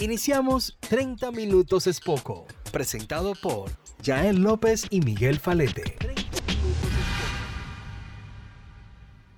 Iniciamos 0.00 0.78
30 0.88 1.30
Minutos 1.30 1.86
es 1.86 2.00
Poco, 2.00 2.46
presentado 2.72 3.34
por 3.34 3.70
Jael 4.02 4.36
López 4.36 4.86
y 4.88 5.02
Miguel 5.02 5.38
Falete. 5.38 5.94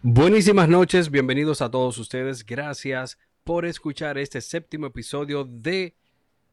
Buenísimas 0.02 0.68
noches, 0.68 1.10
bienvenidos 1.10 1.62
a 1.62 1.70
todos 1.72 1.98
ustedes. 1.98 2.46
Gracias 2.46 3.18
por 3.42 3.66
escuchar 3.66 4.18
este 4.18 4.40
séptimo 4.40 4.86
episodio 4.86 5.42
de 5.44 5.96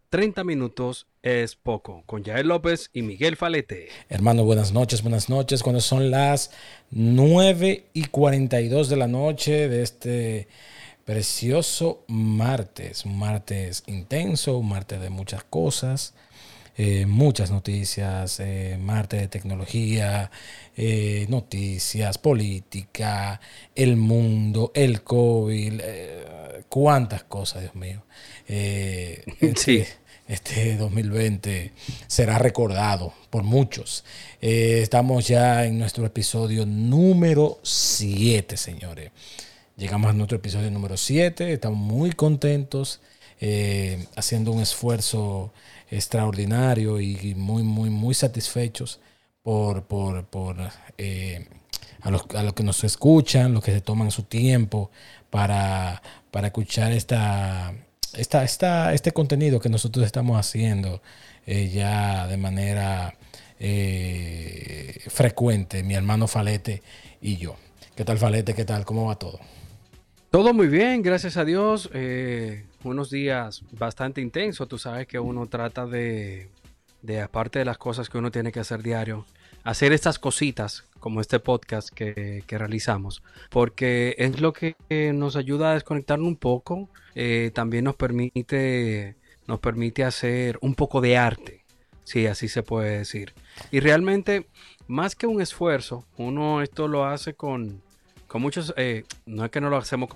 30 0.09 0.43
minutos 0.43 1.05
es 1.21 1.55
poco, 1.55 2.01
con 2.07 2.23
Jael 2.23 2.47
López 2.47 2.89
y 2.91 3.03
Miguel 3.03 3.35
Falete. 3.35 3.89
Hermano, 4.09 4.43
buenas 4.43 4.73
noches, 4.73 5.03
buenas 5.03 5.29
noches. 5.29 5.61
Cuando 5.61 5.81
son 5.81 6.09
las 6.09 6.49
9 6.89 7.91
y 7.93 8.05
42 8.05 8.89
de 8.89 8.97
la 8.97 9.07
noche 9.07 9.69
de 9.69 9.83
este 9.83 10.47
precioso 11.09 12.03
martes, 12.07 13.03
un 13.03 13.17
martes 13.17 13.81
intenso, 13.87 14.59
un 14.59 14.69
martes 14.69 15.01
de 15.01 15.09
muchas 15.09 15.43
cosas. 15.43 16.13
Eh, 16.77 17.07
muchas 17.07 17.49
noticias, 17.49 18.39
eh, 18.39 18.77
martes 18.79 19.19
de 19.19 19.27
tecnología, 19.27 20.29
eh, 20.77 21.25
noticias, 21.27 22.19
política, 22.19 23.41
el 23.73 23.95
mundo, 23.95 24.71
el 24.75 25.01
COVID, 25.01 25.81
cuántas 26.69 27.23
cosas, 27.23 27.63
Dios 27.63 27.73
mío. 27.73 28.03
sí. 29.55 29.83
Este 30.27 30.77
2020 30.77 31.73
será 32.05 32.37
recordado 32.37 33.15
por 33.31 33.41
muchos. 33.41 34.05
estamos 34.39 35.27
ya 35.27 35.65
en 35.65 35.79
nuestro 35.79 36.05
episodio 36.05 36.67
número 36.67 37.57
7, 37.63 38.55
señores. 38.57 39.09
Llegamos 39.79 40.09
a 40.09 40.13
nuestro 40.13 40.35
episodio 40.35 40.69
número 40.71 40.97
7, 40.97 41.53
estamos 41.53 41.79
muy 41.79 42.11
contentos, 42.11 42.99
haciendo 44.17 44.51
un 44.51 44.59
esfuerzo 44.59 45.53
extraordinario 45.89 46.99
y 46.99 47.33
muy, 47.35 47.63
muy, 47.63 47.89
muy 47.89 48.13
satisfechos 48.13 48.99
por, 49.41 49.85
por, 49.85 50.25
por 50.25 50.57
eh, 50.97 51.47
a, 52.01 52.11
los, 52.11 52.23
a, 52.35 52.43
los, 52.43 52.51
que 52.51 52.63
nos 52.63 52.83
escuchan, 52.83 53.53
los 53.53 53.63
que 53.63 53.71
se 53.71 53.79
toman 53.79 54.11
su 54.11 54.23
tiempo 54.23 54.91
para, 55.29 56.01
para 56.29 56.47
escuchar 56.47 56.91
esta, 56.91 57.73
esta, 58.17 58.43
esta, 58.43 58.93
este 58.93 59.13
contenido 59.13 59.61
que 59.61 59.69
nosotros 59.69 60.05
estamos 60.05 60.37
haciendo 60.37 61.01
eh, 61.45 61.69
ya 61.69 62.27
de 62.27 62.35
manera 62.35 63.15
eh, 63.61 64.99
frecuente, 65.07 65.83
mi 65.83 65.93
hermano 65.93 66.27
Falete 66.27 66.83
y 67.21 67.37
yo. 67.37 67.55
¿Qué 67.95 68.03
tal 68.03 68.17
Falete? 68.17 68.53
¿Qué 68.53 68.65
tal? 68.65 68.83
¿Cómo 68.83 69.05
va 69.05 69.15
todo? 69.15 69.39
Todo 70.31 70.53
muy 70.53 70.67
bien, 70.67 71.01
gracias 71.01 71.37
a 71.37 71.45
Dios. 71.45 71.89
Eh, 71.91 72.63
unos 72.83 73.09
días 73.09 73.63
bastante 73.71 74.21
intensos. 74.21 74.67
Tú 74.67 74.77
sabes 74.77 75.07
que 75.07 75.17
uno 75.17 75.47
trata 75.47 75.87
de, 75.87 76.49
de, 77.01 77.21
aparte 77.21 77.57
de 77.57 77.65
las 77.65 77.79
cosas 77.79 78.09
que 78.09 78.19
uno 78.19 78.29
tiene 78.29 78.51
que 78.51 78.59
hacer 78.59 78.83
diario, 78.83 79.25
hacer 79.63 79.91
estas 79.91 80.19
cositas 80.19 80.85
como 80.99 81.19
este 81.19 81.39
podcast 81.39 81.89
que, 81.89 82.43
que 82.45 82.57
realizamos. 82.59 83.23
Porque 83.49 84.13
es 84.19 84.39
lo 84.39 84.53
que 84.53 84.75
nos 85.15 85.35
ayuda 85.35 85.71
a 85.71 85.73
desconectarnos 85.73 86.27
un 86.27 86.35
poco. 86.35 86.89
Eh, 87.15 87.49
también 87.55 87.85
nos 87.85 87.95
permite, 87.95 89.15
nos 89.47 89.59
permite 89.59 90.03
hacer 90.03 90.59
un 90.61 90.75
poco 90.75 91.01
de 91.01 91.17
arte. 91.17 91.65
Sí, 92.03 92.27
así 92.27 92.49
se 92.49 92.61
puede 92.61 92.99
decir. 92.99 93.33
Y 93.71 93.79
realmente, 93.79 94.47
más 94.87 95.15
que 95.15 95.25
un 95.25 95.41
esfuerzo, 95.41 96.05
uno 96.17 96.61
esto 96.61 96.87
lo 96.87 97.05
hace 97.05 97.33
con 97.33 97.81
con 98.29 98.41
muchos, 98.41 98.73
eh, 98.77 99.03
no 99.25 99.43
es 99.43 99.51
que 99.51 99.59
no 99.59 99.69
lo 99.69 99.75
hacemos 99.75 100.09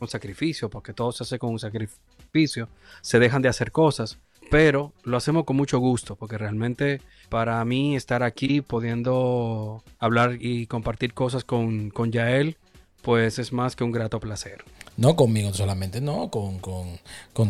con 0.00 0.08
sacrificio, 0.08 0.68
porque 0.68 0.92
todo 0.92 1.12
se 1.12 1.22
hace 1.22 1.38
con 1.38 1.50
un 1.50 1.60
sacrificio, 1.60 2.68
se 3.02 3.20
dejan 3.20 3.42
de 3.42 3.48
hacer 3.48 3.70
cosas, 3.70 4.18
pero 4.50 4.92
lo 5.04 5.16
hacemos 5.16 5.44
con 5.44 5.56
mucho 5.56 5.78
gusto, 5.78 6.16
porque 6.16 6.38
realmente 6.38 7.00
para 7.28 7.64
mí 7.64 7.94
estar 7.94 8.22
aquí 8.22 8.62
pudiendo 8.62 9.84
hablar 10.00 10.38
y 10.40 10.66
compartir 10.66 11.14
cosas 11.14 11.44
con, 11.44 11.90
con 11.90 12.10
Yael, 12.10 12.56
pues 13.02 13.38
es 13.38 13.52
más 13.52 13.76
que 13.76 13.84
un 13.84 13.92
grato 13.92 14.18
placer. 14.18 14.64
No 14.96 15.14
conmigo 15.16 15.52
solamente, 15.52 16.00
no, 16.00 16.30
con, 16.30 16.60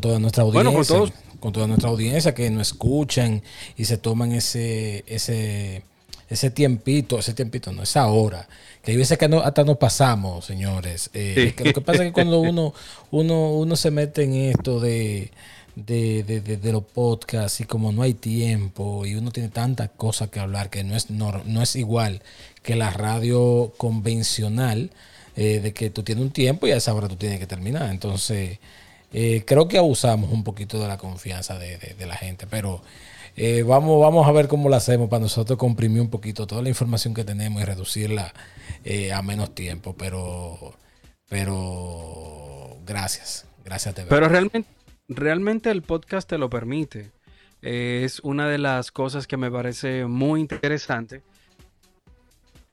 toda 0.01 0.19
nuestra 0.19 0.43
audiencia. 0.43 0.71
Bueno, 0.71 0.73
con 0.73 0.87
todos. 0.87 1.13
Con 1.41 1.53
toda 1.53 1.67
nuestra 1.67 1.91
audiencia 1.91 2.35
que 2.35 2.51
nos 2.51 2.69
escuchan 2.69 3.43
y 3.77 3.87
se 3.87 3.99
toman 3.99 4.31
ese, 4.31 5.03
ese, 5.09 5.83
ese 6.29 6.51
tiempito, 6.51 7.19
ese 7.19 7.35
tiempito, 7.35 7.73
no, 7.73 7.83
esa 7.83 8.07
hora. 8.07 8.49
Que 8.83 8.93
hay 8.93 8.97
veces 8.97 9.19
que 9.19 9.29
no, 9.29 9.41
hasta 9.41 9.65
nos 9.65 9.77
pasamos, 9.77 10.45
señores. 10.45 11.11
Eh, 11.15 11.55
lo 11.65 11.73
que 11.73 11.81
pasa 11.81 12.03
es 12.03 12.09
que 12.09 12.13
cuando 12.13 12.41
uno, 12.41 12.75
uno, 13.11 13.53
uno 13.53 13.77
se 13.77 13.91
mete 13.91 14.25
en 14.25 14.35
esto 14.35 14.81
de, 14.81 15.31
de, 15.77 16.73
los 16.73 16.85
podcasts 16.85 17.61
y 17.61 17.65
como 17.65 17.93
no 17.93 18.03
hay 18.03 18.15
tiempo 18.15 19.07
y 19.07 19.15
uno 19.15 19.31
tiene 19.31 19.49
tantas 19.49 19.91
cosas 19.97 20.29
que 20.31 20.41
hablar 20.41 20.71
que 20.71 20.85
no 20.85 20.97
es, 20.97 21.11
no, 21.11 21.63
es 21.63 21.77
igual 21.77 22.23
que 22.63 22.77
la 22.77 22.91
radio 22.91 23.73
convencional, 23.77 24.91
eh, 25.37 25.61
de 25.61 25.73
que 25.73 25.91
tú 25.91 26.03
tienes 26.03 26.23
un 26.23 26.31
tiempo 26.31 26.67
y 26.67 26.73
a 26.73 26.77
esa 26.77 26.93
hora 26.95 27.09
tú 27.09 27.17
tienes 27.17 27.39
que 27.39 27.47
terminar. 27.47 27.91
Entonces, 27.91 28.59
eh, 29.13 29.45
creo 29.47 29.69
que 29.69 29.79
abusamos 29.79 30.31
un 30.33 30.45
poquito 30.45 30.81
de 30.81 30.89
la 30.89 30.99
confianza 30.99 31.59
de, 31.59 31.77
de 31.79 32.07
la 32.07 32.17
gente, 32.17 32.47
pero 32.47 32.83
eh, 33.37 33.63
vamos, 33.63 34.01
vamos 34.01 34.27
a 34.27 34.33
ver 34.33 34.49
cómo 34.49 34.69
lo 34.69 34.77
hacemos 34.77 35.09
para 35.09 35.21
nosotros 35.23 35.59
comprimir 35.59 36.01
un 36.01 36.11
poquito 36.11 36.47
toda 36.47 36.63
la 36.63 36.69
información 36.69 37.15
que 37.15 37.25
tenemos 37.25 37.63
y 37.63 37.65
reducirla 37.65 38.33
eh, 38.85 39.13
a 39.13 39.23
menos 39.23 39.55
tiempo. 39.55 39.95
Pero, 39.97 40.75
pero 41.29 42.77
gracias, 42.85 43.47
gracias. 43.65 43.95
De 43.95 44.05
pero 44.05 44.29
realmente, 44.29 44.65
realmente 45.09 45.71
el 45.71 45.83
podcast 45.83 46.29
te 46.29 46.39
lo 46.39 46.51
permite. 46.51 47.13
es 47.63 48.21
una 48.21 48.49
de 48.49 48.59
las 48.59 48.91
cosas 48.91 49.27
que 49.27 49.37
me 49.37 49.51
parece 49.51 50.07
muy 50.07 50.41
interesante. 50.41 51.23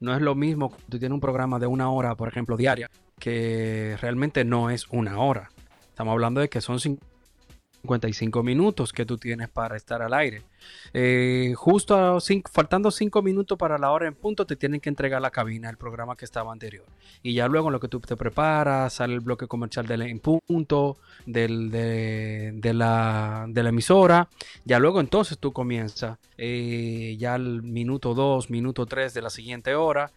No 0.02 0.16
es 0.16 0.22
lo 0.22 0.34
mismo 0.34 0.76
tú 0.90 0.98
tienes 0.98 1.14
un 1.14 1.20
programa 1.20 1.60
de 1.60 1.68
una 1.68 1.92
hora, 1.92 2.16
por 2.16 2.30
ejemplo, 2.30 2.56
diaria, 2.56 2.90
que 3.20 3.98
realmente 4.02 4.46
no 4.46 4.70
es 4.70 4.88
una 4.90 5.20
hora. 5.20 5.50
Estamos 5.90 6.14
hablando 6.14 6.40
de 6.40 6.50
que 6.50 6.62
son 6.62 6.80
55 7.82 8.44
minutos 8.44 8.92
que 8.92 9.06
tú 9.06 9.18
tienes 9.18 9.50
para 9.50 9.76
estar 9.78 10.02
al 10.02 10.14
aire. 10.14 10.44
Eh, 10.94 11.54
justo 11.56 12.20
faltando 12.52 12.92
5 12.92 13.22
minutos 13.22 13.58
para 13.58 13.78
la 13.78 13.92
hora 13.92 14.08
en 14.08 14.16
punto, 14.16 14.46
te 14.46 14.56
tienen 14.56 14.80
que 14.82 14.90
entregar 14.90 15.22
la 15.22 15.32
cabina, 15.32 15.70
el 15.70 15.78
programa 15.78 16.16
que 16.16 16.26
estaba 16.26 16.52
anterior. 16.52 16.86
Y 17.24 17.34
ya 17.34 17.48
luego 17.48 17.70
en 17.70 17.74
lo 17.74 17.80
que 17.80 17.88
tú 17.88 18.00
te 18.00 18.16
preparas, 18.16 18.94
sale 18.94 19.14
el 19.14 19.22
bloque 19.22 19.48
comercial 19.48 19.88
del 19.88 20.02
en 20.02 20.20
punto, 20.20 20.98
del, 21.26 21.72
de, 21.72 22.74
la, 22.74 23.46
de, 23.48 23.64
la, 23.64 23.70
emisora. 23.70 24.30
Ya 24.66 24.80
luego 24.80 25.00
entonces 25.00 25.38
tú 25.38 25.54
comienzas 25.54 26.18
eh, 26.38 27.16
ya 27.18 27.36
el 27.36 27.64
minuto 27.64 28.14
2, 28.14 28.50
minuto 28.50 28.86
3 28.86 29.14
de 29.14 29.22
la 29.22 29.30
siguiente 29.30 29.76
hora. 29.76 30.12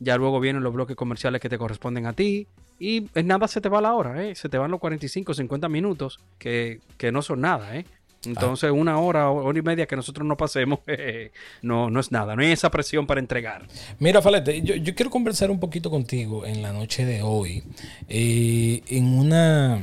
Ya 0.00 0.16
luego 0.16 0.40
vienen 0.40 0.62
los 0.62 0.72
bloques 0.72 0.96
comerciales 0.96 1.40
que 1.40 1.48
te 1.48 1.58
corresponden 1.58 2.06
a 2.06 2.12
ti. 2.12 2.46
Y 2.80 3.08
nada 3.24 3.48
se 3.48 3.60
te 3.60 3.68
va 3.68 3.80
la 3.80 3.94
hora, 3.94 4.24
¿eh? 4.24 4.34
Se 4.36 4.48
te 4.48 4.56
van 4.56 4.70
los 4.70 4.78
45, 4.78 5.34
50 5.34 5.68
minutos, 5.68 6.20
que, 6.38 6.80
no 7.12 7.22
son 7.22 7.40
nada, 7.40 7.76
¿eh? 7.76 7.84
Entonces, 8.24 8.70
una 8.70 8.98
hora, 8.98 9.30
hora 9.30 9.58
y 9.58 9.62
media 9.62 9.86
que 9.86 9.96
nosotros 9.96 10.26
no 10.26 10.36
pasemos, 10.36 10.80
no, 11.62 11.90
no 11.90 12.00
es 12.00 12.12
nada, 12.12 12.36
no 12.36 12.42
hay 12.42 12.52
esa 12.52 12.70
presión 12.70 13.06
para 13.06 13.20
entregar. 13.20 13.66
Mira, 13.98 14.22
Falete, 14.22 14.60
yo, 14.62 14.94
quiero 14.94 15.10
conversar 15.10 15.50
un 15.50 15.58
poquito 15.58 15.90
contigo 15.90 16.44
en 16.46 16.62
la 16.62 16.72
noche 16.72 17.04
de 17.04 17.22
hoy, 17.22 17.64
eh, 18.08 18.82
en 18.88 19.06
una, 19.06 19.82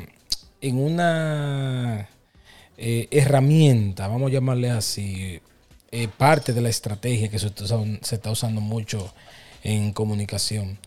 en 0.61 0.77
una 0.77 2.09
herramienta, 2.77 4.07
vamos 4.07 4.29
a 4.29 4.33
llamarle 4.33 4.69
así, 4.69 5.41
parte 6.17 6.53
de 6.53 6.61
la 6.61 6.69
estrategia 6.69 7.29
que 7.29 7.39
se 7.39 7.47
está 7.47 8.31
usando 8.31 8.59
mucho 8.59 9.13
en 9.65 9.91
comunicación 9.91 10.77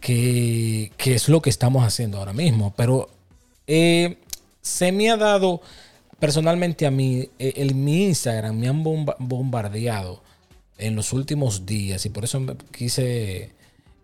que, 0.00 0.92
es 1.04 1.28
lo 1.28 1.42
que 1.42 1.50
estamos 1.50 1.84
haciendo 1.84 2.18
ahora 2.18 2.32
mismo. 2.32 2.72
Pero 2.76 3.10
eh, 3.66 4.18
se 4.62 4.92
me 4.92 5.10
ha 5.10 5.16
dado 5.16 5.60
personalmente 6.18 6.86
a 6.86 6.90
mí, 6.90 7.28
eh, 7.38 7.54
el, 7.56 7.74
mi 7.74 8.06
Instagram 8.06 8.56
me 8.56 8.68
han 8.68 8.82
bombardeado 8.82 10.22
en 10.78 10.96
los 10.96 11.12
últimos 11.12 11.66
días 11.66 12.06
y 12.06 12.08
por 12.08 12.24
eso 12.24 12.40
quise 12.70 13.50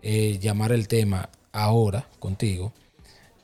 eh, 0.03 0.39
llamar 0.41 0.73
el 0.73 0.89
tema 0.89 1.31
ahora 1.53 2.07
contigo. 2.19 2.73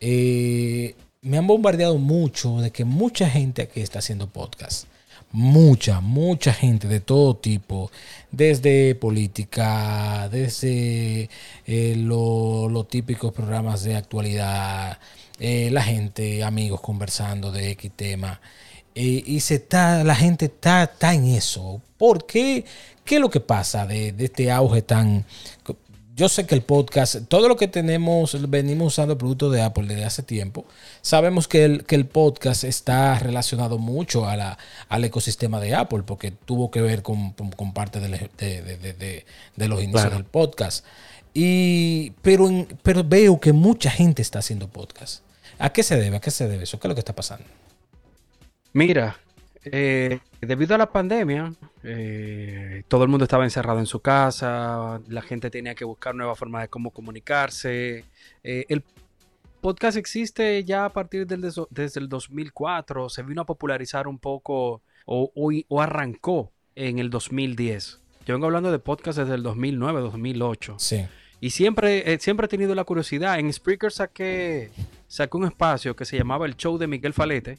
me 0.00 1.38
han 1.38 1.46
bombardeado 1.46 1.98
mucho 1.98 2.60
de 2.60 2.70
que 2.70 2.84
mucha 2.84 3.30
gente 3.30 3.62
aquí 3.62 3.80
está 3.80 4.00
haciendo 4.00 4.28
podcast 4.28 4.86
mucha, 5.32 6.00
mucha 6.00 6.52
gente 6.52 6.88
de 6.88 7.00
todo 7.00 7.36
tipo, 7.36 7.90
desde 8.30 8.94
política, 8.94 10.28
desde 10.30 11.28
eh, 11.66 11.94
los 11.96 12.88
típicos 12.88 13.32
programas 13.32 13.82
de 13.84 13.96
actualidad, 13.96 14.98
eh, 15.38 15.70
la 15.70 15.82
gente, 15.82 16.42
amigos 16.42 16.80
conversando 16.80 17.52
de 17.52 17.70
X 17.72 17.92
tema. 17.94 18.40
Eh, 18.94 19.22
y 19.26 19.40
se 19.40 19.56
está, 19.56 20.02
la 20.04 20.14
gente 20.14 20.46
está, 20.46 20.84
está 20.84 21.12
en 21.12 21.26
eso. 21.26 21.82
¿Por 21.98 22.26
qué? 22.26 22.64
¿Qué 23.04 23.16
es 23.16 23.20
lo 23.20 23.30
que 23.30 23.40
pasa 23.40 23.86
de, 23.86 24.14
este 24.18 24.50
auge 24.50 24.82
tan 24.82 25.24
yo 26.16 26.30
sé 26.30 26.46
que 26.46 26.54
el 26.54 26.62
podcast, 26.62 27.28
todo 27.28 27.46
lo 27.46 27.56
que 27.56 27.68
tenemos, 27.68 28.50
venimos 28.50 28.94
usando 28.94 29.18
productos 29.18 29.52
de 29.52 29.60
Apple 29.60 29.86
desde 29.86 30.06
hace 30.06 30.22
tiempo, 30.22 30.64
sabemos 31.02 31.46
que 31.46 31.64
el, 31.64 31.84
que 31.84 31.94
el 31.94 32.06
podcast 32.06 32.64
está 32.64 33.18
relacionado 33.18 33.76
mucho 33.76 34.26
a 34.26 34.34
la, 34.34 34.58
al 34.88 35.04
ecosistema 35.04 35.60
de 35.60 35.74
Apple, 35.74 36.04
porque 36.06 36.30
tuvo 36.30 36.70
que 36.70 36.80
ver 36.80 37.02
con, 37.02 37.34
parte 37.74 38.00
de, 38.00 38.08
los 39.68 39.82
inicios 39.82 40.10
del 40.10 40.24
podcast. 40.24 40.86
Y, 41.34 42.12
pero, 42.22 42.66
pero 42.82 43.04
veo 43.04 43.38
que 43.38 43.52
mucha 43.52 43.90
gente 43.90 44.22
está 44.22 44.38
haciendo 44.38 44.68
podcast. 44.68 45.22
¿A 45.58 45.70
qué 45.70 45.82
se 45.82 45.98
debe? 45.98 46.16
¿A 46.16 46.20
qué 46.20 46.30
se 46.30 46.48
debe 46.48 46.64
eso? 46.64 46.80
¿Qué 46.80 46.86
es 46.86 46.88
lo 46.88 46.94
que 46.94 47.00
está 47.00 47.14
pasando? 47.14 47.44
Mira, 48.72 49.18
eh, 49.72 50.20
debido 50.40 50.74
a 50.74 50.78
la 50.78 50.90
pandemia, 50.90 51.52
eh, 51.82 52.84
todo 52.88 53.02
el 53.02 53.08
mundo 53.08 53.24
estaba 53.24 53.44
encerrado 53.44 53.78
en 53.80 53.86
su 53.86 54.00
casa, 54.00 55.00
la 55.08 55.22
gente 55.22 55.50
tenía 55.50 55.74
que 55.74 55.84
buscar 55.84 56.14
nuevas 56.14 56.38
formas 56.38 56.62
de 56.62 56.68
cómo 56.68 56.90
comunicarse. 56.90 58.04
Eh, 58.44 58.64
el 58.68 58.84
podcast 59.60 59.96
existe 59.96 60.62
ya 60.64 60.84
a 60.84 60.92
partir 60.92 61.26
del 61.26 61.40
desde 61.70 62.00
el 62.00 62.08
2004, 62.08 63.08
se 63.08 63.22
vino 63.22 63.42
a 63.42 63.46
popularizar 63.46 64.06
un 64.06 64.18
poco 64.18 64.82
o, 65.04 65.32
o, 65.68 65.80
arrancó 65.80 66.52
en 66.74 66.98
el 66.98 67.10
2010. 67.10 68.00
Yo 68.24 68.34
vengo 68.34 68.46
hablando 68.46 68.70
de 68.70 68.78
podcast 68.78 69.18
desde 69.18 69.34
el 69.34 69.42
2009, 69.42 70.00
2008. 70.00 70.76
Sí. 70.78 71.06
Y 71.40 71.50
siempre, 71.50 72.18
siempre 72.18 72.46
he 72.46 72.48
tenido 72.48 72.74
la 72.74 72.84
curiosidad. 72.84 73.38
En 73.38 73.52
Spreaker 73.52 73.92
saqué, 73.92 74.70
saqué 75.06 75.36
un 75.36 75.44
espacio 75.44 75.94
que 75.94 76.04
se 76.04 76.16
llamaba 76.16 76.46
El 76.46 76.56
Show 76.56 76.78
de 76.78 76.86
Miguel 76.86 77.12
Falete 77.12 77.58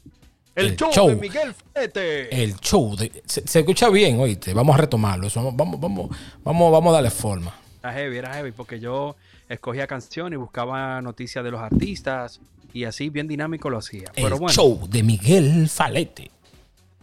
el, 0.54 0.76
show, 0.76 1.08
de 1.08 1.16
Miguel 1.16 1.54
Fete. 1.72 2.42
El 2.42 2.56
show 2.56 2.96
de, 2.96 3.22
se, 3.26 3.60
escucha 3.60 3.88
bien, 3.90 4.18
oíste. 4.18 4.52
Vamos 4.54 4.74
a 4.74 4.78
retomarlo. 4.78 5.28
vamos, 5.34 5.56
vamos, 5.56 5.80
vamos, 5.80 6.10
vamos, 6.42 6.72
vamos 6.72 6.90
a 6.90 6.94
darle 6.94 7.10
forma. 7.10 7.54
Era 7.80 7.92
heavy, 7.92 8.16
era 8.16 8.34
heavy, 8.34 8.52
porque 8.52 8.80
yo 8.80 9.16
escogía 9.48 9.86
canciones 9.86 10.36
y 10.36 10.40
buscaba 10.40 11.00
noticias 11.00 11.44
de 11.44 11.50
los 11.50 11.60
artistas 11.60 12.40
y 12.72 12.84
así 12.84 13.08
bien 13.08 13.28
dinámico 13.28 13.70
lo 13.70 13.78
hacía. 13.78 14.10
El 14.14 14.32
show 14.48 14.86
de 14.88 15.02
Miguel 15.02 15.68
Falete. 15.68 16.30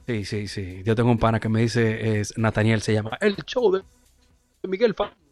Sí, 0.05 0.25
sí, 0.25 0.47
sí. 0.47 0.81
Yo 0.83 0.95
tengo 0.95 1.09
un 1.09 1.17
pana 1.17 1.39
que 1.39 1.49
me 1.49 1.61
dice, 1.61 2.19
es 2.19 2.37
Nathaniel 2.37 2.81
se 2.81 2.93
llama, 2.93 3.17
el 3.21 3.35
show 3.45 3.71
de 3.71 3.83
Miguel 4.67 4.93
Falete. 4.93 5.24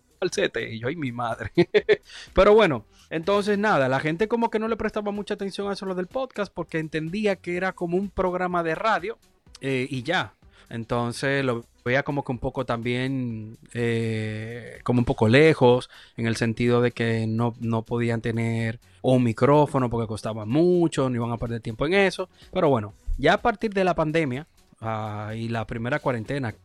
Y 0.72 0.80
yo, 0.80 0.90
y 0.90 0.96
mi 0.96 1.12
madre. 1.12 1.52
Pero 2.34 2.54
bueno, 2.54 2.86
entonces, 3.10 3.58
nada, 3.58 3.90
la 3.90 4.00
gente 4.00 4.28
como 4.28 4.50
que 4.50 4.60
no 4.60 4.68
le 4.68 4.78
prestaba 4.78 5.12
mucha 5.12 5.36
atención 5.36 5.70
a 5.70 5.74
eso 5.74 5.86
lo 5.86 5.96
del 5.96 6.08
podcast 6.08 6.52
porque 6.54 6.80
entendía 6.80 7.36
que 7.36 7.58
era 7.58 7.74
como 7.74 7.98
un 7.98 8.10
programa 8.10 8.64
de 8.64 8.76
radio 8.76 9.18
eh, 9.62 9.88
y 9.90 10.04
ya. 10.04 10.34
Entonces 10.70 11.46
lo 11.46 11.66
veía 11.86 12.04
como 12.04 12.24
que 12.24 12.32
un 12.32 12.40
poco 12.40 12.66
también, 12.66 13.58
eh, 13.74 14.80
como 14.84 15.00
un 15.00 15.06
poco 15.06 15.28
lejos, 15.28 15.90
en 16.18 16.26
el 16.26 16.36
sentido 16.36 16.82
de 16.82 16.92
que 16.92 17.28
no, 17.28 17.54
podían 17.84 18.22
tener 18.22 18.80
un 19.02 19.24
micrófono 19.24 19.90
porque 19.90 20.08
costaba 20.08 20.46
mucho, 20.46 21.10
no 21.10 21.16
iban 21.16 21.32
a 21.32 21.38
perder 21.38 21.62
tiempo 21.62 21.86
en 21.86 21.94
eso. 21.94 22.30
Pero 22.52 22.70
bueno, 22.70 22.94
ya 23.18 23.34
a 23.34 23.42
partir 23.42 23.74
de 23.74 23.84
la 23.84 23.94
pandemia 23.94 24.48
ah, 24.82 25.34
y 25.36 25.50
la 25.50 25.68
primera 25.68 26.00
cuarentena, 26.00 26.56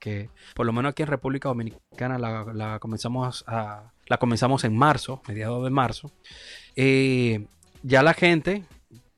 que 0.00 0.30
por 0.54 0.66
lo 0.66 0.72
menos 0.72 0.90
aquí 0.90 1.02
en 1.02 1.08
República 1.08 1.48
Dominicana 1.48 2.18
la 2.18 2.78
comenzamos 2.80 3.44
a, 3.46 3.92
la 4.10 4.18
comenzamos 4.18 4.64
en 4.64 4.76
marzo, 4.76 5.22
mediados 5.28 5.62
de 5.62 5.70
marzo. 5.70 6.10
Eh, 6.74 7.46
ya 7.84 8.02
la 8.02 8.12
gente 8.12 8.64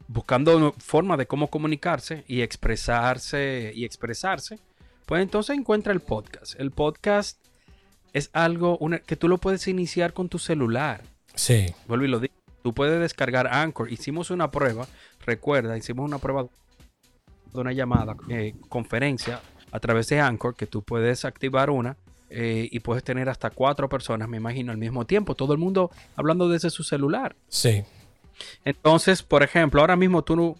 buscando 0.06 0.74
forma 0.76 1.16
de 1.16 1.26
cómo 1.26 1.48
comunicarse 1.48 2.24
y 2.28 2.42
expresarse 2.42 3.72
y 3.74 3.86
expresarse, 3.86 4.58
pues 5.06 5.22
entonces 5.22 5.56
encuentra 5.56 5.94
el 5.94 6.00
podcast. 6.00 6.60
El 6.60 6.72
podcast 6.72 7.38
es 8.12 8.28
algo 8.34 8.78
que 9.06 9.16
tú 9.16 9.28
lo 9.28 9.38
puedes 9.38 9.66
iniciar 9.66 10.12
con 10.12 10.28
tu 10.28 10.38
celular. 10.38 11.00
Sí. 11.34 11.74
Vuelvo 11.88 12.04
y 12.04 12.08
lo 12.08 12.20
digo. 12.20 12.34
Tú 12.62 12.74
puedes 12.74 13.00
descargar 13.00 13.46
Anchor. 13.46 13.90
Hicimos 13.90 14.30
una 14.30 14.50
prueba, 14.50 14.86
recuerda, 15.24 15.78
hicimos 15.78 16.04
una 16.04 16.18
prueba 16.18 16.46
de 17.52 17.60
una 17.60 17.72
llamada, 17.72 18.14
eh, 18.28 18.54
conferencia 18.68 19.40
a 19.72 19.80
través 19.80 20.08
de 20.08 20.20
Anchor, 20.20 20.54
que 20.54 20.66
tú 20.66 20.82
puedes 20.82 21.24
activar 21.24 21.70
una 21.70 21.96
eh, 22.30 22.68
y 22.70 22.80
puedes 22.80 23.02
tener 23.02 23.28
hasta 23.28 23.50
cuatro 23.50 23.88
personas, 23.88 24.28
me 24.28 24.36
imagino, 24.36 24.70
al 24.70 24.78
mismo 24.78 25.06
tiempo. 25.06 25.34
Todo 25.34 25.52
el 25.54 25.58
mundo 25.58 25.90
hablando 26.14 26.48
desde 26.48 26.70
su 26.70 26.84
celular. 26.84 27.34
Sí. 27.48 27.82
Entonces, 28.64 29.22
por 29.22 29.42
ejemplo, 29.42 29.80
ahora 29.80 29.96
mismo 29.96 30.22
tú 30.22 30.36
no... 30.36 30.56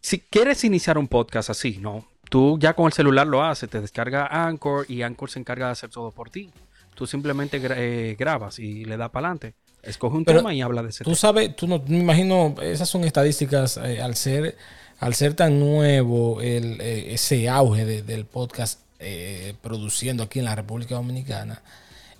Si 0.00 0.20
quieres 0.20 0.62
iniciar 0.62 0.98
un 0.98 1.08
podcast 1.08 1.50
así, 1.50 1.78
¿no? 1.78 2.06
Tú 2.30 2.58
ya 2.60 2.74
con 2.74 2.86
el 2.86 2.92
celular 2.92 3.26
lo 3.26 3.42
haces, 3.42 3.68
te 3.68 3.80
descarga 3.80 4.26
Anchor 4.26 4.86
y 4.88 5.02
Anchor 5.02 5.30
se 5.30 5.38
encarga 5.38 5.66
de 5.66 5.72
hacer 5.72 5.90
todo 5.90 6.10
por 6.10 6.30
ti. 6.30 6.50
Tú 6.94 7.06
simplemente 7.06 7.60
eh, 7.62 8.16
grabas 8.18 8.58
y 8.58 8.84
le 8.84 8.96
das 8.96 9.10
para 9.10 9.28
adelante. 9.28 9.54
Escoge 9.82 10.16
un 10.16 10.24
tema 10.24 10.52
y 10.52 10.62
habla 10.62 10.82
de 10.82 10.88
ese 10.88 11.04
tú 11.04 11.14
sabes, 11.14 11.54
tú 11.54 11.68
no, 11.68 11.80
me 11.86 11.98
imagino, 11.98 12.56
esas 12.60 12.88
son 12.88 13.04
estadísticas 13.04 13.76
eh, 13.76 14.02
al 14.02 14.16
ser 14.16 14.56
al 14.98 15.14
ser 15.14 15.34
tan 15.34 15.60
nuevo 15.60 16.40
el, 16.40 16.80
ese 16.80 17.48
auge 17.48 17.84
del 17.84 18.24
podcast 18.24 18.80
eh, 18.98 19.54
produciendo 19.60 20.22
aquí 20.22 20.38
en 20.38 20.46
la 20.46 20.54
República 20.54 20.94
Dominicana, 20.94 21.62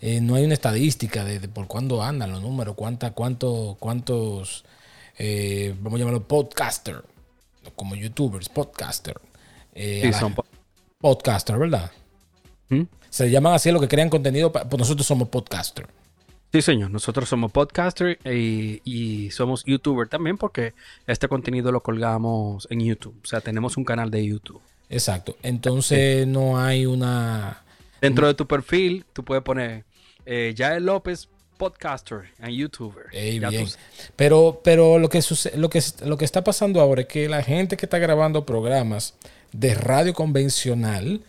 eh, 0.03 0.21
no 0.21 0.35
hay 0.35 0.45
una 0.45 0.55
estadística 0.55 1.25
de, 1.25 1.41
por 1.49 1.67
cuándo 1.67 2.03
andan 2.03 2.31
los 2.31 2.43
números, 2.43 2.75
cuánta, 2.77 3.13
cuánto, 3.13 3.77
cuántos, 3.81 4.65
eh, 5.17 5.75
vamos 5.81 5.97
a 5.97 6.01
llamarlo 6.01 6.29
podcaster, 6.29 7.03
como 7.75 7.95
youtubers, 7.95 8.51
podcaster. 8.51 9.19
sí, 9.75 10.13
son 10.13 10.35
podcaster, 10.99 11.57
¿verdad? 11.59 11.91
¿Mm? 12.69 12.83
Se 13.09 13.31
llaman 13.31 13.55
así 13.55 13.71
a 13.71 13.73
los 13.73 13.81
que 13.81 13.89
crean 13.89 14.11
contenido, 14.11 14.53
pues 14.53 14.79
nosotros 14.79 15.07
somos 15.07 15.29
podcaster. 15.29 15.87
Sí, 16.53 16.63
señor, 16.63 16.91
nosotros 16.91 17.29
somos 17.29 17.53
podcaster 17.53 18.19
y, 18.25 18.81
y, 18.85 19.31
somos 19.31 19.65
youtuber 19.65 20.09
también 20.09 20.39
porque 20.39 20.75
este 21.07 21.29
contenido 21.29 21.73
lo 21.73 21.83
colgamos 21.83 22.67
en 22.71 22.81
YouTube, 22.81 23.19
o 23.23 23.27
sea, 23.27 23.41
tenemos 23.41 23.77
un 23.77 23.85
canal 23.85 24.11
de 24.11 24.25
YouTube. 24.25 24.63
Exacto. 24.89 25.37
Entonces 25.43 26.27
no 26.27 26.59
hay 26.59 26.87
una... 26.87 27.63
Dentro 28.01 28.27
de 28.27 28.35
tu 28.35 28.47
perfil, 28.47 29.05
tú 29.13 29.25
puedes 29.25 29.43
poner 29.43 29.85
eh, 30.25 30.55
Jael 30.57 30.85
López 30.85 31.29
podcaster 31.57 32.31
and 32.41 32.53
youtuber. 32.53 33.07
Pero, 34.15 34.61
pero 34.63 34.99
lo 34.99 35.09
que, 35.09 35.21
lo, 35.57 35.71
que, 35.71 35.83
lo 36.05 36.17
que 36.17 36.25
está 36.25 36.45
pasando 36.45 36.81
ahora 36.81 37.03
es 37.03 37.09
que 37.09 37.29
la 37.29 37.43
gente 37.43 37.77
que 37.77 37.87
está 37.87 37.99
grabando 37.99 38.45
programas 38.45 39.15
de 39.53 39.75
radio 39.75 40.13
convencional, 40.15 41.23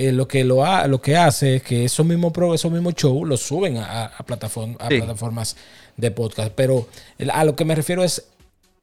eh, 0.00 0.12
lo, 0.12 0.28
que 0.28 0.44
lo, 0.44 0.64
ha, 0.64 0.86
lo 0.86 1.00
que 1.00 1.16
hace 1.16 1.56
es 1.56 1.62
que 1.64 1.84
esos 1.84 2.06
mismos, 2.06 2.32
esos 2.54 2.70
mismos 2.70 2.94
shows 2.94 3.26
los 3.26 3.40
suben 3.40 3.78
a, 3.78 4.06
a 4.06 4.24
plataformas 4.24 5.56
de 5.96 6.10
podcast. 6.12 6.52
Pero 6.54 6.86
a 7.32 7.44
lo 7.44 7.56
que 7.56 7.64
me 7.64 7.74
refiero 7.74 8.04
es 8.04 8.24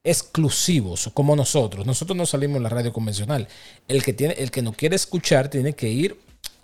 exclusivos 0.03 1.09
como 1.13 1.33
nosotros. 1.35 1.85
Nosotros 1.85 2.17
no 2.17 2.25
salimos 2.25 2.57
en 2.57 2.63
la 2.63 2.69
radio 2.69 2.91
convencional. 2.91 3.47
El 3.87 4.03
que, 4.03 4.11
tiene, 4.11 4.33
el 4.33 4.51
que 4.51 4.61
no 4.61 4.73
quiere 4.73 4.97
escuchar 4.97 5.49
tiene 5.49 5.71
que 5.71 5.87
ir 5.87 6.19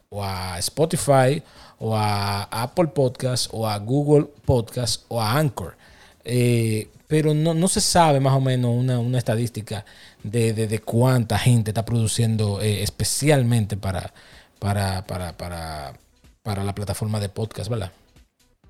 o 0.09 0.21
a 0.21 0.59
Spotify 0.59 1.41
o 1.79 1.95
a 1.95 2.43
Apple 2.43 2.87
Podcast 2.87 3.47
o 3.53 3.65
a 3.65 3.77
Google 3.79 4.27
Podcast 4.43 5.05
o 5.07 5.21
a 5.21 5.37
Anchor. 5.37 5.77
Eh, 6.25 6.89
pero 7.07 7.33
no, 7.33 7.67
se 7.67 7.79
sabe 7.81 8.19
más 8.19 8.33
o 8.33 8.41
menos 8.41 8.71
una, 8.73 9.17
estadística 9.17 9.85
de, 10.23 10.81
cuánta 10.85 11.37
gente 11.37 11.71
está 11.71 11.83
produciendo 11.83 12.61
eh, 12.61 12.83
especialmente 12.83 13.75
para, 13.75 14.13
para, 14.61 15.03
para, 15.07 15.35
para, 16.43 16.63
la 16.63 16.75
plataforma 16.75 17.19
de 17.19 17.29
podcast, 17.29 17.67
¿verdad? 17.67 17.91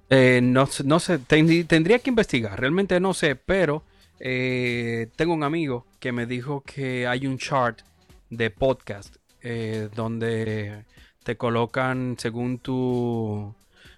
Eh, 0.10 0.40
no, 0.42 0.68
no 0.86 1.00
sé, 1.02 1.20
tendría 1.20 2.00
que 2.00 2.10
investigar, 2.10 2.58
realmente 2.58 2.98
no 3.02 3.14
sé, 3.14 3.36
pero 3.36 3.84
eh, 4.18 5.10
tengo 5.18 5.34
un 5.34 5.44
amigo 5.44 5.86
que 6.00 6.14
me 6.14 6.26
dijo 6.26 6.62
que 6.62 7.08
hay 7.08 7.28
un 7.28 7.38
chart 7.38 7.82
de 8.30 8.52
podcast 8.52 9.18
eh, 9.42 9.90
donde 9.94 10.86
te 11.24 11.36
colocan 11.36 12.16
según 12.18 12.60
tu 12.60 13.54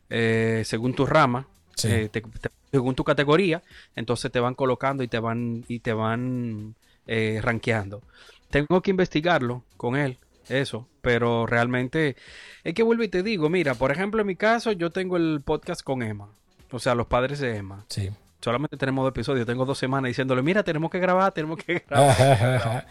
eh, 0.09 0.63
según 0.65 0.95
tu 0.95 1.05
rama, 1.05 1.47
según 1.75 2.95
tu 2.95 3.03
categoría, 3.03 3.61
entonces 3.95 4.31
te 4.31 4.39
van 4.39 4.55
colocando 4.55 5.03
y 5.03 5.07
te 5.07 5.19
van 5.19 5.63
y 5.67 5.79
te 5.79 5.93
van 5.93 6.73
rankeando. 7.05 8.01
Tengo 8.49 8.81
que 8.81 8.91
investigarlo 8.91 9.63
con 9.77 9.95
él, 9.95 10.17
eso, 10.49 10.87
pero 11.01 11.45
realmente 11.45 12.15
es 12.63 12.73
que 12.73 12.83
vuelvo 12.83 13.03
y 13.03 13.07
te 13.07 13.23
digo, 13.23 13.49
mira, 13.49 13.75
por 13.75 13.91
ejemplo, 13.91 14.21
en 14.21 14.27
mi 14.27 14.35
caso 14.35 14.71
yo 14.71 14.91
tengo 14.91 15.17
el 15.17 15.41
podcast 15.43 15.81
con 15.81 16.03
Emma, 16.03 16.29
o 16.71 16.79
sea, 16.79 16.95
los 16.95 17.07
padres 17.07 17.39
de 17.39 17.57
Emma. 17.57 17.85
Sí 17.89 18.09
solamente 18.43 18.75
tenemos 18.75 19.03
dos 19.03 19.11
episodios. 19.11 19.45
Tengo 19.45 19.65
dos 19.65 19.77
semanas 19.77 20.09
diciéndole, 20.09 20.41
mira, 20.41 20.63
tenemos 20.63 20.91
que 20.91 20.99
grabar, 20.99 21.31
tenemos 21.31 21.57
que 21.57 21.83
grabar. 21.89 22.85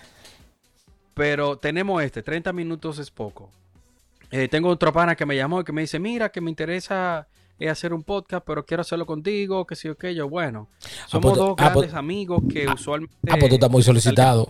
Pero 1.14 1.58
tenemos 1.58 2.02
este, 2.02 2.22
30 2.22 2.52
minutos 2.52 2.98
es 2.98 3.10
poco. 3.10 3.50
Eh, 4.30 4.48
tengo 4.48 4.70
otro 4.70 4.92
pana 4.94 5.14
que 5.14 5.26
me 5.26 5.36
llamó 5.36 5.60
y 5.60 5.64
que 5.64 5.72
me 5.72 5.82
dice, 5.82 5.98
mira, 5.98 6.30
que 6.30 6.40
me 6.40 6.48
interesa 6.48 7.28
eh, 7.58 7.68
hacer 7.68 7.92
un 7.92 8.02
podcast, 8.02 8.46
pero 8.46 8.64
quiero 8.64 8.80
hacerlo 8.80 9.04
contigo, 9.04 9.66
que 9.66 9.76
sí 9.76 9.90
o 9.90 9.94
que 9.94 10.14
yo. 10.14 10.26
Bueno, 10.26 10.68
ah, 10.72 10.88
somos 11.06 11.32
pues, 11.32 11.36
dos 11.36 11.50
ah, 11.50 11.54
pues, 11.56 11.72
grandes 11.72 11.94
amigos 11.94 12.42
que 12.50 12.66
ah, 12.66 12.72
usualmente... 12.72 13.14
Ah, 13.30 13.36
pues 13.38 13.50
tú 13.50 13.56
estás 13.56 13.70
muy 13.70 13.82
solicitado. 13.82 14.48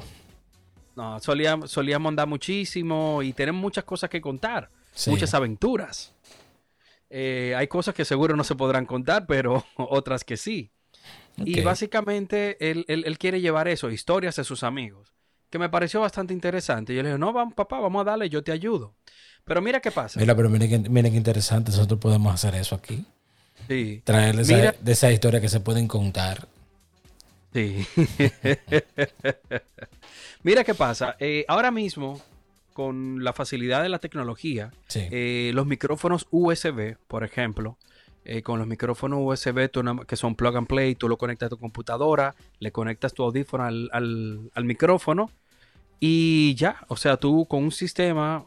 No, 0.97 1.19
solíamos, 1.21 1.71
solíamos 1.71 2.11
andar 2.11 2.27
muchísimo 2.29 3.23
y 3.23 3.33
tenemos 3.33 3.61
muchas 3.61 3.85
cosas 3.85 4.11
que 4.11 4.21
contar, 4.21 4.71
muchas 5.07 5.33
aventuras. 5.35 6.13
Eh, 7.11 7.55
hay 7.57 7.67
cosas 7.69 7.95
que 7.95 8.05
seguro 8.05 8.37
no 8.37 8.45
se 8.45 8.55
podrán 8.55 8.87
contar, 8.87 9.27
pero 9.27 9.65
otras 9.77 10.25
que 10.25 10.37
sí. 10.37 10.71
Y 11.39 11.61
básicamente 11.63 12.71
él, 12.71 12.85
él- 12.89 13.05
él 13.07 13.19
quiere 13.19 13.41
llevar 13.41 13.69
eso, 13.69 13.91
historias 13.91 14.37
de 14.37 14.45
sus 14.45 14.63
amigos, 14.63 15.15
que 15.51 15.59
me 15.59 15.69
pareció 15.69 16.01
bastante 16.01 16.35
interesante. 16.35 16.95
Yo 16.95 17.03
le 17.03 17.09
dije, 17.09 17.19
no, 17.19 17.33
vamos, 17.33 17.55
papá, 17.55 17.81
vamos 17.81 18.03
a 18.03 18.05
darle, 18.05 18.29
yo 18.29 18.43
te 18.43 18.53
ayudo. 18.53 18.95
Pero 19.45 19.61
mira 19.61 19.81
qué 19.81 19.91
pasa. 19.91 20.21
Mira, 20.21 20.35
pero 20.37 20.49
miren 20.51 20.69
que, 20.85 20.89
miren 20.91 21.11
qué 21.13 21.19
interesante. 21.19 21.71
Nosotros 21.73 21.99
podemos 21.99 22.33
hacer 22.35 22.55
eso 22.55 22.75
aquí. 22.75 23.05
Sí, 23.69 24.03
Traerles 24.05 24.49
esa- 24.49 24.57
Mira. 24.57 24.75
de 24.81 24.93
esa 24.93 25.11
historia 25.11 25.41
que 25.41 25.49
se 25.49 25.61
pueden 25.61 25.89
contar. 25.89 26.47
Sí. 27.53 27.87
mira 30.43 30.65
qué 30.65 30.75
pasa. 30.75 31.17
Eh, 31.19 31.45
ahora 31.49 31.71
mismo, 31.71 32.21
con 32.73 33.23
la 33.23 33.33
facilidad 33.33 33.83
de 33.83 33.89
la 33.89 33.99
tecnología, 33.99 34.73
Sí. 34.89 35.07
eh, 35.11 35.51
los 35.55 35.67
micrófonos 35.67 36.27
USB, 36.31 36.97
por 37.09 37.25
ejemplo, 37.25 37.77
eh, 38.25 38.43
con 38.43 38.59
los 38.59 38.69
micrófonos 38.69 39.19
USB 39.23 39.69
tú 39.69 39.83
que 40.07 40.17
son 40.17 40.35
plug 40.37 40.57
and 40.57 40.67
play, 40.69 40.95
tú 40.95 41.09
lo 41.09 41.19
conectas 41.19 41.49
a 41.49 41.51
tu 41.51 41.59
computadora, 41.59 42.35
le 42.61 42.71
conectas 42.71 43.13
tu 43.15 43.23
audífono 43.25 43.65
al, 43.65 43.89
al- 43.93 44.51
al 44.55 44.65
micrófono 44.65 45.31
y 45.99 46.55
ya, 46.55 46.77
o 46.89 46.97
sea, 46.97 47.17
tú 47.17 47.47
con 47.47 47.63
un 47.65 47.73
sistema, 47.73 48.45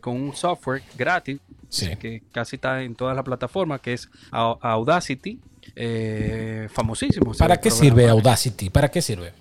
con 0.00 0.14
un 0.20 0.34
software 0.34 0.82
gratis, 0.96 1.40
Sí. 1.68 1.96
que 1.96 2.22
casi 2.32 2.56
está 2.56 2.82
en 2.84 2.94
todas 2.94 3.14
las 3.16 3.24
plataformas, 3.24 3.80
que 3.80 3.92
es 3.94 4.08
Au- 4.30 4.58
Audacity, 4.60 5.40
eh, 5.76 6.68
famosísimo. 6.72 7.32
¿Para 7.34 7.56
qué 7.58 7.68
programa. 7.68 7.80
sirve 7.96 8.08
Audacity? 8.08 8.70
¿Para 8.70 8.90
qué 8.90 9.00
sirve? 9.02 9.32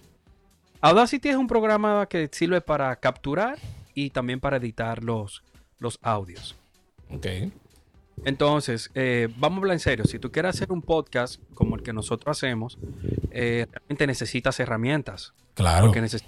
Audacity 0.82 1.30
es 1.30 1.36
un 1.36 1.48
programa 1.48 2.06
que 2.08 2.30
sirve 2.32 2.62
para 2.62 2.96
capturar 2.98 3.58
y 3.96 4.12
también 4.12 4.40
para 4.40 4.58
editar 4.58 5.04
los, 5.04 5.42
los 5.80 5.98
audios. 6.04 6.56
Ok. 7.10 7.26
Entonces, 8.24 8.92
eh, 8.96 9.28
vamos 9.38 9.58
a 9.58 9.60
hablar 9.62 9.74
en 9.74 9.80
serio. 9.80 10.06
Si 10.06 10.20
tú 10.20 10.32
quieres 10.32 10.56
hacer 10.56 10.72
un 10.72 10.82
podcast 10.82 11.42
como 11.54 11.76
el 11.76 11.84
que 11.84 11.92
nosotros 11.94 12.38
hacemos, 12.38 12.78
eh, 13.32 13.68
realmente 13.72 14.08
necesitas 14.08 14.60
herramientas. 14.60 15.34
Claro. 15.54 15.88
Porque 15.88 16.02
neces- 16.02 16.24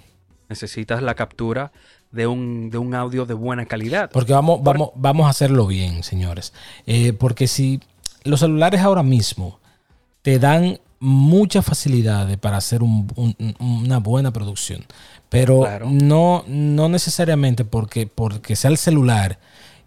necesitas 0.48 1.02
la 1.02 1.14
captura 1.14 1.72
de 2.10 2.26
un, 2.26 2.70
de 2.70 2.78
un 2.78 2.94
audio 2.94 3.26
de 3.26 3.34
buena 3.34 3.66
calidad. 3.66 4.10
Porque 4.10 4.32
vamos, 4.32 4.62
vamos, 4.62 4.90
vamos 4.96 5.26
a 5.26 5.30
hacerlo 5.30 5.66
bien, 5.66 6.02
señores. 6.02 6.52
Eh, 6.86 7.12
porque 7.12 7.46
si 7.46 7.80
los 8.24 8.40
celulares 8.40 8.80
ahora 8.80 9.02
mismo 9.02 9.58
te 10.28 10.38
dan 10.38 10.78
muchas 11.00 11.64
facilidades 11.64 12.36
para 12.36 12.58
hacer 12.58 12.82
un- 12.82 13.10
un- 13.16 13.34
un- 13.38 13.56
una 13.58 13.96
buena 13.98 14.30
producción, 14.30 14.84
pero 15.30 15.60
Claro. 15.60 15.88
no, 15.90 16.44
no 16.46 16.90
necesariamente 16.90 17.64
porque, 17.64 18.06
porque 18.06 18.54
sea 18.54 18.70
el 18.70 18.76
celular 18.76 19.38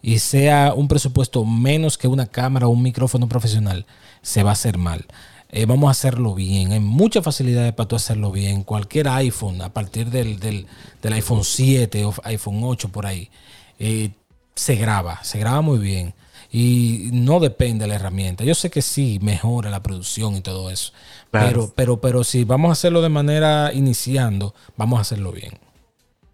y 0.02 0.18
sea 0.18 0.74
un 0.76 0.88
presupuesto 0.88 1.46
menos 1.46 1.96
que 2.00 2.08
una 2.08 2.26
cámara 2.26 2.66
o 2.66 2.72
un 2.72 2.82
micrófono 2.82 3.28
profesional, 3.30 3.86
se 4.24 4.42
va 4.42 4.50
a 4.50 4.54
hacer 4.54 4.80
mal. 4.80 5.06
Eh, 5.52 5.68
vamos 5.68 5.90
a 5.90 5.92
hacerlo 5.92 6.34
bien. 6.34 6.72
Hay 6.72 6.80
muchas 6.80 7.24
facilidades 7.24 7.74
para 7.74 7.88
tú 7.88 7.96
hacerlo 7.96 8.32
bien. 8.32 8.64
Cualquier 8.64 9.10
iPhone, 9.10 9.62
a 9.62 9.70
partir 9.72 10.10
del, 10.10 10.40
del- 10.40 10.66
del 11.04 11.14
iPhone 11.14 11.44
7 11.44 12.04
o 12.04 12.16
iPhone 12.24 12.62
8 12.64 12.90
por 12.90 13.06
ahí, 13.06 13.30
eh, 13.78 14.10
se 14.56 14.76
graba, 14.76 15.24
se 15.24 15.38
graba 15.38 15.62
muy 15.62 15.78
bien. 15.78 16.16
Y 16.53 17.10
no 17.13 17.39
depende 17.39 17.84
de 17.86 17.88
la 17.89 17.96
herramienta. 17.96 18.43
Yo 18.43 18.55
sé 18.55 18.70
que 18.70 18.81
sí 18.81 19.20
mejora 19.22 19.70
la 19.70 19.81
producción 19.81 20.36
y 20.36 20.41
todo 20.41 20.70
eso. 20.70 20.91
Claro. 21.31 21.48
Pero, 21.48 21.74
pero, 21.75 22.01
pero 22.01 22.24
si 22.25 22.43
vamos 22.43 22.70
a 22.70 22.74
hacerlo 22.74 23.01
de 23.01 23.10
manera 23.10 23.72
iniciando, 23.74 24.53
vamos 24.75 24.98
a 25.00 25.01
hacerlo 25.01 25.31
bien. 25.31 25.53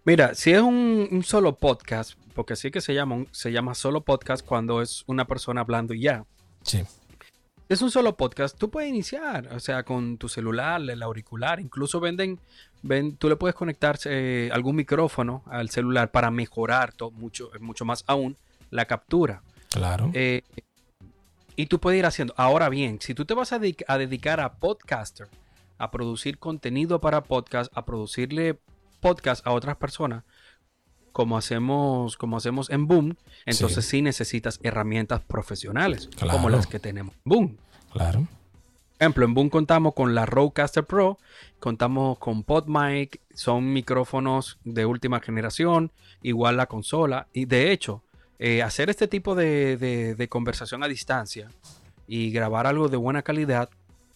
Mira, 0.04 0.34
si 0.34 0.50
es 0.52 0.60
un, 0.60 1.06
un 1.10 1.22
solo 1.22 1.54
podcast, 1.56 2.14
porque 2.34 2.56
sí 2.56 2.70
que 2.72 2.80
se 2.80 2.94
llama, 2.94 3.14
un- 3.14 3.28
se 3.30 3.52
llama 3.52 3.74
solo 3.76 4.00
podcast 4.00 4.44
cuando 4.44 4.82
es 4.82 5.04
una 5.06 5.24
persona 5.26 5.60
hablando 5.60 5.94
y 5.94 6.00
ya. 6.02 6.24
Sí. 6.62 6.82
es 7.68 7.80
un 7.82 7.90
solo 7.90 8.16
podcast, 8.16 8.58
tú 8.58 8.70
puedes 8.70 8.88
iniciar, 8.90 9.48
o 9.54 9.60
sea, 9.60 9.82
con 9.84 10.16
tu 10.18 10.28
celular, 10.28 10.80
el 10.80 11.02
auricular, 11.02 11.60
incluso 11.60 12.00
venden, 12.00 12.40
ven, 12.82 13.16
tú 13.16 13.28
le 13.28 13.36
puedes 13.36 13.54
conectar 13.54 13.98
eh, 14.06 14.48
algún 14.52 14.74
micrófono 14.76 15.42
al 15.46 15.68
celular 15.70 16.10
para 16.10 16.30
mejorar 16.30 16.92
to- 16.94 17.10
mucho, 17.12 17.50
mucho 17.60 17.84
más 17.84 18.02
aún 18.06 18.36
la 18.70 18.86
captura. 18.86 19.42
Claro. 19.70 20.10
Eh, 20.14 20.42
y 21.56 21.66
tú 21.66 21.78
puedes 21.78 21.98
ir 21.98 22.06
haciendo. 22.06 22.34
Ahora 22.36 22.68
bien, 22.68 23.00
si 23.00 23.14
tú 23.14 23.24
te 23.24 23.34
vas 23.34 23.52
a, 23.52 23.58
dedic- 23.58 23.84
a 23.88 23.98
dedicar 23.98 24.40
a 24.40 24.54
podcaster, 24.54 25.28
a 25.76 25.90
producir 25.90 26.38
contenido 26.38 27.00
para 27.00 27.22
podcast, 27.22 27.70
a 27.76 27.84
producirle 27.84 28.58
podcast 29.00 29.46
a 29.46 29.52
otras 29.52 29.76
personas, 29.76 30.24
como 31.12 31.36
hacemos, 31.36 32.16
como 32.16 32.36
hacemos 32.36 32.70
en 32.70 32.86
Boom, 32.86 33.16
entonces 33.44 33.84
sí, 33.86 34.02
necesitas 34.02 34.60
herramientas 34.62 35.20
profesionales, 35.20 36.08
como 36.18 36.48
las 36.48 36.66
que 36.66 36.78
tenemos 36.78 37.14
en 37.14 37.20
Boom. 37.24 37.56
Claro. 37.92 38.20
Por 38.20 39.04
ejemplo, 39.04 39.24
en 39.24 39.34
Boom 39.34 39.48
contamos 39.48 39.94
con 39.94 40.14
la 40.14 40.26
Rodecaster 40.26 40.84
Pro, 40.84 41.18
contamos 41.60 42.18
con 42.18 42.42
PodMic, 42.42 43.20
son 43.34 43.72
micrófonos 43.72 44.58
de 44.64 44.86
última 44.86 45.20
generación, 45.20 45.92
igual 46.22 46.56
la 46.56 46.66
consola. 46.66 47.28
Y 47.32 47.44
de 47.44 47.70
hecho, 47.72 48.02
eh, 48.38 48.62
hacer 48.62 48.90
este 48.90 49.08
tipo 49.08 49.34
de, 49.34 49.76
de- 49.76 50.14
de 50.14 50.28
conversación 50.28 50.82
a 50.82 50.88
distancia 50.88 51.48
y 52.06 52.30
grabar 52.30 52.66
algo 52.66 52.88
de 52.88 52.96
buena 52.96 53.22
calidad 53.22 53.68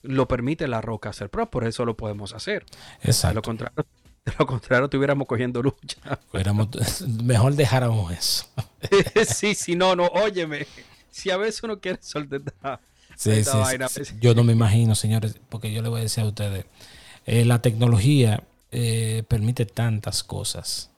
lo 0.03 0.27
permite 0.27 0.67
la 0.67 0.81
Rodecaster 0.81 1.29
Pro, 1.31 1.49
por 1.51 1.65
eso 1.65 1.85
lo 1.85 1.97
podemos 1.97 2.33
hacer. 2.35 2.65
De 2.65 2.77
lo 3.05 3.11
Exacto. 3.11 3.43
contrario, 3.43 3.87
de 4.25 4.33
lo 4.39 4.47
contrario 4.47 4.85
estuviéramos 4.87 5.27
cogiendo 5.29 5.63
lucha. 5.63 6.19
Mejor 7.23 7.55
dejáramos 7.55 8.11
eso. 8.19 8.47
sí, 9.29 9.55
sí, 9.55 9.77
no, 9.77 9.95
no, 9.95 10.07
óyeme. 10.07 10.67
Si 11.11 11.31
a 11.31 11.37
veces 11.37 11.63
uno 11.63 11.79
quiere 11.79 11.99
soltar 12.03 12.41
Sí, 13.17 13.45
sí. 13.45 14.15
Yo 14.21 14.35
no 14.35 14.43
me 14.43 14.53
imagino, 14.53 14.95
señores, 14.95 15.37
porque 15.51 15.73
yo 15.73 15.83
le 15.83 15.89
voy 15.91 16.01
a 16.01 16.03
decir 16.05 16.25
a 16.25 16.29
ustedes, 16.29 16.65
eh, 17.27 17.45
la 17.45 17.61
tecnología 17.61 18.43
eh, 18.73 19.23
permite 19.29 19.67
tantas 19.67 20.25
cosas. 20.25 20.91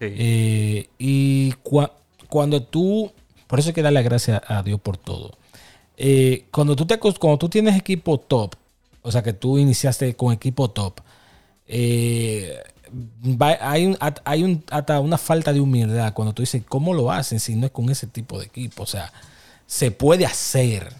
Sí. 0.00 0.06
Eh, 0.16 0.88
y 0.98 1.52
cua- 1.62 1.92
cuando 2.28 2.62
tú, 2.62 3.12
por 3.46 3.58
eso 3.58 3.68
hay 3.70 3.74
que 3.74 3.82
darle 3.82 4.02
gracias 4.02 4.40
a 4.46 4.62
Dios 4.62 4.80
por 4.80 4.96
todo. 4.96 5.36
Eh, 5.96 6.46
cuando, 6.52 6.76
tú 6.76 6.86
te, 6.86 6.98
cuando 6.98 7.38
tú 7.38 7.48
tienes 7.48 7.76
equipo 7.76 8.18
top, 8.18 8.54
o 9.02 9.10
sea 9.10 9.22
que 9.22 9.32
tú 9.32 9.58
iniciaste 9.58 10.14
con 10.14 10.32
equipo 10.32 10.70
top, 10.70 11.00
eh, 11.66 12.56
hay, 13.60 13.86
un, 13.86 13.98
hay 14.24 14.42
un, 14.44 14.64
hasta 14.70 15.00
una 15.00 15.18
falta 15.18 15.52
de 15.52 15.60
humildad 15.60 16.12
cuando 16.14 16.32
tú 16.32 16.42
dices, 16.42 16.62
¿cómo 16.68 16.94
lo 16.94 17.10
hacen 17.12 17.40
si 17.40 17.54
no 17.56 17.66
es 17.66 17.72
con 17.72 17.90
ese 17.90 18.06
tipo 18.06 18.38
de 18.38 18.46
equipo? 18.46 18.84
O 18.84 18.86
sea, 18.86 19.12
se 19.66 19.90
puede 19.90 20.24
hacer. 20.24 20.92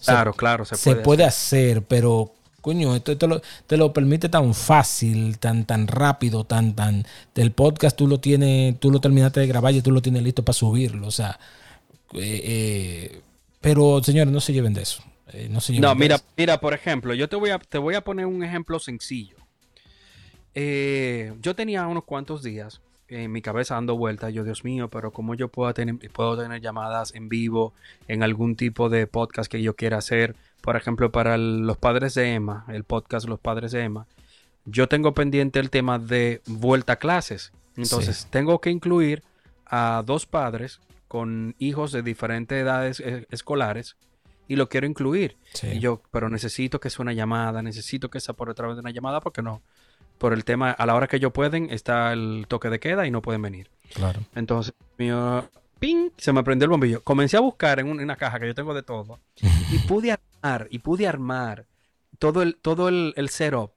Se- 0.00 0.06
claro, 0.12 0.32
claro, 0.32 0.64
se 0.64 0.76
se 0.76 0.90
puede. 0.92 1.02
puede, 1.02 1.24
hacer, 1.24 1.82
pero 1.84 2.32
coño, 2.60 2.94
esto 2.96 3.16
te 3.16 3.26
lo, 3.26 3.40
te 3.66 3.76
lo 3.76 3.92
permite 3.92 4.28
tan 4.28 4.54
fácil, 4.54 5.38
tan, 5.38 5.64
tan 5.66 5.86
rápido, 5.86 6.44
tan, 6.44 6.74
tan. 6.74 7.04
Del 7.34 7.52
podcast 7.52 7.96
tú 7.96 8.06
lo 8.08 8.20
tienes, 8.20 8.78
tú 8.80 8.90
lo 8.90 9.00
terminaste 9.00 9.40
de 9.40 9.46
grabar 9.46 9.74
y 9.74 9.82
tú 9.82 9.90
lo 9.92 10.02
tienes 10.02 10.22
listo 10.22 10.44
para 10.44 10.54
subirlo. 10.54 11.06
O 11.06 11.10
sea, 11.10 11.38
eh, 12.14 12.42
eh, 12.44 13.22
pero 13.60 14.02
señores, 14.02 14.32
no 14.32 14.40
se 14.40 14.52
lleven 14.52 14.74
de 14.74 14.82
eso. 14.82 15.02
eh, 15.32 15.48
no 15.50 15.60
se 15.60 15.72
lleven 15.74 15.82
No, 15.82 15.94
de 15.96 16.06
mira, 16.06 16.08
eso. 16.08 16.24
mira, 16.36 16.60
por 16.60 16.74
ejemplo, 16.74 17.14
yo 17.14 17.28
te 17.28 17.36
voy 17.36 17.50
a, 17.50 17.58
te 17.58 17.78
voy 17.78 17.94
a 17.94 18.02
poner 18.04 18.26
un 18.26 18.42
ejemplo 18.44 18.78
sencillo. 18.78 19.36
Yo 21.40 21.54
tenía 21.54 21.86
unos 21.86 22.04
cuantos 22.04 22.42
días 22.42 22.80
en 23.08 23.32
mi 23.32 23.40
cabeza 23.42 23.74
dando 23.74 23.96
vueltas, 23.96 24.32
yo, 24.34 24.44
Dios 24.44 24.64
mío, 24.64 24.88
pero 24.88 25.12
cómo 25.12 25.34
yo 25.34 25.48
puedo 25.48 25.72
tener, 25.74 25.96
puedo 26.12 26.36
tener 26.36 26.60
llamadas 26.60 27.14
en 27.14 27.28
vivo 27.28 27.72
en 28.06 28.22
algún 28.22 28.54
tipo 28.56 28.88
de 28.88 29.06
podcast 29.06 29.50
que 29.50 29.62
yo 29.62 29.74
quiera 29.76 29.98
hacer, 29.98 30.36
por 30.60 30.76
ejemplo, 30.76 31.10
para 31.10 31.34
el- 31.36 31.66
los 31.66 31.78
padres 31.78 32.14
de 32.14 32.34
Emma, 32.34 32.64
el 32.68 32.84
podcast 32.84 33.26
Los 33.28 33.40
Padres 33.40 33.72
de 33.72 33.82
Emma, 33.84 34.06
yo 34.66 34.88
tengo 34.88 35.14
pendiente 35.14 35.58
el 35.60 35.70
tema 35.70 35.98
de 35.98 36.42
vuelta 36.46 36.94
a 36.94 36.96
clases. 36.96 37.52
Entonces, 37.76 38.26
tengo 38.30 38.60
que 38.60 38.70
incluir 38.70 39.22
a 39.64 40.02
dos 40.04 40.26
padres 40.26 40.80
con 41.06 41.54
hijos 41.58 41.92
de 41.92 42.02
diferentes 42.02 42.60
edades 42.60 43.00
eh, 43.00 43.26
escolares 43.30 43.96
y 44.46 44.56
lo 44.56 44.68
quiero 44.68 44.86
incluir. 44.86 45.36
Sí. 45.54 45.68
Y 45.68 45.78
yo, 45.78 46.02
pero 46.10 46.28
necesito 46.28 46.80
que 46.80 46.90
sea 46.90 47.02
una 47.02 47.12
llamada, 47.14 47.62
necesito 47.62 48.10
que 48.10 48.20
sea 48.20 48.34
por 48.34 48.50
a 48.50 48.54
través 48.54 48.76
de 48.76 48.80
una 48.80 48.90
llamada 48.90 49.20
porque 49.20 49.40
no. 49.42 49.62
Por 50.18 50.32
el 50.32 50.44
tema, 50.44 50.70
a 50.72 50.84
la 50.86 50.94
hora 50.94 51.06
que 51.06 51.16
ellos 51.16 51.32
pueden, 51.32 51.70
está 51.70 52.12
el 52.12 52.46
toque 52.48 52.68
de 52.70 52.80
queda 52.80 53.06
y 53.06 53.10
no 53.10 53.22
pueden 53.22 53.40
venir. 53.42 53.70
Claro. 53.94 54.20
Entonces, 54.34 54.74
mío, 54.98 55.48
ping, 55.78 56.10
se 56.16 56.32
me 56.32 56.42
prendió 56.42 56.64
el 56.64 56.70
bombillo. 56.70 57.02
Comencé 57.04 57.36
a 57.36 57.40
buscar 57.40 57.78
en, 57.80 57.86
un- 57.88 57.98
en 57.98 58.04
una 58.04 58.16
caja 58.16 58.38
que 58.40 58.46
yo 58.48 58.54
tengo 58.54 58.74
de 58.74 58.82
todo 58.82 59.20
y 59.70 59.78
pude 59.86 60.12
armar, 60.12 60.66
y 60.70 60.80
pude 60.80 61.06
armar 61.06 61.66
todo 62.18 62.42
el, 62.42 62.56
todo 62.56 62.88
el, 62.88 63.14
el 63.16 63.28
setup 63.28 63.70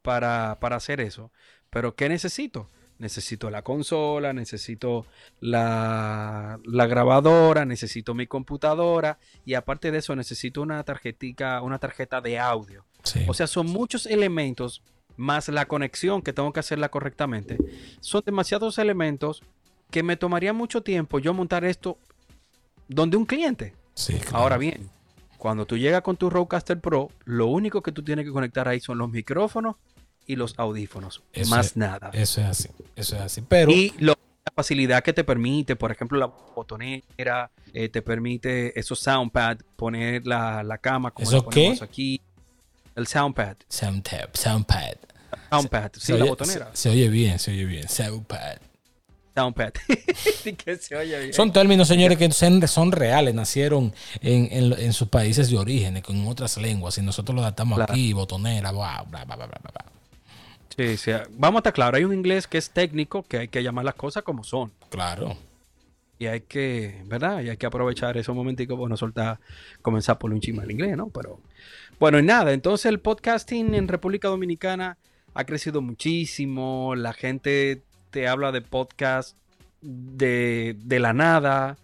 para, 0.00 0.56
para 0.60 0.76
hacer 0.76 1.00
eso. 1.00 1.30
Pero 1.70 1.94
¿qué 1.94 2.08
necesito? 2.08 2.68
Necesito 2.98 3.50
la 3.50 3.62
consola, 3.62 4.32
necesito 4.32 5.06
la, 5.40 6.58
la 6.64 6.86
grabadora, 6.86 7.64
necesito 7.64 8.14
mi 8.14 8.26
computadora 8.26 9.18
y 9.44 9.54
aparte 9.54 9.90
de 9.90 9.98
eso 9.98 10.14
necesito 10.16 10.62
una 10.62 10.82
tarjetica, 10.84 11.60
una 11.62 11.78
tarjeta 11.78 12.20
de 12.20 12.38
audio. 12.38 12.84
Sí. 13.02 13.24
O 13.28 13.34
sea, 13.34 13.46
son 13.46 13.66
muchos 13.66 14.06
elementos 14.06 14.82
más 15.16 15.48
la 15.48 15.66
conexión 15.66 16.22
que 16.22 16.32
tengo 16.32 16.52
que 16.52 16.60
hacerla 16.60 16.88
correctamente. 16.90 17.58
Son 18.00 18.22
demasiados 18.24 18.78
elementos 18.78 19.42
que 19.90 20.02
me 20.02 20.16
tomaría 20.16 20.52
mucho 20.52 20.82
tiempo 20.82 21.18
yo 21.18 21.34
montar 21.34 21.64
esto 21.64 21.98
donde 22.88 23.16
un 23.16 23.26
cliente. 23.26 23.74
Sí, 23.94 24.14
claro. 24.14 24.38
Ahora 24.38 24.58
bien, 24.58 24.88
cuando 25.38 25.66
tú 25.66 25.76
llegas 25.76 26.02
con 26.02 26.16
tu 26.16 26.30
Rodecaster 26.30 26.80
Pro, 26.80 27.10
lo 27.24 27.46
único 27.46 27.82
que 27.82 27.92
tú 27.92 28.02
tienes 28.02 28.24
que 28.24 28.30
conectar 28.32 28.68
ahí 28.68 28.80
son 28.80 28.98
los 28.98 29.10
micrófonos 29.10 29.76
y 30.26 30.36
los 30.36 30.58
audífonos. 30.58 31.22
Eso 31.32 31.50
más 31.50 31.66
es- 31.66 31.76
nada. 31.76 32.10
Eso 32.12 32.40
es 32.40 32.46
así. 32.46 32.68
Eso 32.96 33.16
es 33.16 33.22
así. 33.22 33.42
Pero. 33.48 33.70
Y 33.70 33.92
lo- 33.98 34.14
la 34.44 34.52
facilidad 34.56 35.02
que 35.04 35.12
te 35.12 35.22
permite, 35.24 35.76
por 35.76 35.92
ejemplo, 35.92 36.18
la 36.18 36.26
botonera, 36.26 37.50
eh, 37.72 37.88
te 37.88 38.02
permite 38.02 38.78
esos 38.78 38.98
soundpad, 38.98 39.58
poner 39.76 40.26
la, 40.26 40.64
la 40.64 40.78
cama 40.78 41.12
como 41.12 41.28
¿Eso 41.28 41.36
la 41.36 41.42
ponemos 41.44 41.78
qué? 41.78 41.84
aquí. 41.84 42.20
El 42.96 43.06
soundpad. 43.06 43.56
Soundtap, 43.68 44.34
Soundpad. 44.36 44.94
Soundpad, 45.50 45.90
sí, 45.94 46.00
Se 46.00 46.12
la 46.18 46.24
oye- 46.24 46.30
botonera. 46.30 46.70
Se, 46.72 46.82
se 46.82 46.90
oye 46.90 47.08
bien, 47.08 47.38
se 47.38 47.50
oye 47.52 47.64
bien. 47.64 47.88
Soundpad. 47.88 48.58
Soundpad. 49.34 49.72
Que 50.64 50.76
se 50.76 50.94
oye 50.96 51.18
bien. 51.20 51.32
Son 51.32 51.52
términos, 51.52 51.88
señores, 51.88 52.18
que 52.18 52.30
son, 52.32 52.66
son 52.68 52.92
reales, 52.92 53.34
nacieron 53.34 53.94
en, 54.20 54.48
en- 54.50 54.72
en 54.78 54.92
sus 54.92 55.08
países 55.08 55.50
de 55.50 55.56
origen, 55.58 56.00
con 56.02 56.26
otras 56.26 56.56
lenguas, 56.58 56.98
y 56.98 57.02
nosotros 57.02 57.34
lo 57.34 57.40
adaptamos 57.42 57.76
Claro. 57.76 57.92
aquí, 57.92 58.12
botonera, 58.12 58.70
bla, 58.72 59.04
bla, 59.08 59.24
bla, 59.24 59.36
bla, 59.36 59.46
bla, 59.46 59.58
bla. 59.62 59.84
Sí, 60.76 60.96
sí. 60.96 61.12
Vamos 61.32 61.58
a 61.58 61.60
estar 61.60 61.72
claro, 61.72 61.96
hay 61.96 62.04
un 62.04 62.14
inglés 62.14 62.46
que 62.46 62.56
es 62.58 62.70
técnico, 62.70 63.22
que 63.22 63.38
hay 63.38 63.48
que 63.48 63.62
llamar 63.62 63.84
las 63.84 63.94
cosas 63.94 64.22
como 64.22 64.42
son. 64.44 64.72
Claro. 64.90 65.36
Y 66.18 66.26
hay 66.26 66.42
que, 66.42 67.02
¿verdad? 67.06 67.40
Y 67.42 67.48
hay 67.50 67.56
que 67.56 67.66
aprovechar 67.66 68.16
esos 68.16 68.34
momenticos, 68.34 68.78
bueno, 68.78 68.96
soltar, 68.96 69.38
comenzar 69.82 70.18
por 70.18 70.30
un 70.32 70.40
chisme 70.40 70.62
al 70.62 70.70
inglés, 70.70 70.96
¿no? 70.96 71.08
Pero, 71.08 71.40
bueno, 72.02 72.18
y 72.18 72.24
nada, 72.24 72.52
entonces 72.52 72.86
el 72.86 72.98
podcasting 72.98 73.74
en 73.76 73.86
República 73.86 74.26
Dominicana 74.26 74.98
ha 75.34 75.44
crecido 75.44 75.80
muchísimo, 75.82 76.96
la 76.96 77.12
gente 77.12 77.84
te 78.10 78.26
habla 78.26 78.50
de 78.50 78.60
podcast 78.60 79.36
de, 79.82 80.74
de 80.80 80.98
la 80.98 81.12
nada, 81.12 81.78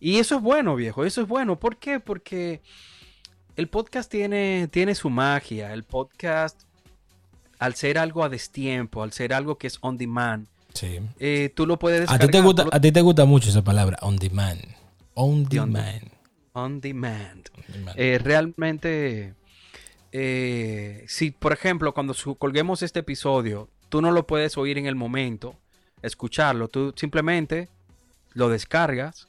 y 0.00 0.16
eso 0.20 0.36
es 0.36 0.40
bueno, 0.42 0.74
viejo, 0.74 1.04
eso 1.04 1.20
es 1.20 1.28
bueno. 1.28 1.58
¿Por 1.60 1.76
qué? 1.76 2.00
Porque 2.00 2.62
el 3.56 3.68
podcast 3.68 4.10
tiene, 4.10 4.68
tiene 4.72 4.94
su 4.94 5.10
magia, 5.10 5.74
el 5.74 5.82
podcast, 5.84 6.62
al 7.58 7.74
ser 7.74 7.98
algo 7.98 8.24
a 8.24 8.30
destiempo, 8.30 9.02
al 9.02 9.12
ser 9.12 9.34
algo 9.34 9.58
que 9.58 9.66
es 9.66 9.76
on 9.82 9.98
demand, 9.98 10.46
Sí. 10.72 10.98
eh, 11.20 11.52
tú 11.54 11.66
lo 11.66 11.78
puedes 11.78 12.08
A 12.10 12.18
ti, 12.18 12.28
te 12.28 12.40
gusta, 12.40 12.62
tú 12.64 12.70
lo- 12.70 12.74
a 12.74 12.80
ti 12.80 12.90
te 12.90 13.02
gusta 13.02 13.26
mucho 13.26 13.50
esa 13.50 13.62
palabra, 13.62 13.98
on 14.00 14.16
demand. 14.16 14.62
On 15.12 15.44
De 15.44 15.60
on 15.60 15.72
demand. 15.74 16.02
on 16.54 16.80
demand. 16.80 17.50
On 17.66 17.72
demand. 17.74 17.98
Eh, 17.98 18.18
realmente, 18.18 19.34
eh, 20.12 21.04
si 21.08 21.30
por 21.30 21.52
ejemplo, 21.52 21.92
cuando 21.94 22.14
colguemos 22.38 22.82
este 22.82 23.00
episodio, 23.00 23.68
tú 23.88 24.00
no 24.02 24.10
lo 24.10 24.26
puedes 24.26 24.56
oír 24.58 24.78
en 24.78 24.86
el 24.86 24.94
momento, 24.94 25.54
escucharlo, 26.02 26.68
tú 26.68 26.92
simplemente 26.96 27.68
lo 28.34 28.48
descargas 28.48 29.28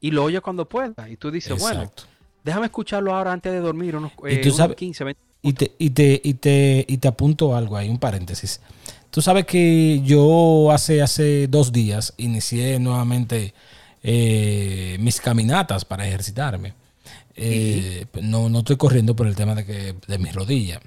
y 0.00 0.10
lo 0.12 0.24
oyes 0.24 0.40
cuando 0.40 0.68
puedas. 0.68 1.08
Y 1.10 1.16
tú 1.16 1.30
dices, 1.30 1.58
bueno, 1.60 1.90
déjame 2.44 2.66
escucharlo 2.66 3.14
ahora 3.14 3.32
antes 3.32 3.52
de 3.52 3.60
dormir, 3.60 3.96
unos, 3.96 4.12
Y 4.28 4.34
eh, 4.34 4.36
tú 4.38 4.48
unos 4.48 4.56
sabes- 4.58 4.76
15, 4.76 5.04
20. 5.04 5.20
Y 5.42 5.52
te, 5.54 5.72
y, 5.78 5.90
te, 5.90 6.20
y, 6.22 6.34
te, 6.34 6.84
y 6.86 6.98
te 6.98 7.08
apunto 7.08 7.56
algo 7.56 7.76
ahí, 7.76 7.88
un 7.88 7.98
paréntesis. 7.98 8.60
Tú 9.10 9.22
sabes 9.22 9.46
que 9.46 10.00
yo 10.04 10.70
hace, 10.70 11.00
hace 11.02 11.48
dos 11.48 11.72
días 11.72 12.12
inicié 12.18 12.78
nuevamente 12.78 13.54
eh, 14.02 14.96
mis 15.00 15.18
caminatas 15.20 15.84
para 15.84 16.06
ejercitarme. 16.06 16.74
Eh, 17.36 18.06
no, 18.22 18.48
no 18.48 18.58
estoy 18.60 18.76
corriendo 18.76 19.14
por 19.16 19.26
el 19.26 19.34
tema 19.36 19.54
de, 19.54 19.64
que, 19.64 19.94
de 20.06 20.18
mis 20.18 20.34
rodillas. 20.34 20.80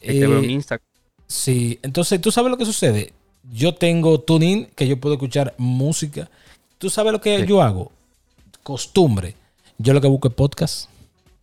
te 0.00 0.12
veo 0.26 0.38
en 0.38 0.44
Eh, 0.44 0.52
Instagram. 0.52 0.86
Sí, 1.26 1.78
entonces 1.82 2.20
tú 2.20 2.30
sabes 2.30 2.50
lo 2.50 2.56
que 2.56 2.64
sucede. 2.64 3.12
Yo 3.52 3.74
tengo 3.74 4.20
tuning 4.20 4.66
que 4.74 4.86
yo 4.86 4.98
puedo 5.00 5.14
escuchar 5.14 5.54
música. 5.58 6.28
¿Tú 6.78 6.90
sabes 6.90 7.12
lo 7.12 7.20
que 7.20 7.40
Sí. 7.40 7.46
yo 7.46 7.62
hago? 7.62 7.92
Costumbre. 8.62 9.34
Yo 9.78 9.92
lo 9.92 10.00
que 10.00 10.08
busco 10.08 10.28
es 10.28 10.34
podcast. 10.34 10.88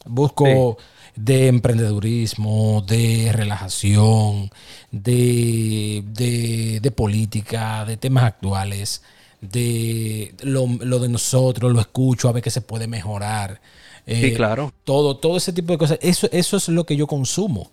Busco 0.05 0.77
de 1.15 1.47
emprendedurismo, 1.47 2.83
de 2.87 3.31
relajación, 3.31 4.49
de, 4.91 6.03
de, 6.07 6.79
de 6.81 6.91
política, 6.91 7.85
de 7.85 7.97
temas 7.97 8.23
actuales, 8.25 9.01
de 9.41 10.33
lo, 10.41 10.65
lo 10.67 10.99
de 10.99 11.09
nosotros, 11.09 11.71
lo 11.71 11.79
escucho 11.79 12.27
a 12.27 12.31
ver 12.31 12.43
qué 12.43 12.49
se 12.49 12.61
puede 12.61 12.87
mejorar. 12.87 13.61
Sí, 14.05 14.25
Eh, 14.27 14.33
claro. 14.33 14.73
todo, 14.83 15.15
todo 15.17 15.37
ese 15.37 15.53
tipo 15.53 15.71
de 15.73 15.77
cosas. 15.77 15.97
Eso, 16.01 16.27
eso 16.31 16.57
es 16.57 16.67
lo 16.69 16.85
que 16.85 16.95
yo 16.95 17.07
consumo. 17.07 17.71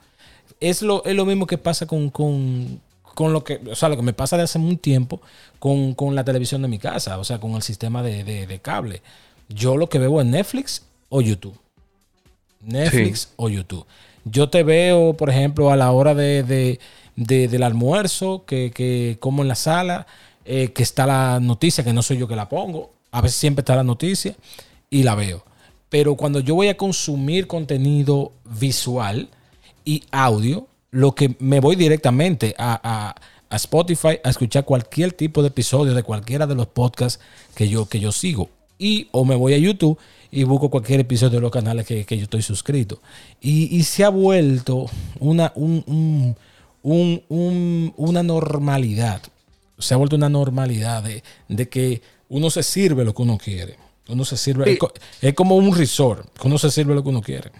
Es 0.60 0.82
lo, 0.82 1.04
es 1.04 1.14
lo 1.14 1.24
mismo 1.26 1.46
que 1.46 1.58
pasa 1.58 1.86
con, 1.86 2.10
con, 2.10 2.80
con 3.02 3.32
lo 3.32 3.42
que, 3.44 3.60
o 3.70 3.74
sea, 3.74 3.88
lo 3.88 3.96
que 3.96 4.02
me 4.02 4.12
pasa 4.12 4.36
de 4.36 4.42
hace 4.44 4.58
un 4.58 4.78
tiempo 4.78 5.20
con, 5.58 5.94
con 5.94 6.14
la 6.14 6.24
televisión 6.24 6.62
de 6.62 6.68
mi 6.68 6.78
casa, 6.78 7.18
o 7.18 7.24
sea, 7.24 7.38
con 7.40 7.52
el 7.52 7.62
sistema 7.62 8.02
de, 8.02 8.24
de- 8.24 8.46
de 8.46 8.58
cable. 8.60 9.02
Yo 9.48 9.76
lo 9.76 9.88
que 9.88 9.98
veo 9.98 10.20
es 10.20 10.26
Netflix 10.26 10.82
o 11.08 11.20
YouTube. 11.20 11.56
Netflix 12.60 13.30
o 13.36 13.48
YouTube. 13.48 13.86
Yo 14.24 14.50
te 14.50 14.62
veo, 14.62 15.14
por 15.14 15.30
ejemplo, 15.30 15.70
a 15.70 15.76
la 15.76 15.90
hora 15.92 16.14
de, 16.14 16.42
de- 16.42 16.78
de- 17.16 17.48
del 17.48 17.62
almuerzo, 17.62 18.44
que, 18.46 18.70
que 18.70 19.16
como 19.20 19.42
en 19.42 19.48
la 19.48 19.54
sala, 19.54 20.06
eh, 20.44 20.72
que 20.72 20.82
está 20.82 21.06
la 21.06 21.40
noticia, 21.40 21.82
que 21.84 21.92
no 21.92 22.02
soy 22.02 22.18
yo 22.18 22.28
que 22.28 22.36
la 22.36 22.48
pongo. 22.48 22.90
A 23.12 23.20
veces 23.22 23.38
siempre 23.38 23.62
está 23.62 23.76
la 23.76 23.82
noticia 23.84 24.36
y 24.90 25.02
la 25.02 25.14
veo. 25.14 25.42
Pero 25.90 26.14
cuando 26.14 26.40
yo 26.40 26.54
voy 26.54 26.68
a 26.68 26.76
consumir 26.76 27.46
contenido 27.46 28.32
visual 28.44 29.28
y 29.84 30.02
audio, 30.12 30.66
lo 30.92 31.14
que 31.14 31.36
me 31.40 31.60
voy 31.60 31.76
directamente 31.76 32.54
a, 32.58 32.80
a- 32.82 33.14
a 33.52 33.56
Spotify 33.56 34.18
a 34.22 34.30
escuchar 34.30 34.64
cualquier 34.64 35.12
tipo 35.12 35.42
de 35.42 35.48
episodio 35.48 35.92
de 35.92 36.04
cualquiera 36.04 36.46
de 36.46 36.54
los 36.54 36.68
podcasts 36.68 37.20
que 37.56 37.68
yo, 37.68 37.86
que 37.86 37.98
yo 37.98 38.12
sigo. 38.12 38.48
Y 38.78 39.08
o 39.10 39.24
me 39.24 39.34
voy 39.34 39.54
a 39.54 39.58
YouTube 39.58 39.98
y 40.30 40.44
busco 40.44 40.70
cualquier 40.70 41.00
episodio 41.00 41.38
de 41.38 41.40
los 41.40 41.50
canales 41.50 41.84
que, 41.84 42.04
que 42.04 42.16
yo 42.16 42.22
estoy 42.24 42.42
suscrito. 42.42 43.02
Y, 43.40 43.76
y 43.76 43.82
se 43.82 44.04
ha 44.04 44.08
vuelto 44.08 44.86
una, 45.18 45.52
un- 45.56 45.82
un- 45.88 46.36
un- 46.82 47.22
un- 47.28 47.92
una 47.96 48.22
normalidad. 48.22 49.20
Se 49.80 49.94
ha 49.94 49.96
vuelto 49.96 50.14
una 50.14 50.28
normalidad 50.28 51.02
de, 51.02 51.24
de 51.48 51.68
que 51.68 52.00
uno 52.28 52.48
se 52.50 52.62
sirve 52.62 53.04
lo 53.04 53.12
que 53.14 53.22
uno 53.22 53.36
quiere. 53.36 53.76
Uno 54.10 54.24
se 54.24 54.36
sirve. 54.36 54.64
Sí. 54.64 54.70
Es, 54.72 54.78
co- 54.78 54.92
es 55.20 55.34
como 55.34 55.56
un 55.56 55.74
resort. 55.76 56.26
Uno 56.44 56.58
se 56.58 56.70
sirve 56.70 56.94
lo 56.94 57.02
que 57.02 57.08
uno 57.08 57.22
quiere. 57.22 57.50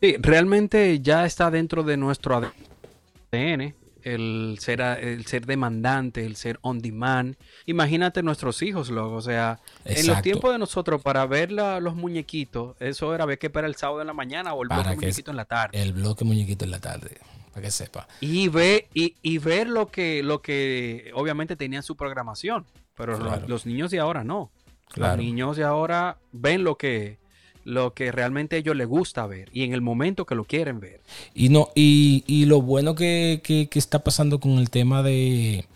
Sí, 0.00 0.16
realmente 0.20 1.00
ya 1.00 1.24
está 1.26 1.50
dentro 1.50 1.82
de 1.82 1.96
nuestro 1.96 2.36
ADN 2.36 3.74
el 4.04 4.56
ser, 4.60 4.80
el 4.80 5.26
ser 5.26 5.44
demandante, 5.44 6.24
el 6.24 6.36
ser 6.36 6.58
on 6.62 6.78
demand. 6.78 7.36
Imagínate 7.66 8.22
nuestros 8.22 8.62
hijos, 8.62 8.88
luego, 8.90 9.16
o 9.16 9.20
sea, 9.20 9.58
en 9.84 10.06
los 10.06 10.22
tiempos 10.22 10.52
de 10.52 10.58
nosotros 10.58 11.02
para 11.02 11.26
ver 11.26 11.52
la- 11.52 11.78
los 11.80 11.94
muñequitos, 11.94 12.76
eso 12.80 13.14
era 13.14 13.26
ver 13.26 13.38
que 13.38 13.50
para 13.50 13.66
el 13.66 13.74
sábado 13.74 14.00
en 14.00 14.06
la 14.06 14.14
mañana 14.14 14.54
o 14.54 14.62
el 14.62 14.68
Para 14.68 14.82
bloque 14.82 14.96
que- 14.98 15.06
muñequito 15.06 15.30
en 15.32 15.36
la 15.36 15.44
tarde. 15.44 15.82
El 15.82 15.92
bloque 15.92 16.24
muñequito 16.24 16.64
en 16.64 16.70
la 16.70 16.80
tarde. 16.80 17.18
Para 17.52 17.62
que 17.66 17.70
sepa. 17.72 18.06
Y 18.20 18.48
ve 18.48 18.88
y, 18.94 19.16
y 19.20 19.38
ver 19.38 19.68
lo 19.68 19.88
que 19.88 20.22
lo 20.22 20.40
que 20.42 21.10
obviamente 21.14 21.56
tenían 21.56 21.82
su 21.82 21.96
programación, 21.96 22.64
pero 22.94 23.18
lo- 23.18 23.24
Claro. 23.26 23.48
los 23.48 23.66
niños 23.66 23.90
de 23.90 23.98
ahora 23.98 24.22
no. 24.24 24.52
Claro. 24.92 25.16
Los 25.16 25.24
niños 25.24 25.56
de 25.56 25.64
ahora 25.64 26.18
ven 26.32 26.64
lo 26.64 26.76
que 26.76 27.18
lo 27.64 27.92
que 27.92 28.10
realmente 28.12 28.56
a 28.56 28.58
ellos 28.60 28.74
les 28.74 28.86
gusta 28.88 29.26
ver 29.26 29.50
y 29.52 29.62
en 29.64 29.74
el 29.74 29.82
momento 29.82 30.24
que 30.24 30.34
lo 30.34 30.44
quieren 30.44 30.80
ver. 30.80 31.02
Y 31.34 31.50
no, 31.50 31.68
y, 31.74 32.24
y 32.26 32.46
lo 32.46 32.62
bueno 32.62 32.94
que, 32.94 33.42
que- 33.44 33.68
que 33.68 33.78
está 33.78 33.98
pasando 34.02 34.40
con 34.40 34.52
el 34.52 34.70
tema 34.70 35.02
de, 35.02 35.66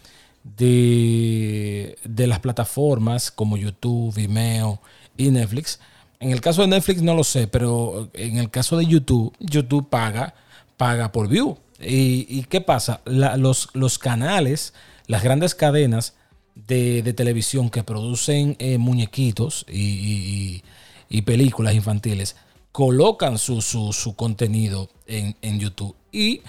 de, 0.56 1.98
de 2.04 2.26
las 2.26 2.38
plataformas 2.40 3.30
como 3.30 3.56
YouTube, 3.56 4.14
Vimeo 4.14 4.80
y 5.16 5.30
Netflix. 5.30 5.80
En 6.20 6.30
el 6.30 6.40
caso 6.40 6.62
de 6.62 6.68
Netflix 6.68 7.02
no 7.02 7.14
lo 7.14 7.24
sé, 7.24 7.46
pero 7.48 8.08
en 8.14 8.38
el 8.38 8.48
caso 8.50 8.76
de 8.76 8.86
YouTube, 8.86 9.34
YouTube 9.40 9.88
paga, 9.90 10.34
paga 10.76 11.12
por 11.12 11.28
view. 11.28 11.58
¿Y, 11.80 12.26
y 12.28 12.44
qué 12.48 12.60
pasa? 12.60 13.00
La- 13.04 13.36
los, 13.36 13.68
los 13.74 13.98
canales, 13.98 14.72
las 15.08 15.22
grandes 15.22 15.54
cadenas 15.54 16.14
de, 16.54 17.02
de 17.02 17.12
televisión 17.12 17.70
que 17.70 17.82
producen 17.82 18.56
eh, 18.58 18.78
muñequitos 18.78 19.64
y, 19.68 20.62
y- 21.08 21.22
películas 21.22 21.74
infantiles 21.74 22.36
colocan 22.72 23.38
su, 23.38 23.60
su- 23.60 23.92
su 23.92 24.14
contenido 24.16 24.88
en, 25.06 25.36
en 25.42 25.58
YouTube. 25.60 25.94
Y 26.10 26.40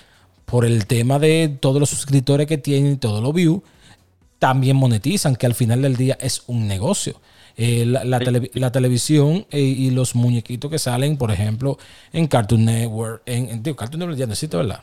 por 0.46 0.66
el 0.66 0.86
tema 0.88 1.20
de 1.20 1.50
todos 1.60 1.80
los 1.80 1.90
suscriptores 1.90 2.48
que 2.48 2.58
tienen 2.58 2.94
y 2.94 2.98
todos 2.98 3.22
los 3.22 3.34
views, 3.34 3.62
también 4.40 4.76
monetizan, 4.76 5.36
que 5.36 5.46
al 5.46 5.54
final 5.54 5.82
del 5.82 5.96
día 5.96 6.18
es 6.22 6.44
un 6.48 6.68
negocio. 6.68 7.20
Eh, 7.56 7.86
la, 7.86 8.04
la 8.04 8.20
tele- 8.20 8.52
la 8.56 8.72
televisión 8.72 9.46
eh, 9.52 9.60
y 9.62 9.92
los 9.92 10.16
muñequitos 10.16 10.72
que 10.72 10.80
salen, 10.80 11.18
por 11.18 11.32
ejemplo, 11.32 11.78
en 12.12 12.28
Cartoon 12.28 12.66
Network, 12.66 13.22
en, 13.26 13.50
en- 13.50 13.64
digo, 13.64 13.76
Cartoon 13.76 14.00
Network 14.00 14.18
ya 14.20 14.26
no 14.26 14.34
existe, 14.34 14.58
¿verdad? 14.58 14.82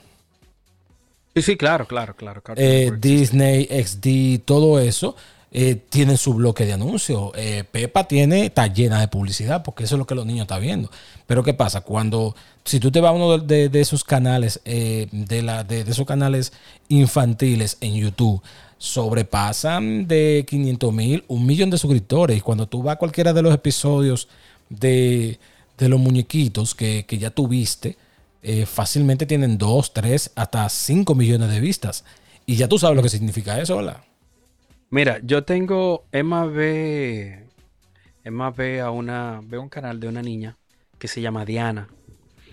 Sí, 1.34 1.42
sí, 1.42 1.56
claro, 1.56 1.86
claro, 1.86 2.14
claro. 2.16 2.42
Eh. 2.56 2.90
Disney, 2.98 3.66
XD, 3.66 4.44
todo 4.44 4.80
eso, 4.80 5.14
eh, 5.52 5.76
tienen 5.88 6.16
su 6.16 6.34
bloque 6.34 6.66
de 6.66 6.72
anuncios. 6.72 7.30
Eh, 7.36 7.64
Pepa 7.70 8.06
tiene, 8.08 8.46
está 8.46 8.66
llena 8.66 9.00
de 9.00 9.08
publicidad, 9.08 9.62
porque 9.62 9.84
eso 9.84 9.94
es 9.94 9.98
lo 10.00 10.06
que 10.06 10.14
los 10.16 10.26
niños 10.26 10.42
están 10.42 10.60
viendo. 10.60 10.90
Pero 11.26 11.42
¿qué 11.44 11.54
pasa? 11.54 11.82
Cuando, 11.82 12.34
si 12.64 12.80
tú 12.80 12.90
te 12.90 13.00
vas 13.00 13.10
a 13.10 13.14
uno 13.14 13.38
de, 13.38 13.68
de- 13.68 13.80
esos 13.80 14.02
canales, 14.04 14.60
eh, 14.64 15.06
de, 15.12 15.42
la, 15.42 15.62
de, 15.62 15.84
de 15.84 15.90
esos 15.92 16.06
canales 16.06 16.52
infantiles 16.88 17.76
en 17.80 17.94
YouTube, 17.94 18.42
sobrepasan 18.78 20.08
de 20.08 20.44
500 20.48 20.92
mil, 20.92 21.24
un 21.28 21.46
millón 21.46 21.70
de 21.70 21.78
suscriptores. 21.78 22.38
Y 22.38 22.40
cuando 22.40 22.66
tú 22.66 22.82
vas 22.82 22.94
a 22.94 22.98
cualquiera 22.98 23.32
de 23.32 23.42
los 23.42 23.54
episodios 23.54 24.28
de, 24.68 25.38
de 25.78 25.88
los 25.88 26.00
muñequitos 26.00 26.74
que, 26.74 27.04
que 27.06 27.18
ya 27.18 27.30
tuviste, 27.30 27.96
eh, 28.42 28.66
fácilmente 28.66 29.26
tienen 29.26 29.58
2, 29.58 29.92
3, 29.92 30.32
hasta 30.34 30.68
5 30.68 31.14
millones 31.14 31.50
de 31.50 31.60
vistas. 31.60 32.04
Y 32.46 32.56
ya 32.56 32.68
tú 32.68 32.78
sabes 32.78 32.96
lo 32.96 33.02
que 33.02 33.08
significa 33.08 33.60
eso, 33.60 33.76
¿verdad? 33.76 33.98
Mira, 34.90 35.20
yo 35.22 35.44
tengo 35.44 36.04
Emma 36.10 36.46
ve 36.46 37.46
Emma 38.24 38.50
ve 38.50 38.80
a 38.80 38.90
una 38.90 39.40
ve 39.44 39.56
un 39.58 39.68
canal 39.68 40.00
de 40.00 40.08
una 40.08 40.20
niña 40.22 40.56
que 40.98 41.06
se 41.08 41.20
llama 41.20 41.44
Diana. 41.44 41.88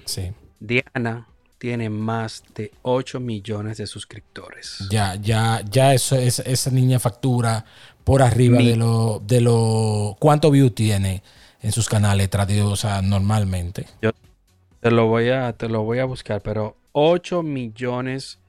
Sí. 0.06 0.32
Diana 0.60 1.28
tiene 1.58 1.90
más 1.90 2.44
de 2.56 2.72
8 2.84 3.20
millones 3.20 3.78
de 3.78 3.88
suscriptores. 3.88 4.88
Ya, 4.92 5.16
ya, 5.16 5.62
ya 5.70 5.94
eso 5.94 6.16
es, 6.16 6.40
esa 6.40 6.70
niña 6.70 7.00
factura 7.00 7.66
por 8.04 8.22
arriba 8.22 8.60
Mi- 8.60 8.68
de 8.68 8.76
lo, 8.76 9.22
de 9.26 9.42
lo. 9.42 10.16
¿Cuánto 10.20 10.52
view 10.52 10.70
tiene 10.70 11.24
en 11.62 11.72
sus 11.72 11.90
canales 11.90 12.30
tradidos, 12.30 12.72
o 12.72 12.76
sea, 12.76 13.02
normalmente? 13.02 13.88
Te 14.88 14.92
lo 14.96 15.08
voy 15.08 15.28
a 15.28 15.52
te 15.52 15.68
lo 15.68 15.84
voy 15.84 16.00
a 16.00 16.06
buscar, 16.06 16.42
pero 16.42 16.78
8 16.94 17.44
millones 17.44 18.40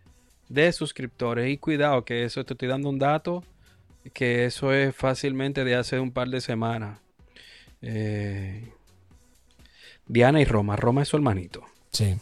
de 0.49 0.71
suscriptores 0.73 1.51
y 1.51 1.59
cuidado 1.59 2.05
que 2.05 2.23
eso 2.23 2.45
te 2.45 2.55
estoy 2.55 2.69
dando 2.69 2.89
un 2.91 2.99
dato 3.01 3.43
que 4.13 4.45
eso 4.45 4.73
es 4.73 4.95
fácilmente 4.95 5.65
de 5.65 5.75
hace 5.75 5.99
un 5.99 6.13
par 6.13 6.29
de 6.29 6.41
semanas. 6.41 7.01
Eh, 7.83 8.69
Diana 10.07 10.41
y 10.41 10.45
Roma, 10.45 10.77
Roma 10.77 11.03
es 11.03 11.09
su 11.09 11.17
hermanito. 11.17 11.63
Sí. 11.91 12.15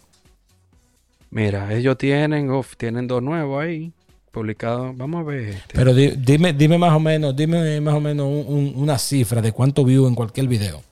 Mira, 1.31 1.75
ellos 1.75 1.99
tienen, 1.99 2.51
uf, 2.51 2.75
tienen 2.79 3.07
dos 3.07 3.23
nuevos 3.23 3.63
ahí 3.63 3.93
publicados. 4.33 4.97
Vamos 4.97 5.21
a 5.21 5.25
ver. 5.25 5.49
este. 5.51 5.75
Pero 5.75 5.93
di- 5.93 6.15
dime, 6.17 6.55
dime 6.55 6.79
más 6.79 6.93
o 6.95 7.01
menos, 7.01 7.37
dime 7.37 7.83
más 7.83 7.95
o 7.95 8.01
menos 8.01 8.27
un- 8.27 8.47
un- 8.49 8.73
una 8.77 8.99
cifra 8.99 9.43
de 9.43 9.53
cuánto 9.53 9.85
view 9.85 10.07
en 10.07 10.15
cualquier 10.15 10.49
video. 10.49 10.83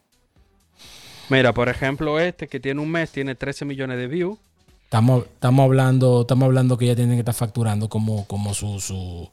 Mira, 1.31 1.53
por 1.55 1.69
ejemplo, 1.69 2.21
este 2.21 2.49
que 2.49 2.61
tiene 2.61 2.81
un 2.81 2.91
mes 2.91 3.11
tiene 3.11 3.35
13 3.35 3.65
millones 3.65 3.99
de 3.99 4.07
views. 4.07 4.39
Estamos, 4.85 5.25
estamos 5.25 5.65
hablando, 5.65 6.21
estamos 6.23 6.47
hablando 6.47 6.77
que 6.79 6.87
ya 6.87 6.95
tienen 6.95 7.17
que 7.17 7.21
estar 7.21 7.35
facturando 7.35 7.89
como, 7.89 8.27
como 8.27 8.55
su, 8.55 8.79
su, 8.81 9.29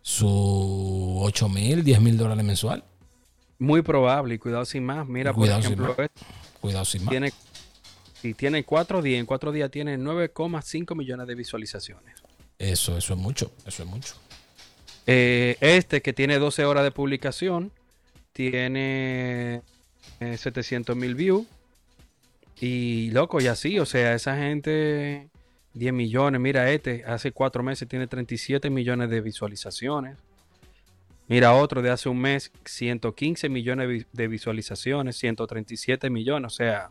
su 0.00 1.18
8 1.20 1.48
mil, 1.48 1.84
10 1.84 2.00
mil 2.00 2.16
dólares 2.16 2.44
mensual. 2.44 2.84
Muy 3.58 3.82
probable, 3.82 4.34
y 4.34 4.38
cuidado 4.38 4.64
sin 4.64 4.84
más. 4.84 5.06
Mira, 5.06 5.32
Cuidado 5.32 5.58
por 5.58 5.64
sin 5.64 5.72
ejemplo, 5.74 5.94
más. 5.98 6.10
este 6.10 6.24
Cuidado 6.60 6.84
sin 6.84 7.04
más. 7.04 7.10
tiene, 7.10 7.32
y 8.22 8.34
tiene 8.34 8.64
cuatro 8.64 9.02
días. 9.02 9.20
En 9.20 9.26
cuatro 9.26 9.52
días 9.52 9.70
tiene 9.70 9.98
9,5 9.98 10.96
millones 10.96 11.26
de 11.26 11.34
visualizaciones. 11.34 12.14
Eso, 12.58 12.96
eso 12.96 13.14
es 13.14 13.18
mucho, 13.18 13.52
eso 13.66 13.82
es 13.82 13.88
mucho. 13.88 14.14
Eh, 15.06 15.56
este 15.60 16.00
que 16.00 16.12
tiene 16.12 16.38
12 16.38 16.64
horas 16.64 16.84
de 16.84 16.92
publicación 16.92 17.72
tiene 18.32 19.62
700 20.36 20.96
mil 20.96 21.14
views. 21.14 21.46
Y 22.60 23.10
loco, 23.10 23.40
y 23.40 23.46
así, 23.48 23.78
o 23.78 23.86
sea, 23.86 24.14
esa 24.14 24.36
gente 24.36 25.30
10 25.74 25.92
millones. 25.92 26.40
Mira, 26.40 26.70
este 26.70 27.04
hace 27.06 27.32
cuatro 27.32 27.62
meses 27.62 27.88
tiene 27.88 28.06
37 28.06 28.70
millones 28.70 29.10
de 29.10 29.20
visualizaciones. 29.20 30.16
Mira, 31.28 31.54
otro 31.54 31.80
de 31.82 31.90
hace 31.90 32.08
un 32.08 32.20
mes, 32.20 32.52
115 32.64 33.48
millones 33.48 34.06
de 34.12 34.28
visualizaciones, 34.28 35.16
137 35.16 36.10
millones, 36.10 36.52
o 36.52 36.54
sea, 36.54 36.90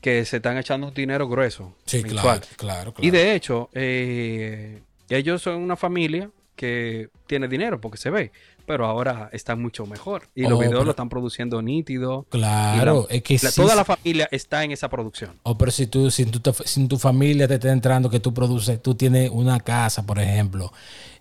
que 0.00 0.24
se 0.24 0.36
están 0.36 0.56
echando 0.56 0.88
un 0.88 0.94
dinero 0.94 1.28
grueso. 1.28 1.74
Sí, 1.84 2.02
claro, 2.02 2.40
claro. 2.56 2.94
Y 2.98 3.10
de 3.10 3.34
hecho, 3.34 3.68
eh, 3.74 4.80
ellos 5.08 5.42
son 5.42 5.56
una 5.56 5.76
familia 5.76 6.30
que 6.56 7.08
tiene 7.26 7.46
dinero 7.48 7.80
porque 7.80 7.98
se 7.98 8.10
ve, 8.10 8.32
pero 8.66 8.86
ahora 8.86 9.28
está 9.32 9.54
mucho 9.54 9.86
mejor. 9.86 10.22
Y 10.34 10.42
los 10.42 10.52
Oh, 10.54 10.58
videos 10.58 10.72
pero- 10.72 10.84
lo 10.84 10.90
están 10.90 11.08
produciendo 11.08 11.60
nítido. 11.62 12.26
Claro, 12.30 13.06
es 13.10 13.22
que 13.22 13.34
La- 13.42 13.50
sí 13.50 13.60
toda 13.60 13.74
la 13.76 13.84
familia 13.84 14.28
está 14.32 14.64
en 14.64 14.72
esa 14.72 14.88
producción. 14.88 15.32
Oh, 15.44 15.56
pero 15.56 15.70
si 15.70 15.86
tú, 15.86 16.10
si 16.10 16.24
tú 16.26 16.40
te- 16.40 16.52
si 16.66 16.88
tu 16.88 16.98
familia 16.98 17.46
te 17.46 17.54
está 17.54 17.70
entrando 17.70 18.10
que 18.10 18.18
tú 18.20 18.32
produces, 18.34 18.82
tú 18.82 18.94
tienes 18.94 19.30
una 19.30 19.60
casa, 19.60 20.04
por 20.04 20.18
ejemplo, 20.18 20.72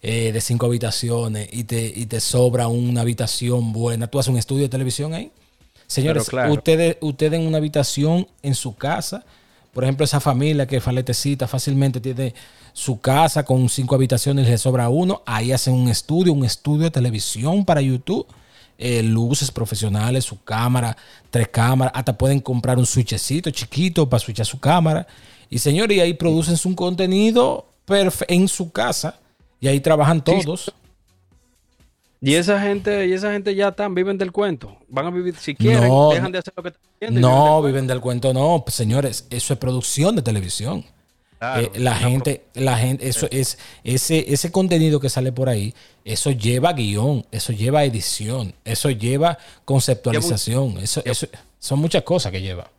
eh, 0.01 0.31
de 0.31 0.41
cinco 0.41 0.65
habitaciones 0.67 1.49
y 1.51 1.65
te, 1.65 1.85
y 1.85 2.05
te 2.05 2.19
sobra 2.21 2.67
una 2.67 3.01
habitación 3.01 3.73
buena, 3.73 4.07
¿tú 4.07 4.19
haces 4.19 4.31
un 4.31 4.37
estudio 4.37 4.63
de 4.63 4.69
televisión 4.69 5.13
ahí? 5.13 5.31
Señores, 5.87 6.27
claro. 6.29 6.51
ustedes, 6.53 6.97
ustedes 7.01 7.39
en 7.39 7.45
una 7.45 7.57
habitación 7.57 8.27
en 8.41 8.55
su 8.55 8.75
casa, 8.75 9.23
por 9.75 9.83
ejemplo, 9.83 10.05
esa 10.05 10.21
familia 10.21 10.65
que 10.65 10.79
faletecita 10.79 11.49
fácilmente 11.49 11.99
tiene 11.99 12.33
su 12.71 13.01
casa 13.01 13.43
con 13.43 13.67
cinco 13.67 13.95
habitaciones 13.95 14.47
y 14.47 14.51
le 14.51 14.57
sobra 14.57 14.87
uno, 14.87 15.21
ahí 15.25 15.51
hacen 15.51 15.73
un 15.73 15.89
estudio, 15.89 16.31
un 16.31 16.45
estudio 16.45 16.83
de 16.83 16.91
televisión 16.91 17.65
para 17.65 17.81
YouTube, 17.81 18.25
eh, 18.77 19.03
luces 19.03 19.51
profesionales, 19.51 20.23
su 20.23 20.41
cámara, 20.45 20.95
tres 21.29 21.49
cámaras, 21.49 21.91
hasta 21.93 22.17
pueden 22.17 22.39
comprar 22.39 22.77
un 22.77 22.85
switchecito 22.85 23.51
chiquito 23.51 24.09
para 24.09 24.21
switchar 24.21 24.45
su 24.45 24.61
cámara. 24.61 25.05
Y 25.49 25.59
señores, 25.59 25.97
y 25.97 25.99
ahí 25.99 26.13
producen 26.13 26.55
su 26.55 26.73
contenido 26.73 27.65
en 28.29 28.47
su 28.47 28.71
casa 28.71 29.19
y 29.59 29.67
ahí 29.67 29.81
trabajan 29.81 30.23
todos. 30.23 30.71
Y 32.25 32.33
esa 32.33 32.59
gente, 32.59 33.05
y 33.05 33.13
esa 33.13 33.31
gente 33.33 33.53
ya 33.53 33.67
están, 33.67 33.93
viven 33.93 34.17
del 34.17 34.31
cuento. 34.31 34.75
Van 34.87 35.05
a 35.05 35.11
vivir, 35.11 35.35
si 35.35 35.53
quieren, 35.53 35.87
No, 35.87 36.09
dejan 36.09 36.31
de 36.31 36.39
hacer 36.39 36.53
lo 36.57 36.63
que 36.63 36.69
están 36.69 36.81
haciendo. 36.95 37.19
No, 37.21 37.61
del 37.61 37.71
viven 37.71 37.85
del 37.85 38.01
cuento, 38.01 38.33
no, 38.33 38.63
Pues, 38.65 38.73
señores, 38.73 39.27
eso 39.29 39.53
es 39.53 39.59
producción 39.59 40.15
de 40.15 40.23
televisión. 40.23 40.83
Claro, 41.37 41.61
Eh, 41.61 41.71
la 41.75 41.93
gente, 41.95 42.45
la 42.55 42.77
gente, 42.79 43.07
eso 43.07 43.27
es, 43.29 43.59
ese, 43.83 44.33
ese 44.33 44.51
contenido 44.51 44.99
que 44.99 45.09
sale 45.09 45.31
por 45.31 45.49
ahí, 45.49 45.75
eso 46.03 46.31
lleva 46.31 46.73
guion, 46.73 47.27
eso 47.31 47.53
lleva 47.53 47.83
edición, 47.83 48.55
eso 48.63 48.89
lleva 48.89 49.37
conceptualización, 49.63 50.79
eso, 50.79 51.03
eso, 51.05 51.27
son 51.59 51.77
muchas 51.77 52.01
cosas 52.01 52.31
que 52.31 52.41
lleva. 52.41 52.71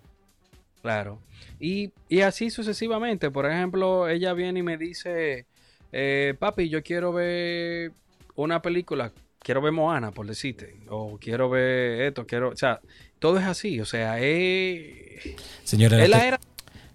Claro. 0.83 1.21
Y, 1.61 1.93
y 2.09 2.23
así 2.23 2.51
sucesivamente. 2.51 3.31
Por 3.31 3.47
ejemplo, 3.47 4.09
ella 4.09 4.33
viene 4.33 4.59
y 4.59 4.63
me 4.65 4.77
dice, 4.77 5.47
eh, 5.93 6.35
papi, 6.37 6.69
yo 6.69 6.83
quiero 6.83 7.13
ver 7.13 7.93
una 8.35 8.61
película, 8.61 9.13
quiero 9.47 9.63
ver 9.63 9.73
Moana, 9.73 10.13
por 10.13 10.27
decirte, 10.27 10.83
o 10.91 11.19
quiero 11.21 11.49
ver 11.51 12.03
esto, 12.03 12.27
quiero, 12.27 12.51
o 12.51 12.57
sea, 12.57 12.83
todo 13.21 13.39
es 13.39 13.47
así, 13.47 13.81
o 13.81 13.87
sea, 13.87 14.19
es, 14.21 15.37
Señores, 15.65 16.01
es 16.01 16.09
la, 16.11 16.19
la 16.19 16.19
te- 16.21 16.29
era... 16.29 16.41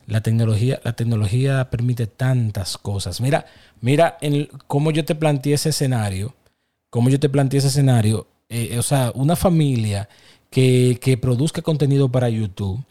la 0.08 0.22
tecnología, 0.22 0.82
la 0.84 0.94
tecnología 0.94 1.70
permite 1.70 2.08
tantas 2.08 2.78
cosas. 2.78 3.22
Mira, 3.22 3.46
mira 3.82 4.18
en 4.22 4.48
cómo 4.68 4.92
yo 4.92 5.06
te 5.06 5.16
planteé 5.16 5.54
ese 5.56 5.70
escenario, 5.70 6.36
cómo 6.90 7.10
yo 7.10 7.20
te 7.20 7.30
planteé 7.30 7.60
ese 7.60 7.70
escenario, 7.70 8.28
eh, 8.50 8.78
o 8.80 8.84
sea, 8.84 9.12
una 9.16 9.36
familia 9.36 10.10
que, 10.50 11.00
que 11.02 11.18
produzca 11.18 11.62
contenido 11.62 12.10
para 12.12 12.30
YouTube. 12.30 12.84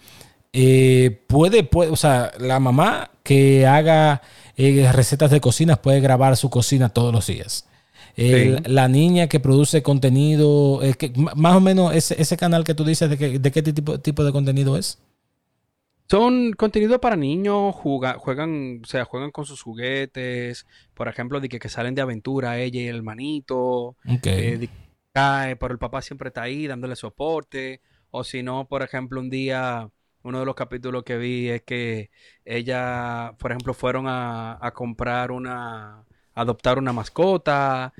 eh, 0.53 1.23
puede, 1.29 1.65
puede, 1.65 1.91
o 1.93 1.97
sea, 1.97 2.33
la 2.41 2.61
mamá 2.61 3.11
que 3.25 3.67
haga 3.67 4.23
eh, 4.57 4.91
recetas 4.93 5.31
de 5.33 5.41
cocina 5.41 5.77
puede 5.83 6.01
grabar 6.01 6.37
su 6.37 6.51
cocina 6.51 6.91
todos 6.91 7.13
los 7.15 7.27
días. 7.29 7.67
El- 8.17 8.59
Sí. 8.59 8.63
La 8.67 8.89
niña 8.89 9.29
que 9.29 9.41
produce 9.41 9.83
contenido, 9.83 10.83
eh, 10.83 10.95
que, 10.95 11.13
más 11.37 11.57
o 11.57 11.61
menos 11.61 11.95
ese, 11.95 12.21
ese 12.21 12.37
canal 12.37 12.65
que 12.65 12.75
tú 12.75 12.85
dices, 12.85 13.09
¿de, 13.11 13.19
qué- 13.19 13.39
de 13.39 13.51
qué 13.53 13.63
tipo, 13.63 13.99
tipo 14.01 14.25
de 14.25 14.33
contenido 14.33 14.77
es? 14.77 14.99
Son 16.09 16.53
contenido 16.55 17.01
para 17.01 17.15
niños, 17.17 17.73
juegan, 17.77 18.81
o 18.83 18.87
sea, 18.87 19.05
juegan 19.05 19.31
con 19.31 19.47
sus 19.47 19.63
juguetes, 19.63 20.67
por 20.95 21.07
ejemplo, 21.09 21.41
de 21.41 21.49
que, 21.49 21.61
que 21.61 21.69
salen 21.69 21.95
de 21.95 22.03
aventura 22.03 22.59
ella 22.59 22.81
y 22.81 22.89
el 22.89 22.97
hermanito, 22.97 23.97
Ok. 24.09 24.27
eh, 24.27 24.59
de 24.59 24.67
que 24.69 24.75
cae, 25.13 25.55
pero 25.57 25.73
el 25.73 25.79
papá 25.79 26.03
siempre 26.03 26.29
está 26.29 26.43
ahí 26.43 26.67
dándole 26.67 26.97
soporte. 26.97 27.81
O 28.11 28.25
si 28.25 28.43
no, 28.43 28.67
por 28.69 28.83
ejemplo, 28.83 29.21
un 29.21 29.31
día, 29.31 29.89
uno 30.23 30.41
de 30.41 30.47
los 30.47 30.57
capítulos 30.57 31.05
que 31.05 31.17
vi 31.17 31.49
es 31.49 31.63
que 31.63 32.11
ella, 32.45 33.35
por 33.39 33.53
ejemplo, 33.53 33.73
fueron 33.73 34.07
a, 34.09 34.59
a 34.65 34.73
comprar 34.73 35.31
una, 35.31 36.05
adoptar 36.35 36.79
una 36.79 36.93
mascota, 36.93 37.93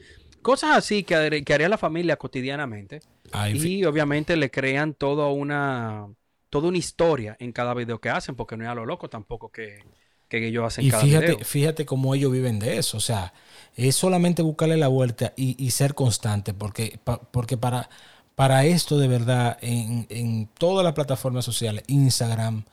cosas 0.43 0.77
así 0.77 1.05
que, 1.05 1.15
har- 1.17 1.45
que 1.45 1.55
haría 1.55 1.69
la 1.69 1.79
familia 1.79 2.17
cotidianamente. 2.17 3.01
Ay, 3.33 3.55
Y 3.55 3.85
obviamente 3.85 4.37
le 4.37 4.51
crean 4.51 4.95
toda 4.95 5.29
una, 5.29 6.07
toda 6.51 6.69
una 6.69 6.79
historia 6.79 7.37
en 7.41 7.53
cada 7.53 7.75
video 7.75 8.01
que 8.01 8.11
hacen, 8.11 8.37
porque 8.37 8.57
no 8.57 8.65
es 8.65 8.71
a 8.71 8.75
lo 8.75 8.87
loco 8.87 9.09
tampoco 9.11 9.51
que, 9.51 9.87
que 10.29 10.47
ellos 10.47 10.65
hacen 10.67 10.87
Y 10.87 10.87
cada 10.87 11.05
fíjate, 11.05 11.05
video. 11.07 11.45
fíjate 11.45 11.85
cómo 11.85 12.15
ellos 12.15 12.33
viven 12.33 12.59
de 12.59 12.79
eso. 12.79 12.97
O 12.97 13.01
sea, 13.01 13.35
es 13.77 13.97
solamente 13.97 14.43
buscarle 14.43 14.77
la 14.79 14.89
vuelta 14.89 15.33
y, 15.37 15.63
y 15.63 15.71
ser 15.73 15.95
constante. 15.95 16.55
Porque, 16.55 16.99
pa- 17.05 17.21
porque 17.21 17.57
para, 17.59 17.91
para 18.35 18.65
esto 18.65 18.99
de 18.99 19.09
verdad, 19.09 19.59
en, 19.61 20.07
en 20.09 20.47
todas 20.59 20.83
las 20.85 20.95
plataformas 20.95 21.45
sociales, 21.45 21.85
Instagram, 21.89 22.65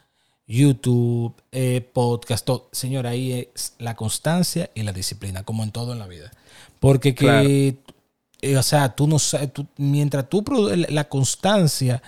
YouTube, 0.47 1.33
eh, 1.51 1.81
podcast, 1.93 2.45
todo, 2.45 2.69
señor, 2.71 3.05
ahí 3.05 3.33
es 3.53 3.73
la 3.79 3.95
constancia 3.95 4.69
y 4.73 4.83
la 4.83 4.93
disciplina, 4.93 5.43
como 5.43 5.63
en 5.63 5.71
todo 5.71 5.91
en 5.93 5.99
la 5.99 6.07
vida. 6.07 6.31
Porque 6.79 7.13
que, 7.13 7.25
Claro. 7.25 7.49
eh, 7.49 8.57
o 8.57 8.63
sea, 8.63 8.95
tú 8.95 9.07
no 9.07 9.19
sabes, 9.19 9.51
tú- 9.51 9.67
mientras 9.77 10.29
tú, 10.29 10.43
la 10.89 11.09
constancia 11.09 12.01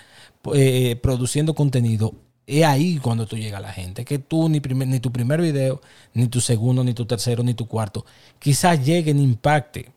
eh, 0.54 0.96
produciendo 1.04 1.54
contenido, 1.54 2.14
es 2.48 2.64
ahí 2.64 2.98
cuando 2.98 3.28
tú 3.28 3.36
llegas 3.38 3.60
a 3.60 3.62
la 3.68 3.74
gente. 3.74 4.06
Que 4.06 4.20
tú 4.20 4.48
ni, 4.48 4.60
primer- 4.62 4.88
ni 4.88 5.00
tu 5.02 5.12
primer 5.12 5.42
video, 5.42 5.82
ni 6.14 6.28
tu 6.28 6.40
segundo, 6.40 6.82
ni 6.84 6.94
tu 6.94 7.06
tercero, 7.06 7.44
ni 7.44 7.54
tu 7.54 7.68
cuarto, 7.68 8.06
quizás 8.40 8.84
lleguen, 8.86 9.20
impacte. 9.20 9.92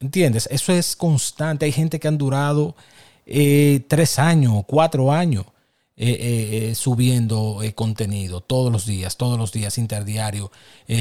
¿Entiendes? 0.00 0.48
Eso 0.50 0.72
es 0.72 0.96
constante. 0.96 1.64
Hay 1.64 1.72
gente 1.72 1.98
que 2.00 2.08
han 2.08 2.18
durado 2.18 2.74
tres 3.24 4.18
años, 4.18 4.64
cuatro 4.66 5.10
años. 5.12 5.46
Eh, 5.96 6.70
eh, 6.70 6.74
subiendo 6.74 7.60
contenido 7.76 8.40
todos 8.40 8.72
los 8.72 8.84
días, 8.84 9.16
todos 9.16 9.38
los 9.38 9.52
días, 9.52 9.78
interdiario, 9.78 10.50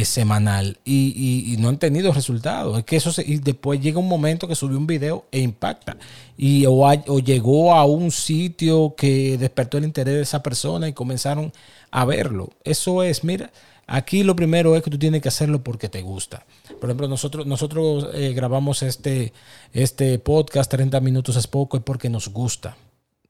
semanal, 0.03 0.77
y, 0.86 1.56
no 1.58 1.69
han 1.69 1.79
tenido 1.79 2.13
resultados. 2.13 2.77
Es 2.77 2.86
que 2.86 2.97
eso 2.97 3.12
y 3.25 3.38
después 3.38 3.82
llega 3.82 3.97
un 3.97 4.08
momento 4.08 4.47
que 4.47 4.53
subió 4.53 4.77
un 4.77 4.86
video 4.86 5.25
e 5.32 5.39
impacta. 5.39 5.97
Y 6.38 6.67
o, 6.67 6.73
o, 6.73 7.19
llegó 7.19 7.73
a 7.73 7.86
un 7.86 8.12
sitio 8.12 8.93
que 8.95 9.36
despertó 9.39 9.79
el 9.79 9.86
interés 9.86 10.13
de 10.13 10.21
esa 10.21 10.43
persona 10.43 10.88
y 10.88 10.93
comenzaron 10.93 11.51
a 11.89 12.06
verlo. 12.06 12.51
Eso 12.63 13.01
es, 13.01 13.23
mira, 13.23 13.51
Aquí 13.86 14.23
lo 14.23 14.36
primero 14.36 14.75
es 14.75 14.84
que 14.84 14.89
tú 14.89 14.97
tienes 14.97 15.21
que 15.21 15.27
hacerlo 15.27 15.63
porque 15.63 15.89
te 15.89 16.01
gusta. 16.01 16.45
Por 16.79 16.89
ejemplo, 16.89 17.08
nosotros, 17.08 17.45
nosotros 17.45 18.08
eh, 18.13 18.34
grabamos 18.34 18.82
este, 18.82 19.34
este 19.73 20.19
podcast, 20.19 20.71
30 20.71 20.99
minutos 21.01 21.36
es 21.36 21.47
poco, 21.47 21.77
es 21.77 21.84
porque 21.84 22.10
nos 22.10 22.29
gusta. 22.29 22.77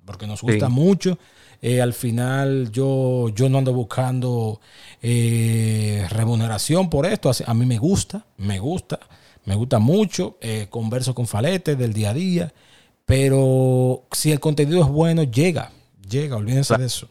Porque 0.06 0.28
nos 0.28 0.42
gusta 0.42 0.70
mucho. 0.70 1.18
Eh, 1.64 1.82
al 1.82 1.94
final 1.94 2.72
yo, 2.72 3.30
yo 3.30 3.48
no 3.50 3.58
ando 3.60 3.74
buscando 3.74 4.60
eh, 5.02 6.06
remuneración 6.10 6.90
por 6.90 7.06
esto. 7.06 7.32
A 7.46 7.54
mí 7.54 7.66
me 7.66 7.78
gusta, 7.78 8.26
me 8.38 8.60
gusta, 8.60 9.00
me 9.46 9.56
gusta 9.56 9.80
mucho. 9.80 10.38
converso 10.70 11.16
con 11.16 11.26
Falete 11.26 11.76
del 11.76 11.94
día 11.94 12.10
a 12.12 12.14
día. 12.14 12.54
Pero 13.06 14.08
si 14.12 14.32
el 14.32 14.40
contenido 14.40 14.82
es 14.82 14.88
bueno, 14.88 15.24
llega, 15.24 15.72
llega, 16.10 16.38
olvídense 16.38 16.76
de 16.78 16.86
eso. 16.86 17.10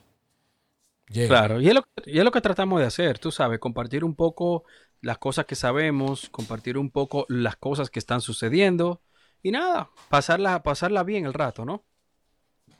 Claro, 1.27 1.61
y 1.61 1.69
es, 1.69 1.75
lo, 1.75 1.85
y 2.07 2.19
es 2.19 2.25
lo 2.25 2.31
que 2.31 2.41
tratamos 2.41 2.81
de 2.81 2.87
hacer, 2.87 3.19
tú 3.19 3.31
sabes, 3.31 3.59
compartir 3.59 4.05
un 4.05 4.15
poco 4.15 4.65
las 5.01 5.19
cosas 5.19 5.47
que 5.47 5.55
sabemos, 5.55 6.29
compartir 6.31 6.79
un 6.79 6.91
poco 6.91 7.27
las 7.29 7.57
cosas 7.57 7.91
que 7.91 7.99
están 7.99 8.21
sucediendo 8.21 9.03
y 9.43 9.51
nada, 9.51 9.91
pasarla, 10.09 10.63
pasarla 10.63 11.03
bien 11.03 11.27
el 11.27 11.35
rato, 11.35 11.65
¿no? 11.65 11.85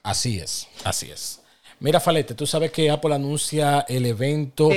Así 0.03 0.39
es, 0.39 0.69
así 0.85 1.11
es. 1.11 1.42
Mira, 1.83 2.01
Falete, 2.01 2.35
tú 2.35 2.47
sabes 2.47 2.71
que 2.71 2.91
Apple 2.91 3.15
anuncia 3.15 3.85
el 3.89 4.07
evento 4.07 4.71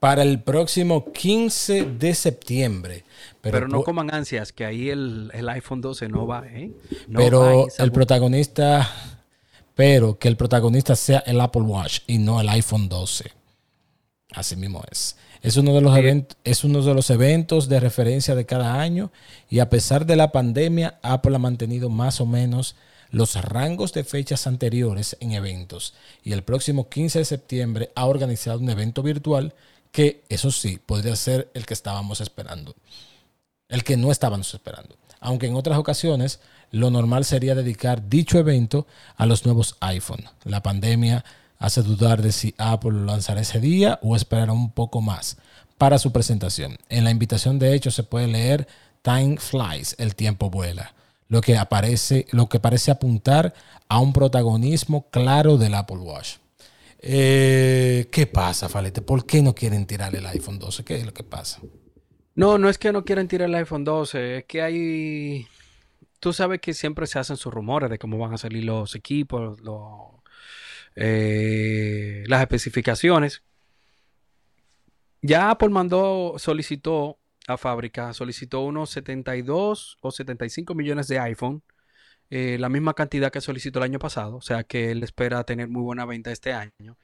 para 0.00 0.22
el 0.22 0.40
próximo 0.40 1.12
15 1.12 1.84
de 1.84 2.14
septiembre. 2.14 3.04
Pero, 3.40 3.68
no 3.68 3.82
coman 3.82 4.14
ansias, 4.14 4.52
que 4.52 4.64
ahí 4.64 4.88
el, 4.88 5.30
iPhone 5.48 5.80
12 5.80 6.08
no 6.08 6.26
va, 6.26 6.44
¿eh? 6.46 6.70
pero 7.12 7.66
el 7.78 7.92
protagonista 7.92 8.88
pero 9.74 10.18
que 10.18 10.28
el 10.28 10.36
protagonista 10.36 10.96
sea 10.96 11.20
el 11.20 11.40
Apple 11.40 11.62
Watch 11.62 12.00
y 12.06 12.18
no 12.18 12.40
el 12.40 12.48
iPhone 12.48 12.88
12. 12.88 13.30
Así 14.32 14.56
mismo 14.56 14.82
es. 14.90 15.16
Es 15.42 15.56
uno, 15.56 15.74
de 15.74 15.80
los 15.80 15.96
eventos, 15.96 16.36
es 16.44 16.62
uno 16.62 16.82
de 16.82 16.94
los 16.94 17.10
eventos 17.10 17.68
de 17.68 17.80
referencia 17.80 18.34
de 18.34 18.46
cada 18.46 18.80
año 18.80 19.10
y 19.48 19.58
a 19.58 19.68
pesar 19.68 20.06
de 20.06 20.14
la 20.14 20.30
pandemia, 20.30 21.00
Apple 21.02 21.34
ha 21.34 21.40
mantenido 21.40 21.90
más 21.90 22.20
o 22.20 22.26
menos 22.26 22.76
los 23.12 23.36
rangos 23.36 23.92
de 23.92 24.04
fechas 24.04 24.46
anteriores 24.46 25.16
en 25.20 25.32
eventos 25.32 25.94
y 26.24 26.32
el 26.32 26.42
próximo 26.42 26.88
15 26.88 27.20
de 27.20 27.24
septiembre 27.26 27.92
ha 27.94 28.06
organizado 28.06 28.58
un 28.58 28.70
evento 28.70 29.02
virtual 29.02 29.54
que, 29.92 30.24
eso 30.30 30.50
sí, 30.50 30.80
podría 30.84 31.14
ser 31.14 31.50
el 31.52 31.66
que 31.66 31.74
estábamos 31.74 32.22
esperando, 32.22 32.74
el 33.68 33.84
que 33.84 33.98
no 33.98 34.10
estábamos 34.10 34.52
esperando. 34.54 34.96
Aunque 35.20 35.46
en 35.46 35.54
otras 35.54 35.78
ocasiones 35.78 36.40
lo 36.70 36.90
normal 36.90 37.26
sería 37.26 37.54
dedicar 37.54 38.08
dicho 38.08 38.38
evento 38.38 38.86
a 39.16 39.26
los 39.26 39.44
nuevos 39.44 39.76
iPhone. 39.80 40.24
La 40.44 40.62
pandemia 40.62 41.22
hace 41.58 41.82
dudar 41.82 42.22
de 42.22 42.32
si 42.32 42.54
Apple 42.56 42.92
lo 42.92 43.04
lanzará 43.04 43.42
ese 43.42 43.60
día 43.60 44.00
o 44.02 44.16
esperará 44.16 44.52
un 44.52 44.72
poco 44.72 45.02
más 45.02 45.36
para 45.76 45.98
su 45.98 46.12
presentación. 46.12 46.78
En 46.88 47.04
la 47.04 47.10
invitación 47.10 47.58
de 47.58 47.74
hecho 47.74 47.90
se 47.90 48.04
puede 48.04 48.26
leer 48.26 48.66
Time 49.02 49.36
flies, 49.36 49.96
el 49.98 50.14
tiempo 50.14 50.48
vuela, 50.48 50.94
lo 51.32 51.40
que 51.40 51.56
aparece, 51.56 52.26
lo 52.30 52.50
que 52.50 52.60
parece 52.60 52.90
apuntar 52.90 53.54
a 53.88 54.00
un 54.00 54.12
protagonismo 54.12 55.08
claro 55.08 55.56
del 55.56 55.72
Apple 55.72 55.96
Watch. 55.96 56.36
Eh, 56.98 58.06
¿Qué 58.12 58.26
pasa, 58.26 58.68
Falete? 58.68 59.00
¿Por 59.00 59.24
qué 59.24 59.40
no 59.40 59.54
quieren 59.54 59.86
tirar 59.86 60.14
el 60.14 60.26
iPhone 60.26 60.58
12? 60.58 60.84
¿Qué 60.84 60.96
es 60.96 61.06
lo 61.06 61.14
que 61.14 61.22
pasa? 61.22 61.62
No, 62.34 62.58
no 62.58 62.68
es 62.68 62.76
que 62.76 62.92
no 62.92 63.06
quieran 63.06 63.28
tirar 63.28 63.48
el 63.48 63.54
iPhone 63.54 63.82
12, 63.82 64.36
es 64.36 64.44
que 64.44 64.60
hay 64.60 65.46
tú 66.20 66.34
sabes 66.34 66.60
que 66.60 66.74
siempre 66.74 67.06
se 67.06 67.18
hacen 67.18 67.38
sus 67.38 67.50
rumores 67.50 67.88
de 67.88 67.98
cómo 67.98 68.18
van 68.18 68.34
a 68.34 68.38
salir 68.38 68.64
los 68.64 68.94
equipos, 68.94 69.58
eh, 70.96 72.24
las 72.26 72.42
especificaciones. 72.42 73.42
Ya 75.22 75.48
Apple 75.48 75.70
mandó, 75.70 76.34
solicitó 76.36 77.16
a 77.46 77.56
fábrica, 77.56 78.12
solicitó 78.12 78.60
unos 78.60 78.90
72 78.90 79.98
o 80.00 80.10
75 80.10 80.74
millones 80.74 81.08
de 81.08 81.18
iPhone, 81.18 81.62
eh, 82.30 82.56
la 82.58 82.68
misma 82.68 82.94
cantidad 82.94 83.30
que 83.30 83.40
solicitó 83.40 83.78
el 83.78 83.84
año 83.84 83.98
pasado, 83.98 84.36
o 84.36 84.40
sea 84.40 84.64
que 84.64 84.90
él 84.90 85.02
espera 85.02 85.44
tener 85.44 85.68
muy 85.68 85.82
buena 85.82 86.06
venta 86.06 86.32
este 86.32 86.52
año. 86.52 86.96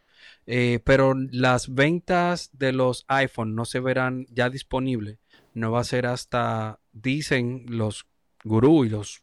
Eh, 0.46 0.80
pero 0.84 1.14
las 1.14 1.74
ventas 1.74 2.50
de 2.52 2.72
los 2.72 3.04
iPhone 3.08 3.54
no 3.54 3.64
se 3.64 3.80
verán 3.80 4.26
ya 4.30 4.50
disponibles, 4.50 5.18
no 5.54 5.70
va 5.70 5.80
a 5.80 5.84
ser 5.84 6.06
hasta, 6.06 6.80
dicen 6.92 7.66
los 7.68 8.06
gurú 8.42 8.84
y 8.84 8.88
los, 8.88 9.22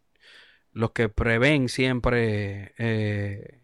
los 0.71 0.91
que 0.91 1.09
prevén 1.09 1.69
siempre 1.69 2.73
eh, 2.77 3.61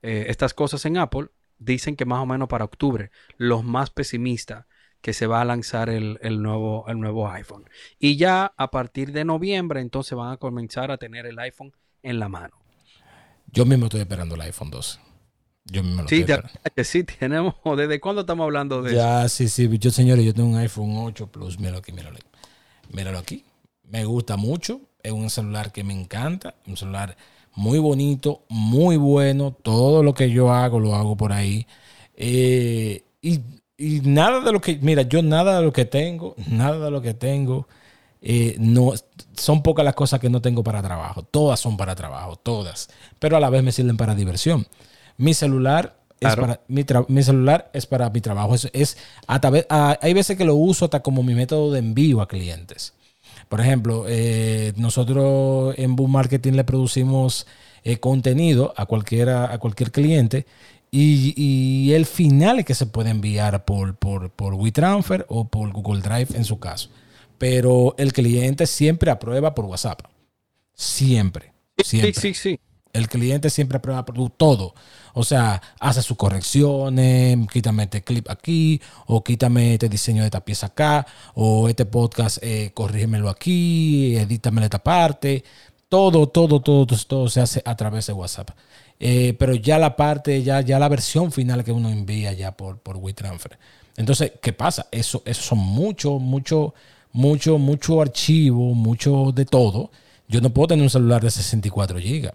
estas 0.00 0.54
cosas 0.54 0.84
en 0.86 0.96
Apple, 0.98 1.28
dicen 1.58 1.96
que 1.96 2.04
más 2.04 2.20
o 2.20 2.26
menos 2.26 2.48
para 2.48 2.64
octubre, 2.64 3.10
los 3.36 3.64
más 3.64 3.90
pesimistas, 3.90 4.66
que 5.04 5.12
se 5.12 5.26
va 5.26 5.42
a 5.42 5.44
lanzar 5.44 5.90
el, 5.90 6.18
nuevo, 6.40 6.86
el 6.88 6.98
nuevo 6.98 7.28
iPhone. 7.28 7.68
Y 7.98 8.16
ya 8.16 8.54
a 8.56 8.70
partir 8.70 9.12
de 9.12 9.26
noviembre, 9.26 9.82
entonces 9.82 10.16
van 10.16 10.32
a 10.32 10.38
comenzar 10.38 10.90
a 10.90 10.96
tener 10.96 11.26
el 11.26 11.38
iPhone 11.38 11.72
en 12.02 12.18
la 12.18 12.30
mano. 12.30 12.56
Yo 13.52 13.66
mismo 13.66 13.84
estoy 13.84 14.00
esperando 14.00 14.34
el 14.34 14.40
iPhone 14.40 14.70
12. 14.70 14.98
Yo 15.66 15.82
mismo 15.82 16.02
lo 16.02 16.08
sí, 16.08 16.20
estoy 16.20 16.36
ya, 16.74 16.84
sí, 16.84 17.04
tenemos. 17.04 17.54
¿Desde 17.76 18.00
cuándo 18.00 18.22
estamos 18.22 18.44
hablando 18.44 18.80
de 18.80 18.92
eso? 18.92 18.98
Ya, 18.98 19.28
sí, 19.28 19.48
sí. 19.48 19.68
Yo, 19.78 19.90
señores, 19.90 20.24
yo 20.24 20.32
tengo 20.32 20.48
un 20.48 20.56
iPhone 20.56 20.94
8 20.96 21.26
Plus. 21.26 21.58
Míralo 21.58 21.80
aquí, 21.80 21.92
míralo 21.92 22.16
aquí. 22.16 22.26
Míralo 22.90 23.18
aquí 23.18 23.44
me 23.90 24.04
gusta 24.06 24.36
mucho. 24.36 24.80
Es 25.02 25.12
un 25.12 25.28
celular 25.28 25.70
que 25.70 25.84
me 25.84 25.92
encanta. 25.92 26.54
Un 26.66 26.76
celular 26.76 27.16
muy 27.54 27.78
bonito, 27.78 28.44
muy 28.48 28.96
bueno. 28.96 29.52
Todo 29.52 30.02
lo 30.02 30.14
que 30.14 30.30
yo 30.30 30.50
hago, 30.50 30.80
lo 30.80 30.94
hago 30.94 31.14
por 31.16 31.32
ahí. 31.32 31.66
Eh, 32.14 33.04
y, 33.20 33.40
nada 33.78 34.40
de 34.40 34.52
lo 34.52 34.60
que, 34.60 34.78
mira, 34.80 35.02
yo 35.02 35.22
nada 35.22 35.58
de 35.58 35.64
lo 35.64 35.72
que 35.72 35.84
tengo, 35.84 36.34
nada 36.48 36.84
de 36.84 36.90
lo 36.90 37.02
que 37.02 37.14
tengo, 37.14 37.66
eh, 38.20 38.56
no, 38.58 38.92
son 39.34 39.62
pocas 39.62 39.84
las 39.84 39.94
cosas 39.94 40.20
que 40.20 40.30
no 40.30 40.40
tengo 40.40 40.62
para 40.62 40.82
trabajo. 40.82 41.22
Todas 41.22 41.60
son 41.60 41.76
para 41.76 41.94
trabajo, 41.94 42.36
todas. 42.36 42.88
Pero 43.18 43.36
a 43.36 43.40
la 43.40 43.50
vez 43.50 43.62
me 43.62 43.72
sirven 43.72 43.96
para 43.96 44.14
diversión. 44.14 44.66
Mi 45.16 45.34
celular 45.34 45.96
es 46.20 46.36
para 46.36 46.60
mi, 46.68 47.22
celular 47.22 47.70
es 47.74 47.86
para 47.86 48.08
mi 48.10 48.20
trabajo. 48.20 48.54
Es, 48.72 48.96
a, 49.26 49.98
hay 50.00 50.14
veces 50.14 50.38
que 50.38 50.44
lo 50.44 50.54
uso 50.54 50.86
hasta 50.86 51.00
como 51.00 51.22
mi 51.22 51.34
método 51.34 51.72
de 51.72 51.80
envío 51.80 52.22
a 52.22 52.28
clientes. 52.28 52.94
Por 53.48 53.60
ejemplo, 53.60 54.06
eh, 54.08 54.72
nosotros 54.76 55.74
en 55.76 55.96
Boom 55.96 56.12
Marketing 56.12 56.52
le 56.52 56.64
producimos 56.64 57.46
eh, 57.84 57.98
contenido 57.98 58.72
a, 58.76 58.86
cualquiera, 58.86 59.52
a 59.52 59.58
cualquier 59.58 59.92
cliente 59.92 60.46
y, 60.96 61.92
el 61.92 62.06
final 62.06 62.60
es 62.60 62.64
que 62.64 62.74
se 62.74 62.86
puede 62.86 63.10
enviar 63.10 63.64
por, 63.64 63.96
por, 63.96 64.30
por 64.30 64.54
WeTransfer 64.54 65.26
o 65.28 65.48
por 65.48 65.72
Google 65.72 66.02
Drive 66.02 66.28
en 66.36 66.44
su 66.44 66.58
caso. 66.58 66.88
Pero 67.38 67.94
el 67.98 68.12
cliente 68.12 68.66
siempre 68.66 69.10
aprueba 69.10 69.54
por 69.54 69.64
WhatsApp. 69.64 70.02
Siempre. 70.72 71.52
siempre. 71.82 72.14
Sí, 72.14 72.20
sí, 72.20 72.34
sí. 72.34 72.60
El 72.92 73.08
cliente 73.08 73.50
siempre 73.50 73.76
aprueba 73.76 74.04
todo. 74.36 74.74
O 75.14 75.24
sea, 75.24 75.60
hace 75.80 76.00
sus 76.00 76.16
correcciones, 76.16 77.38
quítame 77.52 77.84
este 77.84 78.04
clip 78.04 78.30
aquí, 78.30 78.80
o 79.06 79.24
quítame 79.24 79.74
este 79.74 79.88
diseño 79.88 80.22
de 80.22 80.26
esta 80.26 80.44
pieza 80.44 80.66
acá, 80.66 81.06
o 81.34 81.68
este 81.68 81.86
podcast, 81.86 82.38
eh, 82.40 82.70
corrígemelo 82.72 83.28
aquí, 83.28 84.16
edítame 84.16 84.62
esta 84.62 84.78
parte. 84.78 85.42
Todo, 85.88 86.28
todo, 86.28 86.60
todo, 86.60 86.86
todo, 86.86 87.28
se 87.28 87.40
hace 87.40 87.62
a 87.64 87.76
través 87.76 88.06
de 88.06 88.12
WhatsApp. 88.12 88.50
Eh, 89.00 89.34
pero 89.38 89.54
ya 89.54 89.78
la 89.78 89.96
parte, 89.96 90.42
ya, 90.42 90.60
ya 90.60 90.78
la 90.78 90.88
versión 90.88 91.32
final 91.32 91.64
que 91.64 91.72
uno 91.72 91.90
envía 91.90 92.32
ya 92.32 92.56
por, 92.56 92.78
por 92.78 92.96
WeTransfer. 92.96 93.58
Entonces, 93.96 94.32
¿qué 94.42 94.52
pasa? 94.52 94.86
Eso, 94.90 95.22
eso 95.24 95.42
son 95.42 95.58
mucho, 95.58 96.18
mucho, 96.18 96.74
mucho, 97.12 97.58
mucho 97.58 98.00
archivo, 98.00 98.74
mucho 98.74 99.32
de 99.34 99.44
todo. 99.44 99.90
Yo 100.28 100.40
no 100.40 100.50
puedo 100.50 100.68
tener 100.68 100.82
un 100.82 100.90
celular 100.90 101.22
de 101.22 101.30
64 101.30 101.98
GB. 101.98 102.32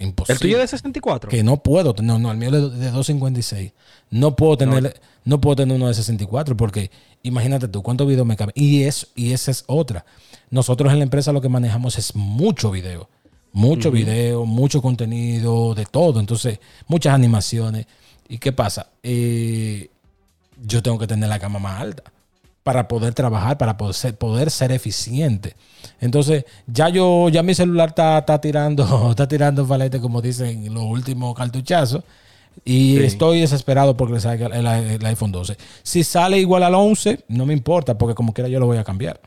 Imposible. 0.00 0.34
¿El 0.34 0.40
tuyo 0.40 0.58
de 0.58 0.66
64? 0.68 1.28
Que 1.28 1.42
no 1.42 1.56
puedo 1.62 1.92
tener, 1.92 2.12
no, 2.12 2.18
no, 2.20 2.30
el 2.30 2.38
mío 2.38 2.48
es 2.48 2.78
de 2.78 2.90
256. 2.90 3.72
No 4.10 4.36
puedo 4.36 4.56
tener, 4.56 5.00
no. 5.24 5.40
puedo 5.40 5.56
tener 5.56 5.74
uno 5.74 5.88
de 5.88 5.94
64 5.94 6.56
porque 6.56 6.90
imagínate 7.22 7.66
tú 7.66 7.82
cuántos 7.82 8.06
videos 8.06 8.26
me 8.26 8.36
caben. 8.36 8.52
Y, 8.54 8.84
es, 8.84 9.08
y 9.16 9.32
esa 9.32 9.50
es 9.50 9.64
otra. 9.66 10.04
Nosotros 10.50 10.92
en 10.92 10.98
la 10.98 11.04
empresa 11.04 11.32
lo 11.32 11.40
que 11.40 11.48
manejamos 11.48 11.98
es 11.98 12.14
mucho 12.14 12.70
video. 12.70 13.08
Mucho 13.58 13.90
video, 13.90 14.44
mucho 14.44 14.80
contenido, 14.80 15.74
de 15.74 15.84
todo. 15.84 16.20
Entonces, 16.20 16.60
muchas 16.86 17.12
animaciones. 17.12 17.86
¿Y 18.28 18.38
qué 18.38 18.52
pasa? 18.52 18.86
Eh, 19.02 19.90
yo 20.62 20.80
tengo 20.80 20.96
que 20.96 21.08
tener 21.08 21.28
la 21.28 21.40
cama 21.40 21.58
más 21.58 21.80
alta 21.80 22.04
para 22.62 22.86
poder 22.86 23.14
trabajar, 23.14 23.58
para 23.58 23.76
poder 23.76 23.94
ser, 23.94 24.16
poder 24.16 24.52
ser 24.52 24.70
eficiente. 24.70 25.56
Entonces, 26.00 26.44
ya 26.68 26.88
yo, 26.88 27.30
ya 27.30 27.42
mi 27.42 27.52
celular 27.52 27.88
está, 27.88 28.18
está 28.18 28.40
tirando, 28.40 28.84
está 29.10 29.26
tirando 29.26 29.66
falete, 29.66 30.00
como 30.00 30.22
dicen 30.22 30.72
los 30.72 30.84
últimos 30.84 31.34
cartuchazos. 31.34 32.04
Y 32.64 32.98
estoy 32.98 33.40
desesperado 33.40 33.96
porque 33.96 34.14
le 34.14 34.20
salga 34.20 34.46
el, 34.46 35.04
iPhone 35.04 35.32
12. 35.32 35.56
Si 35.82 36.04
sale 36.04 36.38
igual 36.38 36.62
al 36.62 36.76
11, 36.76 37.24
no 37.28 37.44
me 37.44 37.54
importa, 37.54 37.98
porque 37.98 38.14
como 38.14 38.32
quiera 38.32 38.48
yo 38.48 38.60
lo 38.60 38.66
voy 38.66 38.78
a 38.78 38.84
cambiar. 38.84 39.20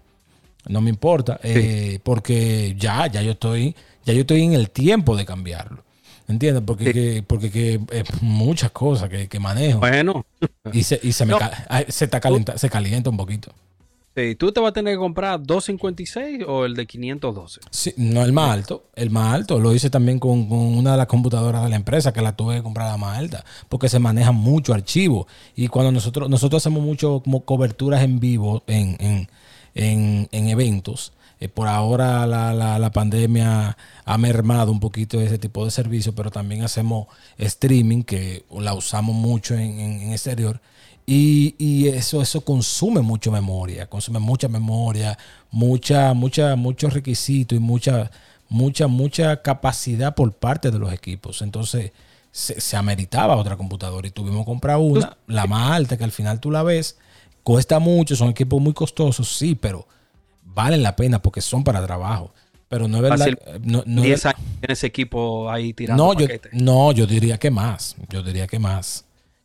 No 0.69 0.79
me 0.79 0.89
importa, 0.89 1.39
eh, 1.43 1.99
porque 2.03 2.75
ya, 2.77 3.07
ya 3.07 3.21
yo 3.21 3.31
estoy, 3.31 3.75
ya 4.05 4.13
yo 4.13 4.21
estoy 4.21 4.43
en 4.43 4.53
el 4.53 4.69
tiempo 4.69 5.15
de 5.15 5.25
cambiarlo. 5.25 5.83
¿Entiendes? 6.27 6.63
Porque, 6.65 6.93
que, 6.93 7.23
porque 7.27 7.51
que, 7.51 7.79
muchas 8.21 8.71
cosas 8.71 9.09
que, 9.09 9.39
manejo. 9.39 9.79
Bueno. 9.79 10.25
Y 10.71 10.83
se, 10.83 10.99
y 11.03 11.11
se, 11.11 11.25
me 11.25 11.35
se, 11.89 12.05
está 12.05 12.21
calienta, 12.21 12.57
se 12.57 12.69
calienta 12.69 13.09
un 13.09 13.17
poquito. 13.17 13.51
Sí, 14.15 14.35
¿tú 14.35 14.51
te 14.51 14.59
vas 14.59 14.71
a 14.71 14.73
tener 14.73 14.95
que 14.95 14.99
comprar 14.99 15.41
256 15.41 16.43
o 16.45 16.65
el 16.65 16.75
de 16.75 16.85
512? 16.85 17.61
Sí, 17.69 17.93
no 17.95 18.23
el 18.23 18.33
más 18.33 18.51
alto, 18.51 18.83
el 18.95 19.09
más 19.09 19.33
alto. 19.33 19.57
Lo 19.57 19.73
hice 19.73 19.89
también 19.89 20.19
con, 20.19 20.51
una 20.51 20.91
de 20.91 20.97
las 20.97 21.07
computadoras 21.07 21.63
de 21.63 21.69
la 21.69 21.77
empresa 21.77 22.11
que 22.11 22.21
la 22.21 22.35
tuve 22.35 22.55
que 22.55 22.63
comprar 22.63 22.91
la 22.91 22.97
más 22.97 23.17
alta, 23.17 23.45
porque 23.69 23.87
se 23.87 23.99
maneja 23.99 24.33
mucho 24.33 24.73
archivo. 24.73 25.27
Y 25.55 25.69
cuando 25.69 25.93
nosotros, 25.93 26.29
nosotros 26.29 26.61
hacemos 26.61 26.83
mucho 26.83 27.21
como 27.23 27.45
coberturas 27.45 28.03
en 28.03 28.19
vivo 28.19 28.63
en, 28.67 28.97
en, 28.99 29.29
en, 29.75 30.27
en 30.33 30.47
eventos, 30.49 31.13
eh, 31.41 31.49
por 31.49 31.67
ahora 31.67 32.27
la, 32.27 32.53
la, 32.53 32.91
pandemia 32.91 33.75
ha 34.05 34.17
mermado 34.19 34.71
un 34.71 34.79
poquito 34.79 35.19
ese 35.19 35.39
tipo 35.39 35.65
de 35.65 35.71
servicio, 35.71 36.13
pero 36.13 36.29
también 36.29 36.61
hacemos 36.61 37.07
streaming, 37.39 38.03
que 38.03 38.45
la 38.51 38.75
usamos 38.75 39.15
mucho 39.15 39.55
en, 39.55 39.79
en, 39.79 40.11
exterior. 40.11 40.61
Y, 41.07 41.55
y, 41.57 41.87
eso, 41.87 42.21
eso 42.21 42.41
consume 42.41 43.01
mucha 43.01 43.31
memoria, 43.31 43.89
consume 43.89 44.19
mucha 44.19 44.47
memoria, 44.49 45.17
mucha, 45.49 46.13
mucha, 46.13 46.55
muchos 46.55 46.93
requisitos 46.93 47.57
y 47.57 47.59
mucha, 47.59 48.11
mucha, 48.47 48.85
mucha 48.85 49.41
capacidad 49.41 50.13
por 50.13 50.33
parte 50.33 50.69
de 50.69 50.77
los 50.77 50.93
equipos. 50.93 51.41
Entonces, 51.41 51.91
se, 52.31 52.61
se 52.61 52.77
ameritaba 52.77 53.35
otra 53.35 53.57
computadora 53.57 54.07
y 54.07 54.11
tuvimos 54.11 54.41
que 54.41 54.45
comprar 54.45 54.77
una, 54.77 55.17
la 55.25 55.47
más 55.47 55.71
alta, 55.71 55.97
que 55.97 56.03
al 56.03 56.11
final 56.11 56.39
tú 56.39 56.51
la 56.51 56.61
ves, 56.61 56.97
cuesta 57.41 57.79
mucho, 57.79 58.15
son 58.15 58.29
equipos 58.29 58.61
muy 58.61 58.73
costosos, 58.73 59.27
sí, 59.27 59.55
pero 59.55 59.87
valen 60.53 60.83
la 60.83 60.95
pena 60.95 61.21
porque 61.21 61.41
son 61.41 61.63
para 61.63 61.83
trabajo. 61.85 62.33
Pero 62.69 62.87
no 62.87 62.97
es 62.97 63.03
verdad. 63.03 63.27
no, 63.63 63.83
no 63.85 64.01
10 64.01 64.25
años 64.27 64.39
en 64.61 64.71
ese 64.71 64.87
equipo 64.87 65.49
ahí 65.51 65.73
tirando. 65.73 66.13
No, 66.13 66.17
yo, 66.17 66.27
no, 66.53 66.91
yo 66.93 67.05
diría 67.05 67.37
que 67.37 67.51
más. 67.51 67.97
Yo 68.09 68.23
diría 68.23 68.47
que 68.47 68.59
más. 68.59 69.03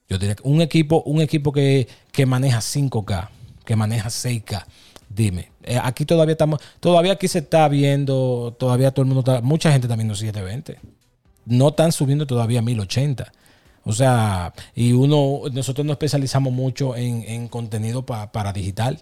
Yo 0.08 0.16
diría 0.16 0.36
que 0.36 0.42
un 0.44 0.60
equipo, 0.60 1.02
un 1.04 1.20
equipo 1.20 1.50
que, 1.50 1.88
maneja 2.24 2.58
5K, 2.58 3.28
que 3.64 3.74
maneja 3.74 4.08
6K. 4.08 4.64
Dime, 5.08 5.50
eh, 5.64 5.80
aquí 5.82 6.04
todavía 6.04 6.32
estamos, 6.32 6.60
todavía 6.78 7.12
aquí 7.12 7.26
se 7.26 7.38
está 7.40 7.68
viendo, 7.68 8.54
todavía 8.58 8.92
todo 8.92 9.02
el 9.02 9.06
mundo 9.08 9.20
está, 9.20 9.42
mucha 9.42 9.72
gente 9.72 9.86
está 9.86 9.96
viendo 9.96 10.14
720. 10.14 10.78
No 11.46 11.68
están 11.68 11.90
subiendo 11.90 12.28
todavía 12.28 12.60
a 12.60 12.62
1080. 12.62 13.32
O 13.82 13.92
sea, 13.92 14.52
y 14.74 14.92
uno, 14.92 15.42
nosotros 15.52 15.84
nos 15.84 15.94
especializamos 15.94 16.52
mucho 16.52 16.94
en, 16.96 17.48
contenido 17.48 18.06
para 18.06 18.52
digital 18.52 19.00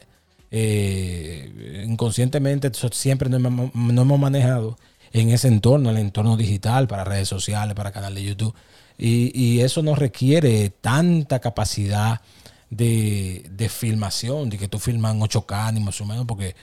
eh, 0.56 1.84
inconscientemente 1.84 2.70
siempre 2.92 3.28
no 3.28 3.38
hemos, 3.38 4.20
manejado 4.20 4.78
en 5.12 5.30
ese 5.30 5.48
entorno, 5.48 5.90
el 5.90 5.96
entorno 5.96 6.36
digital, 6.36 6.86
para 6.86 7.02
redes 7.02 7.26
sociales, 7.26 7.74
para 7.74 7.90
canal 7.90 8.14
de 8.14 8.22
YouTube. 8.22 8.54
Y, 8.96 9.58
eso 9.58 9.82
no 9.82 9.96
requiere 9.96 10.70
tanta 10.70 11.40
capacidad 11.40 12.20
de, 12.70 13.68
filmación, 13.68 14.48
de 14.48 14.58
que 14.58 14.68
tú 14.68 14.78
filmas 14.78 15.16
en 15.16 15.22
8K 15.22 15.74
ni 15.74 15.80
más 15.80 16.00
o 16.00 16.04
menos, 16.04 16.24
porque 16.24 16.54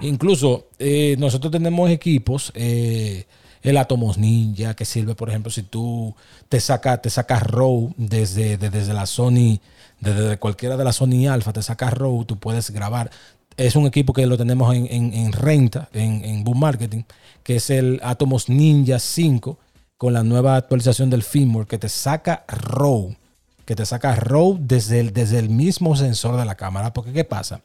incluso 0.00 0.68
eh, 0.78 1.16
nosotros 1.18 1.50
tenemos 1.50 1.90
equipos, 1.90 2.52
eh, 2.54 3.26
el 3.62 3.76
Atomos 3.76 4.18
Ninja, 4.18 4.74
que 4.74 4.84
sirve, 4.84 5.14
por 5.14 5.28
ejemplo, 5.28 5.50
si 5.50 5.62
tú 5.62 6.14
te 6.48 6.60
sacas 6.60 7.02
te 7.02 7.10
sacas 7.10 7.42
RAW 7.42 7.92
desde, 7.96 8.56
desde 8.56 8.92
la 8.92 9.06
Sony 9.06 9.60
desde 10.00 10.38
cualquiera 10.38 10.76
de 10.76 10.84
las 10.84 10.96
Sony 10.96 11.26
Alpha, 11.28 11.52
te 11.52 11.62
sacas 11.62 11.92
RAW, 11.92 12.24
tú 12.24 12.38
puedes 12.38 12.70
grabar. 12.70 13.10
Es 13.56 13.74
un 13.74 13.86
equipo 13.86 14.12
que 14.12 14.26
lo 14.26 14.36
tenemos 14.36 14.74
en, 14.74 15.32
renta, 15.32 15.88
en, 15.92 16.24
en 16.24 16.44
Boom 16.44 16.60
Marketing, 16.60 17.02
que 17.42 17.56
es 17.56 17.70
el 17.70 18.00
Atomos 18.04 18.48
Ninja 18.48 19.00
5 19.00 19.58
con 19.96 20.12
la 20.12 20.22
nueva 20.22 20.56
actualización 20.56 21.10
del 21.10 21.24
firmware 21.24 21.66
que 21.66 21.78
te 21.78 21.88
saca 21.88 22.44
RAW, 22.46 23.16
que 23.64 23.74
te 23.74 23.84
saca 23.84 24.14
RAW 24.14 24.58
desde 24.60 25.00
el, 25.00 25.12
desde 25.12 25.40
el 25.40 25.50
mismo 25.50 25.96
sensor 25.96 26.36
de 26.36 26.44
la 26.44 26.54
cámara. 26.54 26.92
Porque, 26.92 27.12
¿qué 27.12 27.24
pasa? 27.24 27.60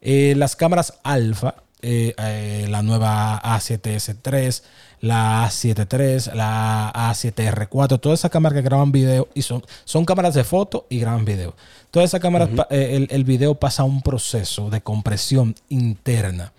Eh, 0.00 0.34
las 0.36 0.56
cámaras 0.56 0.94
alfa, 1.04 1.54
eh, 1.80 2.14
eh, 2.18 2.66
la 2.68 2.82
nueva 2.82 3.40
A7S3, 3.40 4.62
la 5.00 5.46
A73, 5.46 6.32
la 6.34 6.92
A7R4, 6.92 8.00
todas 8.00 8.20
esas 8.20 8.30
cámaras 8.30 8.56
que 8.56 8.62
graban 8.62 8.92
video 8.92 9.28
y 9.34 9.42
son, 9.42 9.64
son 9.84 10.04
cámaras 10.04 10.34
de 10.34 10.44
foto 10.44 10.86
y 10.88 10.98
graban 10.98 11.24
video. 11.24 11.54
Todas 11.90 12.10
esas 12.10 12.20
cámaras, 12.20 12.50
eh, 12.70 13.06
el, 13.08 13.24
video 13.24 13.54
pasa 13.54 13.84
un 13.84 14.02
proceso 14.02 14.70
de 14.70 14.80
compresión 14.80 15.54
interna 15.68 16.52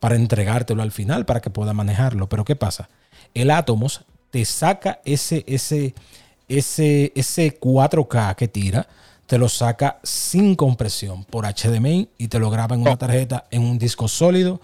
para 0.00 0.16
entregártelo 0.16 0.82
al 0.82 0.92
final 0.92 1.24
para 1.26 1.40
que 1.40 1.50
pueda 1.50 1.72
manejarlo. 1.72 2.28
Pero 2.28 2.44
¿qué 2.44 2.56
pasa? 2.56 2.88
El 3.34 3.50
Atomos 3.50 4.02
te 4.30 4.44
saca 4.44 5.00
ese, 5.04 5.44
ese, 5.46 5.94
ese, 6.48 7.12
ese 7.14 7.60
4K 7.60 8.34
que 8.34 8.48
tira, 8.48 8.88
te 9.26 9.38
lo 9.38 9.48
saca 9.48 10.00
sin 10.02 10.54
compresión 10.54 11.24
por 11.24 11.46
HDMI 11.46 12.08
y 12.18 12.28
te 12.28 12.38
lo 12.38 12.50
graba 12.50 12.74
en 12.74 12.82
una 12.82 12.92
oh. 12.92 12.98
tarjeta 12.98 13.44
en 13.50 13.62
un 13.62 13.78
disco 13.78 14.08
sólido 14.08 14.60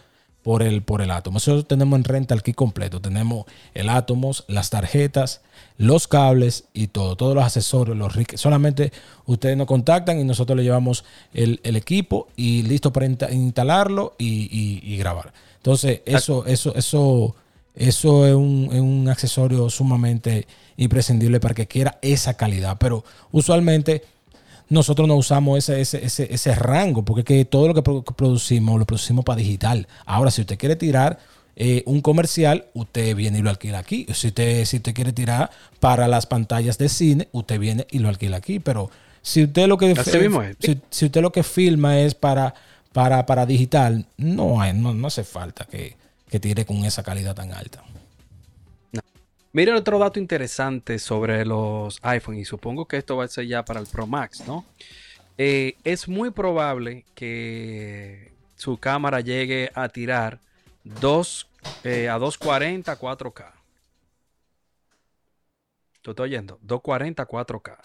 por 0.50 0.64
el, 0.64 0.82
por 0.82 1.00
el 1.00 1.12
átomo. 1.12 1.36
Nosotros 1.36 1.68
tenemos 1.68 1.96
en 1.96 2.02
renta 2.02 2.34
el 2.34 2.42
kit 2.42 2.56
completo. 2.56 3.00
Tenemos 3.00 3.44
el 3.72 3.88
átomos, 3.88 4.44
las 4.48 4.68
tarjetas, 4.68 5.42
los 5.78 6.08
cables 6.08 6.64
y 6.74 6.88
todo, 6.88 7.14
todos 7.14 7.36
los 7.36 7.44
accesorios, 7.44 7.96
los 7.96 8.14
Solamente 8.34 8.92
ustedes 9.26 9.56
nos 9.56 9.68
contactan 9.68 10.18
y 10.18 10.24
nosotros 10.24 10.56
le 10.56 10.64
llevamos 10.64 11.04
el, 11.32 11.60
equipo 11.62 12.26
y 12.34 12.64
listo 12.64 12.92
para 12.92 13.06
instalarlo 13.06 14.16
y, 14.18 14.96
grabar. 14.96 15.32
Entonces, 15.58 16.00
eso, 16.04 16.44
eso, 16.46 16.74
eso, 16.74 17.36
eso 17.76 18.26
es 18.26 18.34
un, 18.34 18.70
es 18.72 18.80
un 18.80 19.08
accesorio 19.08 19.70
sumamente 19.70 20.48
imprescindible 20.76 21.38
para 21.38 21.54
que 21.54 21.68
quiera 21.68 22.00
esa 22.02 22.34
calidad. 22.36 22.76
Pero 22.80 23.04
usualmente 23.30 24.02
nosotros 24.70 25.06
no 25.06 25.16
usamos 25.16 25.58
ese, 25.58 25.80
ese, 25.80 26.32
ese, 26.32 26.54
rango, 26.54 27.04
porque 27.04 27.24
que 27.24 27.44
todo 27.44 27.68
lo 27.68 27.74
que 27.74 27.82
producimos 27.82 28.78
lo 28.78 28.86
producimos 28.86 29.24
para 29.24 29.36
digital. 29.36 29.86
Ahora, 30.06 30.30
si 30.30 30.40
usted 30.40 30.56
quiere 30.56 30.76
tirar 30.76 31.18
eh, 31.56 31.82
un 31.86 32.00
comercial, 32.00 32.66
usted 32.72 33.14
viene 33.14 33.40
y 33.40 33.42
lo 33.42 33.50
alquila 33.50 33.80
aquí. 33.80 34.06
Si 34.14 34.28
usted, 34.28 34.64
si 34.64 34.78
usted 34.78 34.94
quiere 34.94 35.12
tirar 35.12 35.50
para 35.80 36.08
las 36.08 36.26
pantallas 36.26 36.78
de 36.78 36.88
cine, 36.88 37.28
usted 37.32 37.58
viene 37.58 37.86
y 37.90 37.98
lo 37.98 38.08
alquila 38.08 38.36
aquí. 38.36 38.60
Pero 38.60 38.90
si 39.22 39.44
usted 39.44 39.66
lo 39.66 39.76
que, 39.76 39.94
si, 40.90 41.04
usted 41.04 41.20
lo 41.20 41.32
que 41.32 41.42
filma 41.42 41.98
es 41.98 42.14
para, 42.14 42.54
para, 42.92 43.26
para 43.26 43.46
digital, 43.46 44.06
no, 44.16 44.60
hay, 44.60 44.72
no, 44.72 44.94
no 44.94 45.08
hace 45.08 45.24
falta 45.24 45.64
que, 45.64 45.96
que 46.30 46.38
tire 46.38 46.64
con 46.64 46.84
esa 46.84 47.02
calidad 47.02 47.34
tan 47.34 47.52
alta. 47.52 47.82
Mira 49.52 49.76
otro 49.76 49.98
dato 49.98 50.20
interesante 50.20 51.00
sobre 51.00 51.44
los 51.44 51.98
iPhone 52.02 52.36
y 52.38 52.44
supongo 52.44 52.86
que 52.86 52.98
esto 52.98 53.16
va 53.16 53.24
a 53.24 53.28
ser 53.28 53.48
ya 53.48 53.64
para 53.64 53.80
el 53.80 53.86
Pro 53.86 54.06
Max, 54.06 54.46
¿no? 54.46 54.64
Eh, 55.38 55.76
es 55.82 56.06
muy 56.06 56.30
probable 56.30 57.04
que 57.16 58.30
su 58.54 58.78
cámara 58.78 59.20
llegue 59.20 59.72
a 59.74 59.88
tirar 59.88 60.38
dos, 60.84 61.48
eh, 61.82 62.08
a 62.08 62.18
240 62.18 62.96
4K. 62.96 63.52
¿Tú 66.02 66.12
estás 66.12 66.24
oyendo? 66.24 66.58
240 66.62 67.26
4K. 67.26 67.78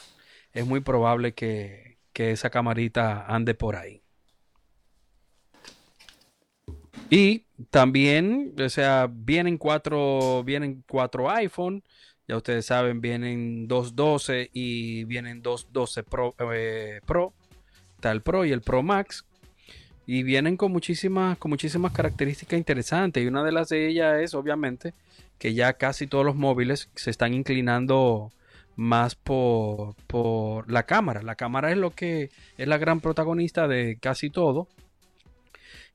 Es 0.54 0.66
muy 0.68 0.82
probable 0.82 1.34
que, 1.34 1.98
que 2.14 2.32
esa 2.32 2.52
camarita 2.52 3.26
ande 3.26 3.56
por 3.56 3.76
ahí. 3.76 4.05
Y 7.10 7.46
también, 7.70 8.54
o 8.60 8.70
sea, 8.70 9.08
vienen 9.12 9.58
cuatro, 9.58 10.44
vienen 10.44 10.84
cuatro 10.88 11.30
iPhone. 11.30 11.84
Ya 12.28 12.38
ustedes 12.38 12.66
saben, 12.66 13.02
vienen 13.02 13.68
dos 13.68 13.96
12 13.96 14.50
y 14.52 15.04
vienen 15.04 15.42
dos 15.44 15.68
12 15.72 16.04
Pro, 16.04 16.34
eh, 16.52 17.00
Pro. 17.06 17.34
Está 17.96 18.12
el 18.12 18.22
Pro 18.22 18.46
y 18.46 18.52
el 18.52 18.62
Pro 18.62 18.82
Max. 18.82 19.26
Y 20.08 20.24
vienen 20.24 20.58
con 20.58 20.72
muchísimas, 20.72 21.38
con 21.38 21.50
muchísimas 21.50 21.92
características 21.92 22.58
interesantes. 22.58 23.24
Y 23.24 23.28
una 23.28 23.44
de 23.44 23.52
las 23.52 23.70
de 23.70 23.88
ellas 23.88 24.22
es, 24.22 24.34
obviamente, 24.34 24.94
que 25.38 25.54
ya 25.54 25.74
casi 25.74 26.08
todos 26.08 26.26
los 26.26 26.36
móviles 26.36 26.90
se 26.96 27.12
están 27.12 27.34
inclinando 27.34 28.32
más 28.76 29.16
por, 29.16 29.96
por 30.08 30.72
la 30.72 30.84
cámara. 30.84 31.22
La 31.22 31.36
cámara 31.36 31.72
es 31.72 31.78
lo 31.78 31.92
que 31.92 32.30
es 32.58 32.68
la 32.68 32.78
gran 32.78 33.02
protagonista 33.02 33.68
de 33.68 33.98
casi 34.00 34.30
todo. 34.30 34.68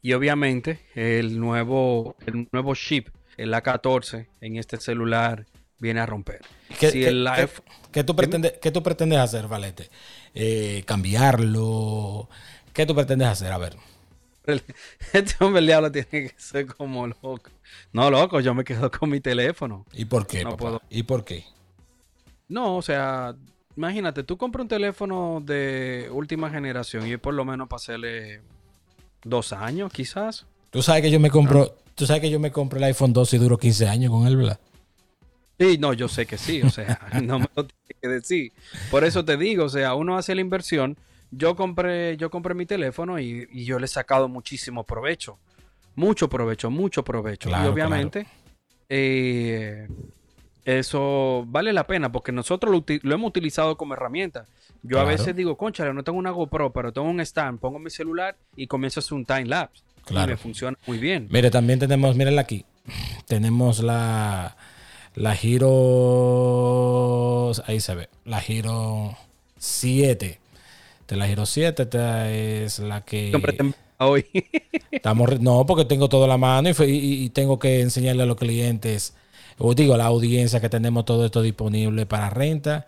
Y 0.02 0.12
obviamente 0.14 0.80
el 0.94 1.38
nuevo, 1.38 2.16
el 2.26 2.48
nuevo 2.52 2.74
chip, 2.74 3.08
el 3.36 3.52
A14 3.52 4.28
en 4.40 4.56
este 4.56 4.78
celular 4.78 5.46
viene 5.78 6.00
a 6.00 6.06
romper. 6.06 6.40
¿Qué, 6.78 8.04
tú, 8.04 8.16
pretendes, 8.16 8.60
tú 8.60 8.82
pretendes 8.82 9.18
hacer, 9.18 9.48
Valete? 9.48 9.90
Eh, 10.34 10.84
¿Cambiarlo? 10.86 12.28
¿Qué 12.72 12.86
tú 12.86 12.94
pretendes 12.94 13.28
hacer? 13.28 13.52
A 13.52 13.58
ver. 13.58 13.76
Este 15.12 15.44
hombre 15.44 15.60
el 15.60 15.66
diablo 15.66 15.92
tiene 15.92 16.08
que 16.10 16.34
ser 16.36 16.66
como 16.66 17.06
loco. 17.06 17.50
No, 17.92 18.10
loco, 18.10 18.40
yo 18.40 18.54
me 18.54 18.64
quedo 18.64 18.90
con 18.90 19.10
mi 19.10 19.20
teléfono. 19.20 19.86
¿Y 19.92 20.06
por 20.06 20.26
qué? 20.26 20.44
No 20.44 20.50
papá? 20.50 20.60
puedo. 20.60 20.82
¿Y 20.88 21.02
por 21.02 21.24
qué? 21.24 21.44
No, 22.48 22.76
o 22.76 22.82
sea, 22.82 23.34
imagínate, 23.76 24.24
tú 24.24 24.36
compras 24.36 24.62
un 24.62 24.68
teléfono 24.68 25.42
de 25.44 26.08
última 26.10 26.50
generación 26.50 27.06
y 27.06 27.12
es 27.12 27.18
por 27.18 27.34
lo 27.34 27.44
menos 27.44 27.68
para 27.68 27.76
hacerle 27.76 28.40
dos 29.24 29.52
años, 29.52 29.92
quizás. 29.92 30.46
Tú 30.70 30.82
sabes 30.82 31.02
que 31.02 31.10
yo 31.10 31.20
me 31.20 31.30
compro, 31.30 31.76
tú 31.94 32.06
sabes 32.06 32.22
que 32.22 32.30
yo 32.30 32.40
me 32.40 32.50
compré 32.52 32.78
el 32.78 32.84
iPhone 32.84 33.12
12 33.12 33.36
y 33.36 33.38
duró 33.38 33.58
15 33.58 33.88
años 33.88 34.10
con 34.10 34.26
él, 34.26 34.36
¿verdad? 34.36 34.60
Sí, 35.58 35.76
no, 35.78 35.92
yo 35.92 36.08
sé 36.08 36.24
que 36.26 36.38
sí, 36.38 36.62
o 36.62 36.70
sea, 36.70 36.98
no 37.22 37.38
me 37.38 37.46
lo 37.54 37.66
tienes 37.66 37.96
que 38.00 38.08
decir. 38.08 38.52
Por 38.90 39.04
eso 39.04 39.24
te 39.24 39.36
digo, 39.36 39.64
o 39.64 39.68
sea, 39.68 39.94
uno 39.94 40.16
hace 40.16 40.34
la 40.34 40.40
inversión. 40.40 40.96
Yo 41.30 41.54
compré, 41.54 42.16
yo 42.16 42.30
compré 42.30 42.54
mi 42.54 42.66
teléfono 42.66 43.18
y, 43.18 43.46
y 43.52 43.64
yo 43.64 43.78
le 43.78 43.84
he 43.84 43.88
sacado 43.88 44.28
muchísimo 44.28 44.84
provecho. 44.84 45.38
Mucho 45.94 46.28
provecho, 46.28 46.70
mucho 46.70 47.04
provecho. 47.04 47.48
Claro, 47.48 47.66
y 47.66 47.72
obviamente, 47.72 48.26
eh, 48.88 49.86
eso 50.64 51.44
vale 51.48 51.72
la 51.72 51.86
pena 51.86 52.10
porque 52.12 52.32
nosotros 52.32 52.72
lo, 52.72 52.84
lo 53.02 53.14
hemos 53.14 53.28
utilizado 53.28 53.76
como 53.76 53.94
herramienta. 53.94 54.46
Yo 54.82 54.98
a 54.98 55.04
veces 55.04 55.36
digo, 55.36 55.56
concha, 55.58 55.92
no 55.92 56.02
tengo 56.04 56.18
una 56.18 56.30
GoPro, 56.30 56.72
pero 56.72 56.92
tengo 56.92 57.08
un 57.08 57.20
stand, 57.20 57.58
pongo 57.60 57.78
mi 57.78 57.90
celular 57.90 58.36
y 58.56 58.66
comienzo 58.66 59.00
a 59.00 59.02
hacer 59.02 59.12
un 59.14 59.24
time 59.26 59.44
lapse. 59.46 59.82
Claro. 60.06 60.28
Y 60.28 60.34
me 60.34 60.36
funciona 60.38 60.76
muy 60.86 60.98
bien. 60.98 61.28
Mire, 61.30 61.50
también 61.50 61.78
tenemos, 61.78 62.16
mírenla 62.16 62.40
aquí. 62.42 62.64
Tenemos 63.26 63.82
la 63.82 64.56
la 65.14 65.34
Giro 66.30 67.52
ahí 67.66 67.80
se 67.80 67.94
ve, 67.94 68.08
la 68.24 68.40
Giro 68.40 69.16
7. 69.58 70.40
De 71.08 71.16
la 71.16 71.26
Giro 71.26 71.44
7 71.46 71.82
esta 71.82 72.30
es 72.30 72.78
la 72.78 73.04
que 73.04 73.32
hoy. 73.98 74.24
Estamos, 74.90 75.40
no, 75.40 75.66
porque 75.66 75.84
tengo 75.84 76.08
todo 76.08 76.24
a 76.24 76.28
la 76.28 76.38
mano 76.38 76.68
y, 76.68 76.74
fue- 76.74 76.88
y- 76.88 77.24
y 77.24 77.30
tengo 77.30 77.58
que 77.58 77.80
enseñarle 77.80 78.22
a 78.22 78.26
los 78.26 78.36
clientes, 78.36 79.14
o 79.60 79.74
digo, 79.74 79.94
a 79.94 79.98
la 79.98 80.06
audiencia 80.06 80.60
que 80.60 80.68
tenemos 80.68 81.04
todo 81.04 81.24
esto 81.26 81.42
disponible 81.42 82.06
para 82.06 82.30
renta. 82.30 82.86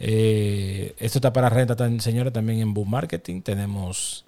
Eh, 0.00 0.94
esto 0.98 1.18
está 1.18 1.32
para 1.32 1.48
renta, 1.50 1.76
señores, 2.00 2.32
también 2.32 2.60
en 2.60 2.74
Boom 2.74 2.90
Marketing. 2.90 3.42
Tenemos 3.42 4.24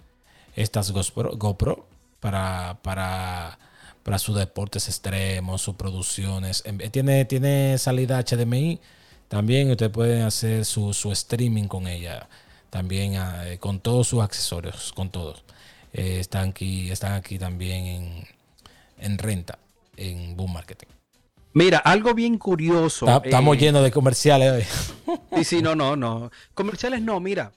estas 0.55 0.91
GoPro, 0.91 1.85
para, 2.19 2.77
para, 2.81 3.57
para 4.03 4.19
sus 4.19 4.35
deportes 4.35 4.87
extremos, 4.87 5.61
sus 5.61 5.75
producciones. 5.75 6.63
En- 6.65 6.77
Tiene, 6.91 7.25
tiene 7.25 7.77
salida 7.77 8.21
HDMI. 8.23 8.79
También 9.29 9.69
ustedes 9.71 9.91
pueden 9.91 10.23
hacer 10.23 10.65
su, 10.65 10.93
su 10.93 11.11
streaming 11.11 11.67
con 11.67 11.87
ella. 11.87 12.27
También 12.69 13.15
ah, 13.17 13.43
eh, 13.49 13.57
con 13.59 13.79
todos 13.79 14.07
sus 14.07 14.21
accesorios, 14.21 14.91
con 14.93 15.09
todos. 15.09 15.43
Eh, 15.93 16.19
están 16.19 16.49
aquí, 16.49 16.91
están 16.91 17.13
aquí 17.13 17.37
también 17.39 18.25
en 18.99 19.17
renta, 19.17 19.59
en 19.95 20.35
Boom 20.35 20.53
Marketing. 20.53 20.87
Mira, 21.57 21.79
algo 21.79 22.13
bien 22.13 22.37
curioso. 22.37 23.05
Ta- 23.05 23.21
Estamos 23.23 23.57
eh, 23.57 23.59
llenos 23.59 23.83
de 23.83 23.91
comerciales 23.91 24.51
hoy. 24.51 25.17
Sí, 25.37 25.43
sí, 25.43 25.61
no, 25.61 25.75
no, 25.75 25.95
no. 25.95 26.29
Comerciales 26.53 27.01
no, 27.01 27.19
mira. 27.19 27.51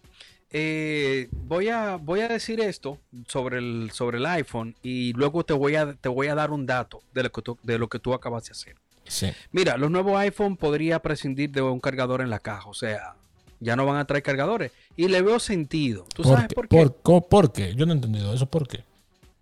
eh, 0.51 1.29
voy, 1.33 1.69
a, 1.69 1.97
voy 1.97 2.21
a 2.21 2.29
decir 2.29 2.61
esto 2.61 2.99
sobre 3.29 3.59
el, 3.59 3.91
sobre 3.93 4.19
el 4.19 4.27
iPhone 4.27 4.75
y 4.83 5.13
luego 5.13 5.45
te 5.45 5.53
voy 5.53 5.77
a, 5.77 5.93
te 5.95 6.09
voy 6.09 6.29
a 6.29 6.35
dar 6.35 6.51
un 6.51 6.67
dato 6.67 7.03
de 7.13 7.25
lo, 7.25 7.31
que 7.33 7.43
tú, 7.43 7.59
de 7.63 7.79
lo 7.79 7.89
que 7.89 7.99
tú 7.99 8.15
acabas 8.15 8.45
de 8.47 8.53
hacer. 8.53 8.77
Sí. 9.07 9.31
Mira, 9.53 9.77
los 9.77 9.91
nuevos 9.91 10.19
iPhone 10.19 10.57
podría 10.57 11.01
prescindir 11.01 11.51
de 11.51 11.61
un 11.63 11.79
cargador 11.81 12.21
en 12.21 12.31
la 12.31 12.39
caja, 12.39 12.69
o 12.69 12.75
sea, 12.75 13.15
ya 13.61 13.77
no 13.77 13.85
van 13.87 13.97
a 13.99 14.07
traer 14.07 14.23
cargadores. 14.23 14.73
Y 14.97 15.09
le 15.09 15.21
veo 15.23 15.39
sentido. 15.39 16.07
¿Tú 16.15 16.25
sabes 16.25 16.47
qué? 16.49 16.55
por 16.55 16.69
qué? 16.69 16.91
¿Por, 17.03 17.29
por 17.29 17.53
qué? 17.53 17.75
Yo 17.75 17.87
no 17.87 17.93
he 17.93 17.97
entendido 17.97 18.33
eso. 18.33 18.47
¿Por 18.47 18.67
qué? 18.67 18.85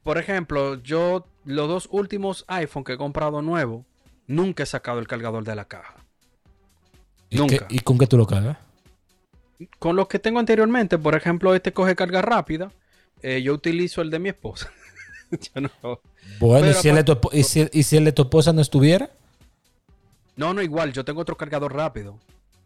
Por 0.02 0.18
ejemplo, 0.18 0.82
yo 0.82 1.26
los 1.44 1.68
dos 1.68 1.88
últimos 1.90 2.44
iPhone 2.48 2.82
que 2.84 2.94
he 2.94 2.96
comprado 2.96 3.40
nuevo, 3.42 3.84
nunca 4.28 4.62
he 4.62 4.66
sacado 4.66 5.00
el 5.00 5.08
cargador 5.08 5.42
de 5.44 5.56
la 5.56 5.66
caja. 5.66 6.06
¿Y, 7.30 7.36
Nunca. 7.38 7.66
qué- 7.66 7.74
¿Y 7.76 7.80
con 7.80 7.98
qué 7.98 8.06
tú 8.06 8.16
lo 8.16 8.26
cargas? 8.26 8.58
Con 9.78 9.96
los 9.96 10.06
que 10.08 10.18
tengo 10.18 10.38
anteriormente, 10.38 10.98
por 10.98 11.14
ejemplo, 11.16 11.54
este 11.54 11.72
coge 11.72 11.96
carga 11.96 12.22
rápida. 12.22 12.70
eh, 13.22 13.42
yo 13.42 13.52
utilizo 13.54 14.00
el 14.00 14.10
de 14.10 14.20
mi 14.20 14.28
esposa. 14.28 14.72
Yo 15.54 15.60
no, 15.60 16.00
Bueno, 16.38 16.70
¿y 16.70 16.74
si, 16.74 16.88
esp- 16.88 17.28
y, 17.32 17.42
si, 17.42 17.68
y 17.72 17.82
si 17.82 17.96
el 17.96 18.04
de 18.04 18.12
tu 18.12 18.22
esposa 18.22 18.52
no 18.52 18.60
estuviera? 18.60 19.10
no, 20.36 20.54
no, 20.54 20.62
igual, 20.62 20.92
yo 20.92 21.04
tengo 21.04 21.20
otro 21.20 21.36
cargador 21.36 21.74
rápido 21.74 22.18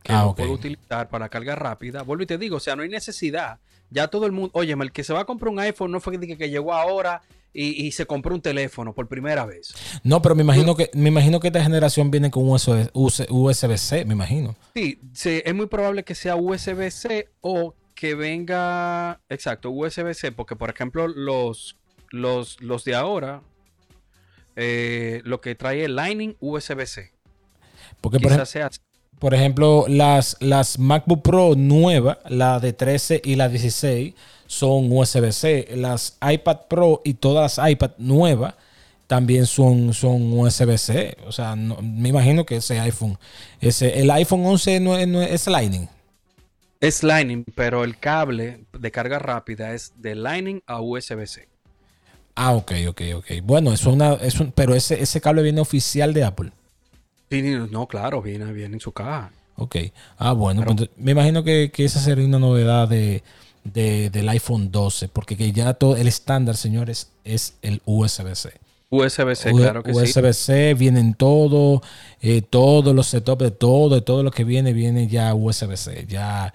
que 0.02 0.12
Ah, 0.12 0.32
puedo 0.36 0.52
utilizar 0.52 1.08
para 1.08 1.28
carga 1.28 1.54
rápida. 1.54 2.02
Vuelvo 2.02 2.24
y 2.24 2.26
te 2.26 2.38
digo, 2.38 2.56
o 2.56 2.60
sea, 2.60 2.76
no 2.76 2.82
hay 2.82 2.88
necesidad. 2.88 3.60
Ya 3.92 4.08
todo 4.08 4.26
el 4.26 4.32
mundo, 4.32 4.50
oye, 4.54 4.72
el 4.72 4.92
que 4.92 5.04
se 5.04 5.12
va 5.12 5.20
a 5.20 5.24
comprar 5.24 5.52
un 5.52 5.58
iPhone 5.60 5.90
no 5.92 6.00
fue 6.00 6.18
que, 6.18 6.36
que 6.36 6.50
llegó 6.50 6.72
ahora 6.72 7.22
y, 7.52 7.86
y 7.86 7.92
se 7.92 8.06
compró 8.06 8.34
un 8.34 8.40
teléfono 8.40 8.94
por 8.94 9.06
primera 9.08 9.44
vez. 9.44 9.74
No, 10.02 10.22
pero 10.22 10.34
me 10.34 10.42
imagino 10.42 10.74
que 10.74 10.90
me 10.94 11.08
imagino 11.10 11.38
que 11.38 11.48
esta 11.48 11.62
generación 11.62 12.10
viene 12.10 12.30
con 12.30 12.48
USB, 12.48 12.90
USB-C, 12.94 14.04
me 14.06 14.14
imagino. 14.14 14.56
Sí, 14.74 14.98
sí, 15.12 15.42
es 15.44 15.54
muy 15.54 15.66
probable 15.66 16.02
que 16.04 16.14
sea 16.14 16.34
USB-C 16.36 17.28
o 17.42 17.74
que 17.94 18.14
venga, 18.14 19.20
exacto, 19.28 19.70
USB-C, 19.70 20.32
porque 20.32 20.56
por 20.56 20.70
ejemplo 20.70 21.06
los, 21.08 21.76
los, 22.10 22.60
los 22.62 22.84
de 22.84 22.94
ahora, 22.94 23.42
eh, 24.56 25.20
lo 25.24 25.40
que 25.40 25.54
trae 25.54 25.84
el 25.84 25.96
Lightning 25.96 26.36
USB-C. 26.40 27.12
Porque, 28.00 28.18
por, 28.18 28.32
ejem- 28.32 28.34
Quizás 28.34 28.48
sea 28.48 28.70
por 29.22 29.34
ejemplo, 29.34 29.84
las, 29.86 30.36
las 30.40 30.80
MacBook 30.80 31.22
Pro 31.22 31.54
nuevas, 31.54 32.18
la 32.28 32.58
de 32.58 32.72
13 32.72 33.22
y 33.24 33.36
la 33.36 33.48
16, 33.48 34.14
son 34.48 34.90
USB-C. 34.90 35.76
Las 35.76 36.18
iPad 36.28 36.62
Pro 36.68 37.02
y 37.04 37.14
todas 37.14 37.56
las 37.56 37.70
iPad 37.70 37.92
nuevas 37.98 38.54
también 39.06 39.46
son, 39.46 39.94
son 39.94 40.32
USB-C. 40.32 41.18
O 41.24 41.30
sea, 41.30 41.54
no- 41.54 41.78
me 41.80 42.08
imagino 42.08 42.44
que 42.44 42.56
ese 42.56 42.80
iPhone, 42.80 43.16
ese, 43.60 44.00
el 44.00 44.10
iPhone 44.10 44.44
11 44.44 44.80
no, 44.80 44.98
es- 44.98 45.06
no 45.06 45.22
es, 45.22 45.46
Lightning. 45.46 45.86
Es 46.80 47.04
Lightning, 47.04 47.44
pero 47.54 47.84
el 47.84 48.00
cable 48.00 48.64
de 48.76 48.90
carga 48.90 49.20
rápida 49.20 49.72
es 49.72 49.92
de 49.98 50.16
Lightning 50.16 50.62
a 50.66 50.80
USB-C. 50.80 51.48
Ah, 52.34 52.54
ok, 52.54 52.72
ok, 52.88 53.02
ok. 53.18 53.26
Bueno, 53.44 53.72
es 53.72 53.86
una, 53.86 54.14
es 54.14 54.40
un, 54.40 54.50
pero 54.50 54.74
ese, 54.74 55.00
ese 55.00 55.20
cable 55.20 55.42
viene 55.42 55.60
oficial 55.60 56.12
de 56.12 56.24
Apple. 56.24 56.50
Sí, 57.32 57.42
no, 57.70 57.86
claro, 57.86 58.20
viene, 58.20 58.52
viene 58.52 58.74
en 58.74 58.80
su 58.80 58.92
caja. 58.92 59.30
Ok. 59.56 59.76
Ah, 60.18 60.32
bueno. 60.32 60.62
Pues, 60.64 60.90
me 60.96 61.12
imagino 61.12 61.42
que, 61.44 61.70
que 61.72 61.84
esa 61.84 62.00
sería 62.00 62.26
una 62.26 62.38
novedad 62.38 62.88
de, 62.88 63.22
de- 63.64 64.10
del 64.10 64.28
iPhone 64.28 64.70
12, 64.70 65.08
porque 65.08 65.36
que 65.36 65.52
ya 65.52 65.74
todo 65.74 65.96
el 65.96 66.08
estándar, 66.08 66.56
señores, 66.56 67.10
es 67.24 67.54
el 67.62 67.80
USB-C. 67.86 68.52
USB-C, 68.90 69.52
claro 69.52 69.82
que 69.82 69.94
sí. 69.94 70.00
USB-C 70.00 70.74
vienen 70.74 71.14
todo, 71.14 71.80
eh, 72.20 72.42
todos 72.42 72.94
los 72.94 73.06
setups 73.06 73.42
de 73.44 73.50
todo, 73.50 73.94
de 73.94 74.02
todo 74.02 74.22
lo 74.22 74.30
que 74.30 74.44
viene, 74.44 74.74
viene 74.74 75.06
ya 75.06 75.34
USB-C. 75.34 76.06
Ya 76.06 76.52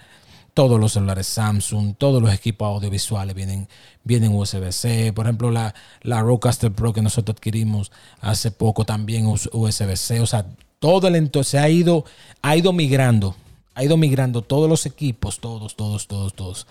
todos 0.53 0.79
los 0.79 0.93
celulares 0.93 1.27
Samsung, 1.27 1.95
todos 1.97 2.21
los 2.21 2.33
equipos 2.33 2.67
audiovisuales 2.67 3.35
vienen, 3.35 3.67
vienen 4.03 4.31
USB-C. 4.35 5.13
Por 5.13 5.25
ejemplo, 5.25 5.49
la, 5.51 5.73
la 6.01 6.21
Rodecaster 6.21 6.71
Pro 6.71 6.93
que 6.93 7.01
nosotros 7.01 7.35
adquirimos 7.37 7.91
hace 8.21 8.51
poco 8.51 8.85
también 8.85 9.25
us- 9.27 9.49
USB-C. 9.53 10.19
O 10.19 10.25
sea, 10.27 10.45
todo 10.79 11.07
el 11.07 11.15
entorno 11.15 11.43
se 11.43 11.59
ha 11.59 11.69
ido, 11.69 12.05
ha 12.41 12.55
ido 12.55 12.73
migrando, 12.73 13.35
ha 13.75 13.83
ido 13.83 13.97
migrando 13.97 14.41
todos 14.41 14.69
los 14.69 14.85
equipos, 14.85 15.39
todos, 15.39 15.75
todos, 15.75 16.07
todos, 16.07 16.33
todos, 16.33 16.67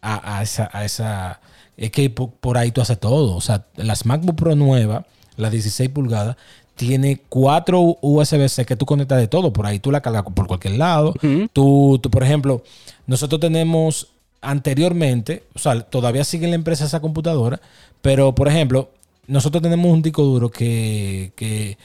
a, 0.00 0.38
a 0.38 0.42
esa, 0.42 0.68
a 0.72 0.84
esa, 0.84 1.40
es 1.76 1.90
que 1.90 2.08
po- 2.10 2.30
por 2.30 2.58
ahí 2.58 2.70
tú 2.72 2.80
haces 2.80 2.98
todo. 2.98 3.34
O 3.36 3.40
sea, 3.40 3.66
las 3.76 4.06
MacBook 4.06 4.36
Pro 4.36 4.54
nuevas, 4.56 5.04
las 5.36 5.50
16 5.52 5.90
pulgadas, 5.90 6.36
tiene 6.76 7.20
cuatro 7.28 7.98
USB-C 8.00 8.64
que 8.64 8.76
tú 8.76 8.86
conectas 8.86 9.18
de 9.18 9.28
todo. 9.28 9.52
Por 9.52 9.66
ahí 9.66 9.78
tú 9.78 9.90
la 9.90 10.00
cargas 10.00 10.24
por 10.34 10.46
cualquier 10.46 10.78
lado. 10.78 11.14
Tú, 11.52 11.98
tú, 12.02 12.10
por 12.10 12.22
ejemplo, 12.22 12.62
nosotros 13.06 13.40
tenemos 13.40 14.08
anteriormente, 14.40 15.44
o 15.54 15.58
sea, 15.58 15.80
todavía 15.82 16.24
sigue 16.24 16.44
en 16.44 16.50
la 16.50 16.56
empresa 16.56 16.84
esa 16.84 17.00
computadora, 17.00 17.60
pero 18.00 18.34
por 18.34 18.48
ejemplo, 18.48 18.90
nosotros 19.26 19.62
tenemos 19.62 19.90
un 19.92 20.02
disco 20.02 20.22
duro 20.24 20.50
que, 20.50 21.32
que 21.36 21.78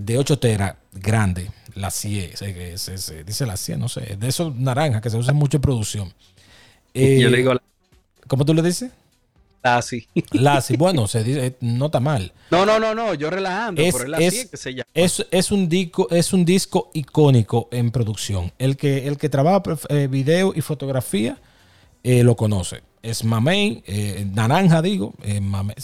de 0.00 0.18
8 0.18 0.38
teras, 0.38 0.74
grande, 0.92 1.50
la 1.74 1.90
100, 1.90 2.36
se, 2.36 2.78
se- 2.78 2.98
se- 2.98 3.24
dice 3.24 3.46
la 3.46 3.56
100, 3.56 3.80
no 3.80 3.88
sé, 3.88 4.16
de 4.18 4.28
esos 4.28 4.54
naranjas 4.54 5.02
que 5.02 5.10
se 5.10 5.16
usan 5.16 5.36
mucho 5.36 5.56
en 5.58 5.62
producción. 5.62 6.12
Eh, 6.94 7.18
Yo 7.20 7.28
le 7.30 7.38
digo 7.38 7.52
¿Cómo 8.28 8.44
tú 8.44 8.54
le 8.54 8.62
dices? 8.62 8.90
así. 9.62 10.06
Lassi, 10.32 10.76
bueno, 10.78 11.06
se 11.08 11.24
dice, 11.24 11.46
eh, 11.46 11.56
no 11.60 11.86
está 11.86 11.98
mal. 12.00 12.32
No, 12.50 12.64
no, 12.66 12.78
no, 12.78 12.94
no, 12.94 13.14
yo 13.14 13.30
relajando, 13.30 13.80
Es- 13.82 13.94
pero 13.94 14.14
es 14.16 14.28
así 14.28 14.38
es- 14.40 14.50
que 14.50 14.56
se 14.56 14.74
llama. 14.74 14.86
Es, 14.94 15.26
es 15.30 15.50
un 15.52 15.68
disco, 15.68 16.06
es 16.10 16.32
un 16.32 16.44
disco 16.44 16.90
icónico 16.94 17.68
en 17.72 17.90
producción. 17.90 18.52
El 18.58 18.76
que, 18.76 19.06
el 19.08 19.16
que 19.16 19.28
trabaja 19.28 19.62
eh, 19.88 20.06
video 20.10 20.52
y 20.54 20.60
fotografía 20.60 21.38
eh, 22.02 22.22
lo 22.22 22.36
conoce. 22.36 22.82
Es 23.02 23.24
mamey, 23.24 23.82
eh, 23.86 24.26
naranja 24.32 24.80
digo. 24.82 25.14
eh, 25.22 25.40
mamey, 25.40 25.74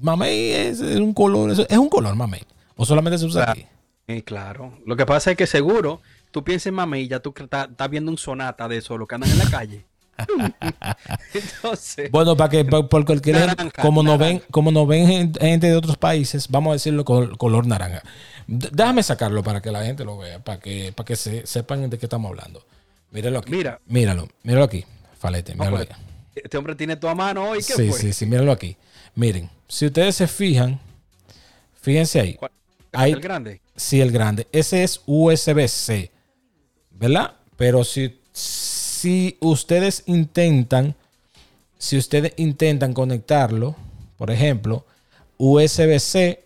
mamey 0.00 0.50
es, 0.52 0.80
un 0.80 1.12
color, 1.14 1.50
es, 1.52 1.58
es 1.60 1.78
un 1.78 1.88
color 1.88 2.14
mamey. 2.16 2.42
O 2.78 2.86
solamente 2.86 3.18
se 3.18 3.26
usa 3.26 3.44
Claro. 3.44 3.52
aquí. 3.60 3.66
Sí, 4.06 4.22
claro. 4.22 4.78
Lo 4.86 4.96
que 4.96 5.04
pasa 5.04 5.32
es 5.32 5.36
que 5.36 5.46
seguro 5.46 6.00
tú 6.30 6.42
piensas 6.44 6.68
en 6.68 6.74
mami 6.74 7.00
y 7.00 7.08
ya 7.08 7.20
tú 7.20 7.34
estás 7.36 7.90
viendo 7.90 8.10
un 8.10 8.16
sonata 8.16 8.68
de 8.68 8.78
eso, 8.78 8.96
lo 8.96 9.06
que 9.06 9.16
andan 9.16 9.30
en 9.30 9.38
la 9.38 9.50
calle. 9.50 9.84
Entonces, 11.34 12.10
bueno, 12.10 12.36
para 12.36 12.50
que 12.50 12.64
por 12.64 13.04
cualquier 13.04 13.54
como 13.80 14.02
no 14.02 14.18
ven, 14.18 14.42
como 14.50 14.70
no 14.72 14.86
ven 14.86 15.32
gente 15.38 15.66
de 15.66 15.76
otros 15.76 15.96
países, 15.96 16.48
vamos 16.48 16.70
a 16.70 16.72
decirlo 16.74 17.04
con 17.04 17.36
color 17.36 17.66
naranja. 17.66 18.02
Déjame 18.46 19.02
sacarlo 19.02 19.42
para 19.42 19.60
que 19.60 19.70
la 19.70 19.84
gente 19.84 20.04
lo 20.04 20.18
vea, 20.18 20.38
para 20.42 20.58
que, 20.58 20.92
para 20.94 21.06
que 21.06 21.16
se, 21.16 21.46
sepan 21.46 21.90
de 21.90 21.98
qué 21.98 22.06
estamos 22.06 22.30
hablando. 22.30 22.64
Míralo 23.10 23.38
aquí. 23.40 23.52
Mira. 23.52 23.80
Míralo, 23.86 24.28
míralo 24.42 24.64
aquí. 24.64 24.84
Falete, 25.18 25.54
míralo 25.54 25.78
aquí. 25.78 25.92
Este 26.34 26.56
hombre 26.56 26.74
tiene 26.74 26.96
tu 26.96 27.08
mano 27.14 27.50
hoy. 27.50 27.58
¿Qué 27.58 27.74
sí, 27.74 27.92
sí, 27.92 28.12
sí, 28.12 28.26
míralo 28.26 28.52
aquí. 28.52 28.76
Miren, 29.14 29.50
si 29.66 29.86
ustedes 29.86 30.16
se 30.16 30.26
fijan, 30.26 30.80
fíjense 31.80 32.20
ahí. 32.20 32.38
¿El 33.06 33.20
grande? 33.20 33.60
Sí, 33.76 34.00
el 34.00 34.10
grande. 34.10 34.46
Ese 34.52 34.82
es 34.82 35.00
USB-C, 35.06 36.10
¿verdad? 36.90 37.34
Pero 37.56 37.84
si, 37.84 38.20
si 38.32 39.36
ustedes 39.40 40.02
intentan, 40.06 40.94
si 41.78 41.96
ustedes 41.96 42.32
intentan 42.36 42.92
conectarlo, 42.92 43.76
por 44.16 44.30
ejemplo, 44.30 44.84
USB-C, 45.38 46.44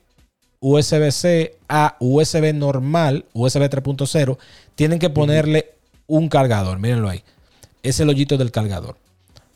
USB-C 0.61 1.57
a 1.69 1.97
USB 1.99 2.55
normal, 2.55 3.25
USB 3.33 3.63
3.0, 3.63 4.39
tienen 4.75 4.99
que 4.99 5.11
ponerle 5.11 5.73
un 6.07 6.29
cargador. 6.29 6.79
Mírenlo 6.79 7.09
ahí. 7.09 7.23
Es 7.83 7.99
el 7.99 8.09
hoyito 8.09 8.37
del 8.37 8.53
cargador. 8.53 8.97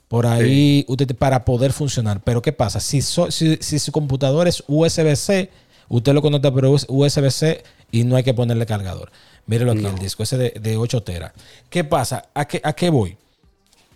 Por 0.09 0.27
ahí, 0.27 0.85
usted, 0.89 1.15
para 1.17 1.45
poder 1.45 1.73
funcionar. 1.73 2.23
Pero 2.25 2.41
¿qué 2.41 2.53
pasa? 2.53 2.81
Si, 2.81 3.03
si, 3.03 3.79
su 3.79 3.93
computador 3.93 4.49
es 4.49 4.65
USB-C, 4.67 5.51
usted 5.89 6.13
lo 6.13 6.23
conecta 6.23 6.53
por 6.53 6.65
USB-C 6.67 7.63
y 7.91 8.05
no 8.05 8.17
hay 8.17 8.25
que 8.25 8.35
ponerle 8.35 8.67
cargador. 8.67 9.11
Mírenlo 9.47 9.73
aquí, 9.73 9.87
el 9.87 9.99
disco 9.99 10.23
ese 10.23 10.37
de, 10.37 10.77
8 10.77 11.03
teras. 11.03 11.33
¿Qué 11.71 11.85
pasa? 11.85 12.29
¿A 12.35 12.47
qué, 12.47 12.61
a 12.63 12.73
qué 12.73 12.91
voy? 12.91 13.17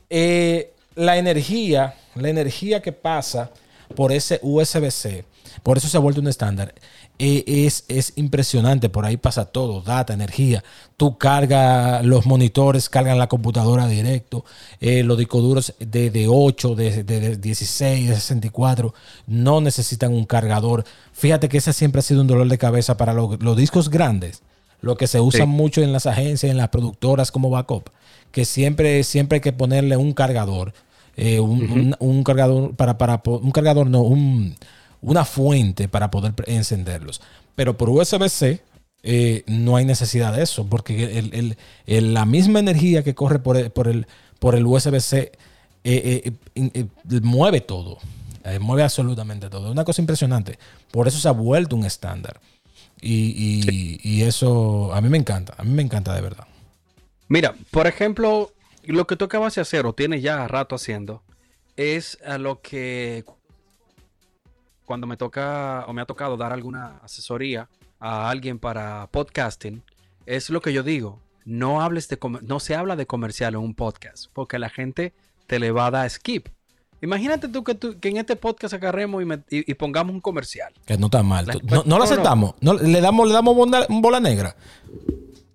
Eh, 0.09 0.72
la 0.95 1.16
energía, 1.18 1.95
la 2.14 2.28
energía 2.28 2.80
que 2.80 2.93
pasa 2.93 3.51
por 3.97 4.12
ese 4.12 4.38
USB-C, 4.43 5.24
por 5.62 5.78
eso 5.78 5.88
se 5.88 5.96
ha 5.96 6.00
vuelto 6.00 6.20
un 6.20 6.28
estándar, 6.28 6.74
e, 7.18 7.66
es, 7.66 7.84
es, 7.88 8.14
impresionante. 8.16 8.88
Por 8.88 9.04
ahí 9.04 9.18
pasa 9.18 9.44
todo, 9.44 9.82
data, 9.82 10.14
energía. 10.14 10.64
Tú 10.96 11.18
cargas 11.18 12.02
los 12.04 12.24
monitores, 12.24 12.88
cargan 12.88 13.18
la 13.18 13.28
computadora 13.28 13.86
directo. 13.86 14.44
Eh, 14.80 15.02
los 15.02 15.18
discos 15.18 15.42
duros 15.42 15.74
de, 15.78 16.11
de 16.11 16.28
8, 16.28 16.74
de, 16.74 17.04
de, 17.04 17.36
16, 17.36 18.08
de 18.08 18.14
64 18.14 18.94
no 19.26 19.61
necesitan 19.61 20.14
un 20.14 20.24
cargador. 20.24 20.84
Fíjate 21.12 21.50
que 21.50 21.58
ese 21.58 21.74
siempre 21.74 21.98
ha 21.98 22.02
sido 22.02 22.22
un 22.22 22.26
dolor 22.26 22.48
de 22.48 22.56
cabeza 22.56 22.96
para 22.96 23.12
los, 23.12 23.56
discos 23.56 23.90
grandes. 23.90 24.42
Lo 24.80 24.96
que 24.96 25.06
se 25.06 25.20
usa 25.20 25.44
mucho 25.44 25.82
en 25.82 25.92
las 25.92 26.06
agencias, 26.06 26.50
en 26.50 26.56
las 26.56 26.70
productoras 26.70 27.30
como 27.30 27.50
backup. 27.50 27.90
Que 28.32 28.46
siempre, 28.46 29.04
siempre 29.04 29.36
hay 29.36 29.40
que 29.42 29.52
ponerle 29.52 29.98
un 29.98 30.14
cargador. 30.14 30.72
Eh, 31.16 31.38
un, 31.38 31.94
un, 31.98 32.24
cargador 32.24 32.74
para, 32.76 32.96
para 32.96 33.20
un 33.26 33.50
cargador, 33.50 33.88
no, 33.88 34.00
un 34.00 34.56
una 35.03 35.24
fuente 35.24 35.88
para 35.88 36.11
poder 36.11 36.34
encenderlos. 36.46 37.20
Pero 37.55 37.76
por 37.76 37.90
USB-C 37.90 38.62
eh, 39.03 39.44
no 39.46 39.76
hay 39.76 39.84
necesidad 39.84 40.34
de 40.34 40.42
eso, 40.42 40.66
porque 40.66 41.64
la 41.86 42.24
misma 42.26 42.59
energía 42.59 43.03
que 43.03 43.14
corre 43.14 43.38
por 43.38 43.57
el, 43.57 43.70
por 43.70 43.88
el, 43.88 44.07
por 44.38 44.55
el 44.55 44.66
USB-C 44.66 45.32
eh, 45.84 46.32
eh, 46.55 47.20
mueve 47.22 47.61
todo. 47.61 47.98
mueve 48.61 48.82
absolutamente 48.82 49.48
todo. 49.48 49.66
Es 49.66 49.72
una 49.72 49.84
cosa 49.84 50.03
impresionante. 50.03 50.59
Por 50.90 51.09
eso 51.09 51.18
se 51.18 51.28
ha 51.28 51.32
vuelto 51.32 51.76
un 51.76 51.84
estándar. 51.84 52.40
Y, 53.03 53.98
y, 54.03 54.22
eso 54.22 54.92
a 54.92 55.01
mí 55.01 55.09
me 55.09 55.16
encanta. 55.16 55.55
A 55.57 55.64
mí 55.64 55.70
me 55.70 55.80
encanta 55.80 56.14
de 56.14 56.20
verdad. 56.20 56.46
Mira, 57.28 57.55
por 57.70 57.86
ejemplo, 57.86 58.53
lo 58.84 59.07
que 59.07 59.16
tú 59.16 59.24
acabas 59.24 59.55
de 59.55 59.62
hacer 59.62 59.86
o 59.86 59.94
tienes 59.94 60.22
ya 60.22 60.46
rato 60.48 60.74
haciendo 60.74 61.22
es 61.76 62.18
a 62.26 62.36
lo 62.36 62.61
que 62.61 63.24
cuando 64.91 65.07
me 65.07 65.16
toca 65.16 65.84
o 65.86 65.93
me 65.93 66.03
ha 66.03 66.05
tocado 66.05 66.36
dar 66.36 66.53
alguna 66.53 66.99
asesoría 67.05 67.68
a 68.01 68.28
alguien 68.28 68.59
para 68.59 69.07
podcasting, 69.12 69.84
es 70.26 70.51
lo 70.51 70.61
que 70.61 70.72
yo 70.72 70.82
digo. 70.82 71.20
No 71.45 71.80
hables 71.80 72.09
de 72.09 72.18
no 72.43 72.59
se 72.59 72.74
habla 72.74 72.97
de 72.97 73.07
comercial 73.07 73.55
en 73.55 73.61
un 73.61 73.74
podcast, 73.76 74.26
porque 74.32 74.59
la 74.59 74.68
gente 74.68 75.12
te 75.47 75.61
le 75.61 75.70
va 75.70 75.86
a 75.86 75.91
dar 75.93 76.11
skip. 76.11 76.49
Imagínate 77.03 77.47
tú 77.47 77.62
que, 77.62 77.78
en 78.03 78.16
este 78.16 78.34
podcast 78.34 78.74
agarremos 78.74 79.22
y, 79.49 79.74
pongamos 79.74 80.12
un 80.12 80.20
comercial. 80.20 80.72
Que 80.84 80.99
no 80.99 81.07
está 81.07 81.22
mal. 81.22 81.47
no, 81.62 81.84
lo 81.84 82.03
aceptamos. 82.03 82.57
No. 82.61 82.74
le 82.74 83.01
damos, 83.01 83.28
le 83.28 83.32
damos 83.32 83.55
bola, 83.55 84.18
negra. 84.18 84.57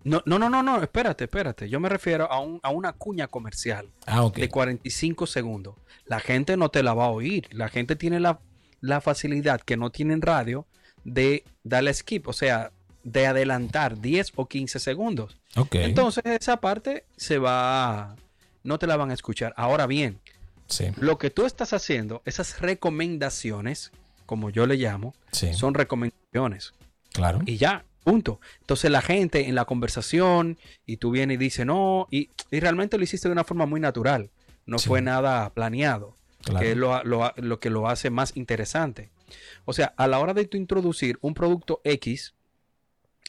No, 0.05 0.23
no, 0.25 0.39
no, 0.39 0.63
no, 0.63 0.81
espérate, 0.81 1.25
espérate. 1.25 1.67
Yo 1.67 1.81
me 1.81 1.89
refiero 1.89 2.31
a, 2.31 2.39
un, 2.39 2.61
a 2.63 2.69
una 2.69 2.93
cuña 2.93 3.27
comercial 3.27 3.89
ah, 4.07 4.31
de 4.33 4.47
45 4.47 5.27
segundos. 5.27 5.75
La 6.05 6.21
gente 6.21 6.55
no 6.55 6.69
te 6.69 6.83
la 6.83 6.93
va 6.93 7.07
a 7.07 7.09
oír. 7.09 7.49
La 7.51 7.67
gente 7.67 7.97
tiene 7.97 8.21
la 8.21 8.39
la 8.82 9.01
facilidad 9.01 9.61
que 9.61 9.78
no 9.78 9.89
tienen 9.89 10.21
radio 10.21 10.65
de 11.03 11.43
darle 11.63 11.93
skip, 11.93 12.28
o 12.28 12.34
sea, 12.34 12.71
de 13.03 13.28
adelantar 13.28 14.01
10 14.01 14.34
o 14.36 14.47
15 14.47 14.80
segundos. 14.80 15.38
Entonces 15.71 16.23
esa 16.26 16.57
parte 16.57 17.05
se 17.15 17.38
va, 17.38 18.15
no 18.63 18.80
te 18.80 18.88
la 18.88 18.97
van 18.97 19.11
a 19.11 19.13
escuchar. 19.13 19.53
Ahora 19.55 19.86
bien, 19.86 20.19
lo 20.97 21.17
que 21.17 21.30
tú 21.30 21.45
estás 21.45 21.71
haciendo, 21.73 22.21
esas 22.26 22.59
recomendaciones, 22.59 23.91
como 24.26 24.49
yo 24.49 24.65
le 24.65 24.76
llamo, 24.76 25.13
son 25.32 25.76
recomendaciones. 25.76 26.73
Claro. 27.13 27.41
Y 27.45 27.57
ya, 27.57 27.86
punto. 28.03 28.41
Entonces 28.61 28.89
la 28.91 29.01
gente 29.01 29.47
en 29.47 29.55
la 29.55 29.65
conversación 29.65 30.57
y 30.86 30.97
tú 30.97 31.11
vienes 31.11 31.36
y 31.36 31.38
dices 31.38 31.65
no, 31.65 32.07
y, 32.09 32.30
realmente 32.51 32.97
lo 32.97 33.03
hiciste 33.03 33.28
de 33.28 33.34
una 33.34 33.43
forma 33.43 33.67
muy 33.67 33.80
natural, 33.80 34.32
no 34.65 34.80
fue 34.80 35.01
nada 35.01 35.51
planeado 35.51 36.15
que 36.53 36.71
es 36.71 36.77
lo, 36.77 37.59
que 37.59 37.69
lo 37.69 37.87
hace 37.87 38.09
más 38.09 38.35
interesante. 38.35 39.09
O 39.65 39.73
sea, 39.73 39.93
a 39.97 40.07
la 40.07 40.19
hora 40.19 40.33
de 40.33 40.45
tú 40.45 40.57
introducir 40.57 41.17
un 41.21 41.33
producto 41.33 41.81
X 41.83 42.33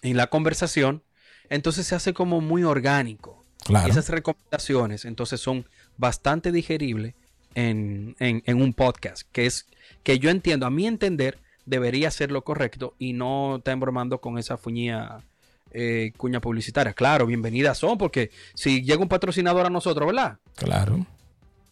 en 0.02 0.16
la 0.16 0.28
conversación, 0.28 1.02
entonces 1.48 1.86
se 1.86 1.94
hace 1.94 2.12
como 2.12 2.40
muy 2.40 2.64
orgánico. 2.64 3.44
Y 3.68 3.90
esas 3.90 4.08
recomendaciones 4.10 5.04
entonces 5.04 5.40
son 5.40 5.66
bastante 5.96 6.52
digeribles 6.52 7.14
en, 7.54 8.14
un 8.46 8.74
podcast, 8.74 9.22
que 9.32 9.46
es 9.46 9.66
que 10.02 10.18
yo 10.18 10.30
entiendo, 10.30 10.66
a 10.66 10.70
mi 10.70 10.86
entender, 10.86 11.38
debería 11.64 12.10
ser 12.10 12.30
lo 12.30 12.44
correcto 12.44 12.94
y 12.98 13.12
no 13.12 13.56
estar 13.56 13.76
bromando 13.76 14.20
con 14.20 14.38
esa 14.38 14.56
fuñía 14.56 15.24
eh, 15.72 16.12
cuña 16.16 16.40
publicitaria. 16.40 16.92
Claro, 16.92 17.26
bienvenidas 17.26 17.78
son, 17.78 17.98
porque 17.98 18.30
si 18.54 18.82
llega 18.82 19.02
un 19.02 19.08
patrocinador 19.08 19.66
a 19.66 19.70
nosotros, 19.70 20.06
¿verdad? 20.06 20.38
Claro 20.54 21.06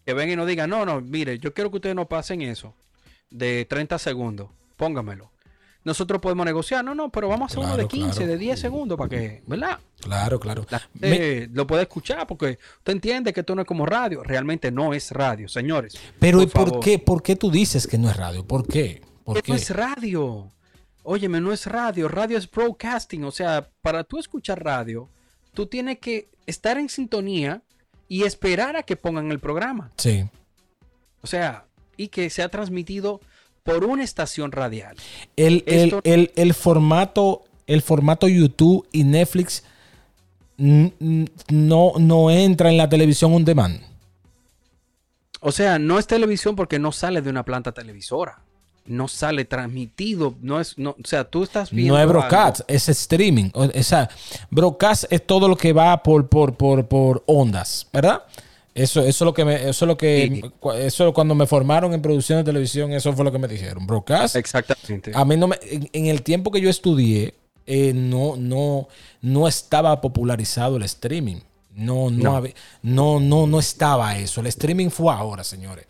que 0.04 0.14
venga 0.14 0.32
y 0.32 0.36
nos 0.36 0.46
diga, 0.46 0.66
no, 0.66 0.84
no, 0.84 1.00
mire, 1.00 1.38
yo 1.38 1.54
quiero 1.54 1.70
que 1.70 1.76
ustedes 1.76 1.96
no 1.96 2.08
pasen 2.08 2.42
eso 2.42 2.74
de 3.30 3.64
30 3.64 3.98
segundos, 3.98 4.50
póngamelo. 4.76 5.30
Nosotros 5.84 6.18
podemos 6.20 6.46
negociar, 6.46 6.82
no, 6.82 6.94
no, 6.94 7.10
pero 7.10 7.28
vamos 7.28 7.42
a 7.42 7.46
hacer 7.52 7.58
uno 7.62 7.76
de 7.76 7.86
15, 7.86 8.26
de 8.26 8.38
10 8.38 8.58
segundos 8.58 8.96
para 8.96 9.10
que, 9.10 9.42
¿verdad? 9.46 9.78
Claro, 10.00 10.40
claro. 10.40 10.64
Lo 11.52 11.66
puede 11.66 11.82
escuchar 11.82 12.26
porque 12.26 12.58
usted 12.78 12.92
entiende 12.92 13.34
que 13.34 13.40
esto 13.40 13.54
no 13.54 13.60
es 13.60 13.68
como 13.68 13.84
radio, 13.84 14.22
realmente 14.22 14.70
no 14.70 14.94
es 14.94 15.10
radio, 15.10 15.46
señores. 15.46 15.94
Pero 16.18 16.40
¿y 16.40 16.46
por 16.46 16.80
qué, 16.80 16.98
por 16.98 17.22
qué 17.22 17.36
tú 17.36 17.50
dices 17.50 17.86
que 17.86 17.98
no 17.98 18.08
es 18.08 18.16
radio? 18.16 18.46
¿Por 18.46 18.66
qué? 18.66 19.02
¿Por 19.24 19.42
qué? 19.42 19.52
No 19.52 19.56
es 19.56 19.68
radio. 19.70 20.50
Óyeme, 21.02 21.38
no 21.42 21.52
es 21.52 21.66
radio, 21.66 22.08
radio 22.08 22.38
es 22.38 22.50
broadcasting, 22.50 23.24
o 23.24 23.30
sea, 23.30 23.68
para 23.82 24.04
tú 24.04 24.18
escuchar 24.18 24.64
radio, 24.64 25.10
tú 25.52 25.66
tienes 25.66 25.98
que 25.98 26.30
estar 26.46 26.78
en 26.78 26.88
sintonía 26.88 27.62
y 28.08 28.24
esperar 28.24 28.76
a 28.76 28.82
que 28.82 28.96
pongan 28.96 29.30
el 29.30 29.38
programa. 29.38 29.90
Sí. 29.96 30.24
O 31.22 31.26
sea, 31.26 31.64
y 31.96 32.08
que 32.08 32.30
sea 32.30 32.48
transmitido 32.48 33.20
por 33.62 33.84
una 33.84 34.04
estación 34.04 34.52
radial. 34.52 34.96
El, 35.36 35.64
el, 36.04 36.54
formato, 36.54 37.44
el 37.66 37.82
formato 37.82 38.28
YouTube 38.28 38.86
y 38.92 39.04
Netflix 39.04 39.64
no, 40.56 40.92
no 41.98 42.30
entra 42.30 42.70
en 42.70 42.76
la 42.76 42.88
televisión 42.88 43.32
on 43.32 43.44
demand. 43.44 43.80
O 45.40 45.50
sea, 45.50 45.78
no 45.78 45.98
es 45.98 46.06
televisión 46.06 46.56
porque 46.56 46.78
no 46.78 46.92
sale 46.92 47.22
de 47.22 47.30
una 47.30 47.44
planta 47.44 47.72
televisora 47.72 48.43
no 48.86 49.08
sale 49.08 49.44
transmitido, 49.44 50.34
no 50.40 50.60
es, 50.60 50.78
no, 50.78 50.90
o 50.90 51.06
sea, 51.06 51.24
tú 51.24 51.42
estás 51.42 51.70
viendo. 51.70 51.94
No 51.94 52.00
es 52.00 52.06
broadcast, 52.06 52.60
es 52.68 52.88
streaming. 52.88 53.50
O, 53.54 53.68
sea, 53.82 54.08
broadcast 54.50 55.04
es 55.10 55.26
todo 55.26 55.48
lo 55.48 55.56
que 55.56 55.72
va 55.72 56.02
por, 56.02 56.28
por, 56.28 56.54
por, 56.54 56.86
por 56.86 57.22
ondas, 57.26 57.88
¿verdad? 57.92 58.22
Eso, 58.74 59.00
eso 59.00 59.06
es 59.06 59.26
lo 59.26 59.32
que 59.32 59.44
me, 59.44 59.54
eso 59.54 59.84
es 59.84 59.88
lo 59.88 59.96
que, 59.96 60.50
eso 60.78 61.14
cuando 61.14 61.34
me 61.34 61.46
formaron 61.46 61.94
en 61.94 62.02
producción 62.02 62.38
de 62.38 62.44
televisión, 62.44 62.92
eso 62.92 63.12
fue 63.12 63.24
lo 63.24 63.30
que 63.30 63.38
me 63.38 63.46
dijeron. 63.46 63.86
Broadcast. 63.86 64.36
Exactamente. 64.36 65.12
A 65.14 65.24
mí 65.24 65.36
no 65.36 65.46
me, 65.46 65.58
en, 65.62 66.06
el 66.06 66.22
tiempo 66.22 66.50
que 66.50 66.60
yo 66.60 66.68
estudié, 66.68 67.34
eh, 67.66 67.92
no, 67.94 68.36
no, 68.36 68.88
no 69.22 69.48
estaba 69.48 70.00
popularizado 70.00 70.76
el 70.76 70.82
streaming. 70.82 71.36
No, 71.76 72.10
no, 72.10 72.42
no, 72.82 73.20
no, 73.20 73.46
no 73.46 73.58
estaba 73.58 74.16
eso. 74.18 74.40
El 74.40 74.48
streaming 74.48 74.90
fue 74.90 75.12
ahora, 75.12 75.42
señores. 75.42 75.86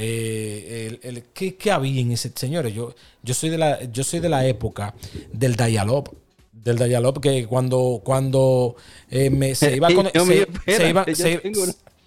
Eh, 0.00 0.98
el, 1.02 1.22
¿qué, 1.34 1.70
había 1.70 2.00
en 2.00 2.12
ese? 2.12 2.32
Señores, 2.34 2.74
yo, 2.74 2.94
yo, 3.22 3.34
soy 3.34 3.50
de 3.50 3.58
la, 3.58 3.82
yo 3.84 4.04
soy 4.04 4.20
de 4.20 4.28
la 4.28 4.46
época 4.46 4.94
del 5.32 5.56
dial-up. 5.56 6.16
Del 6.52 6.76
dial-up 6.78 7.20
que 7.20 7.46
cuando, 7.46 8.00
cuando 8.04 8.76
eh, 9.10 9.30
me, 9.30 9.54
se 9.54 9.76
iba 9.76 9.88
con... 9.94 10.06
se, 10.10 10.88
iba, 10.88 11.04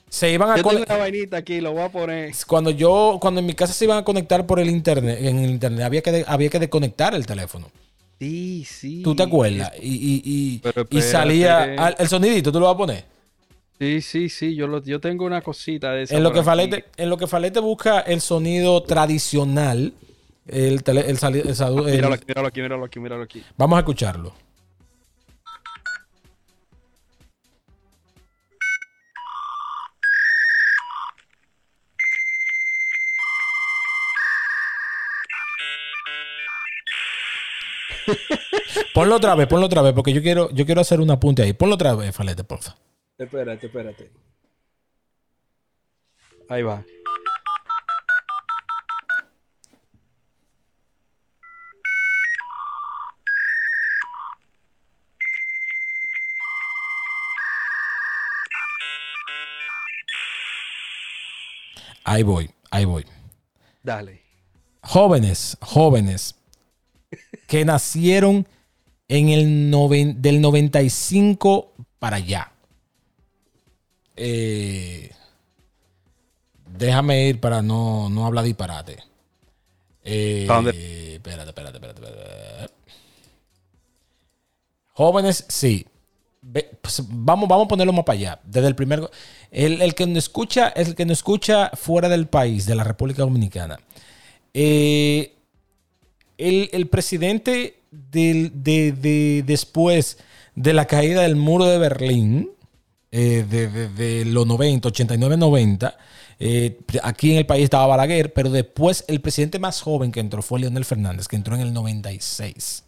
Se 0.10 0.32
iban 0.32 0.50
a 0.52 0.58
Yo 0.58 0.64
tengo 0.64 0.84
una 0.84 0.98
vainita 0.98 1.38
aquí, 1.38 1.62
lo 1.62 1.72
voy 1.72 1.82
a 1.84 1.90
poner. 1.90 2.34
Cuando 2.46 2.70
yo, 2.70 3.18
cuando 3.22 3.40
en 3.40 3.46
mi 3.46 3.54
casa 3.54 3.74
se 3.74 3.86
iban 3.86 3.98
a 3.98 4.04
conectar 4.04 4.46
por 4.46 4.60
el 4.60 4.70
internet, 4.70 5.20
en 5.22 5.40
el 5.40 5.50
internet 5.50 5.86
había 5.86 6.02
que, 6.02 6.12
de- 6.12 6.26
había 6.28 6.50
que 6.50 6.60
desconectar 6.60 7.16
el 7.16 7.26
teléfono. 7.26 7.72
Sí, 8.20 8.66
sí. 8.70 9.02
¿Tú 9.04 9.16
te 9.16 9.24
acuerdas? 9.24 9.72
Y, 9.82 10.62
y, 10.62 10.62
y, 10.92 11.02
salía 11.02 11.64
al- 11.78 11.96
el 11.98 12.08
sonidito, 12.08 12.52
¿tú 12.52 12.60
lo 12.60 12.66
vas 12.68 12.76
a 12.76 12.78
poner? 12.78 13.11
Sí, 13.82 14.00
sí, 14.02 14.30
sí. 14.30 14.54
Yo, 14.56 14.68
lo, 14.68 14.84
yo 14.84 15.00
tengo 15.00 15.26
una 15.26 15.42
cosita 15.42 15.92
de 15.94 16.04
esa. 16.04 16.16
En 16.16 16.22
lo, 16.22 16.32
que. 16.32 16.44
Falete, 16.44 16.86
en 16.98 17.10
lo 17.10 17.18
que 17.18 17.26
Falete 17.26 17.60
busca 17.60 18.02
el 18.02 18.22
sonido 18.22 18.84
tradicional, 18.84 19.96
el, 20.46 20.84
tele- 20.84 21.10
el 21.10 21.18
sali- 21.18 21.40
el 21.40 21.48
el- 21.50 21.96
Míralo 21.96 22.14
aquí, 22.14 22.26
míralo 22.28 22.48
aquí, 22.48 22.62
míralo 22.62 22.86
aquí, 22.86 23.00
míralo 23.00 23.24
aquí. 23.24 23.44
vamos 23.58 23.78
a 23.78 23.80
escucharlo. 23.80 24.34
ponlo 38.94 39.16
otra 39.16 39.36
vez, 39.36 39.48
ponlo 39.48 39.66
otra 39.66 39.82
vez, 39.82 39.94
porque 39.94 40.14
yo 40.14 40.22
quiero, 40.22 40.50
yo 40.52 40.66
quiero 40.66 40.82
hacer 40.82 41.00
un 41.02 41.10
apunte 41.12 41.42
ahí. 41.44 41.54
Ponlo 41.54 41.76
otra 41.76 41.96
vez, 41.96 42.16
Falete, 42.16 42.44
porfa. 42.44 42.76
Espérate, 43.18 43.68
espérate. 43.68 44.12
Ahí 46.50 46.64
va. 46.64 46.84
Ahí 62.04 62.24
voy, 62.24 62.50
ahí 62.72 62.86
voy. 62.86 63.06
Dale. 63.84 64.22
jóvenes, 64.84 65.58
jóvenes 65.62 66.36
que 67.48 67.64
nacieron 67.66 68.48
en 69.08 69.30
el 69.30 69.70
noven- 69.72 70.16
del 70.22 70.42
95 70.42 71.74
para 72.00 72.18
allá. 72.18 72.52
Eh, 74.24 75.12
déjame 76.78 77.28
ir 77.28 77.40
para 77.40 77.62
no, 77.64 78.10
no 78.10 78.26
hablar 78.28 78.44
disparate. 78.46 78.98
Eh, 80.04 80.46
¿Pa 80.48 80.56
dónde? 80.56 81.16
Espérate, 81.16 81.50
espérate, 81.50 81.78
espérate, 81.78 82.02
espérate. 82.06 82.74
Jóvenes, 84.94 85.46
sí. 85.48 85.86
Pues, 86.82 87.04
vamos, 87.08 87.48
vamos 87.48 87.66
a 87.66 87.68
ponerlo 87.68 87.94
más 87.94 88.06
para 88.06 88.18
allá. 88.20 88.40
Desde 88.44 88.68
el 88.68 88.76
primer. 88.76 89.10
El, 89.52 89.82
el 89.82 89.96
que 89.96 90.06
nos 90.08 90.18
escucha, 90.20 90.70
el 90.70 90.96
que 90.96 91.06
nos 91.06 91.20
escucha 91.20 91.70
fuera 91.74 92.10
del 92.10 92.28
país, 92.28 92.66
de 92.66 92.76
la 92.76 92.84
República 92.84 93.22
Dominicana. 93.24 93.80
Eh, 94.54 95.34
el, 96.38 96.70
el 96.74 96.88
presidente 96.88 97.78
del- 97.92 98.52
de, 98.64 98.92
de- 98.92 99.44
después 99.46 100.18
de 100.56 100.74
la 100.74 100.86
caída 100.86 101.22
del 101.22 101.36
muro 101.36 101.66
de 101.66 101.78
Berlín, 101.78 102.50
eh, 103.12 103.46
de, 103.50 103.68
de- 103.70 103.90
de 103.90 104.26
los 104.26 104.48
90, 104.48 104.88
89, 104.90 105.38
90, 105.38 105.98
eh, 106.40 106.80
aquí 107.04 107.32
en 107.32 107.38
el 107.38 107.46
país 107.46 107.66
estaba 107.66 107.86
Balaguer, 107.88 108.34
pero 108.34 108.50
después 108.50 109.04
el 109.08 109.22
presidente 109.22 109.60
más 109.60 109.82
joven 109.82 110.12
que 110.12 110.20
entró 110.22 110.42
fue 110.42 110.60
Leonel 110.60 110.86
Fernández, 110.86 111.28
que 111.28 111.36
entró 111.36 111.56
en 111.56 111.62
el 111.62 111.74
96. 111.74 112.84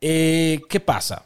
Eh, 0.00 0.60
¿Qué 0.68 0.80
pasa? 0.80 1.24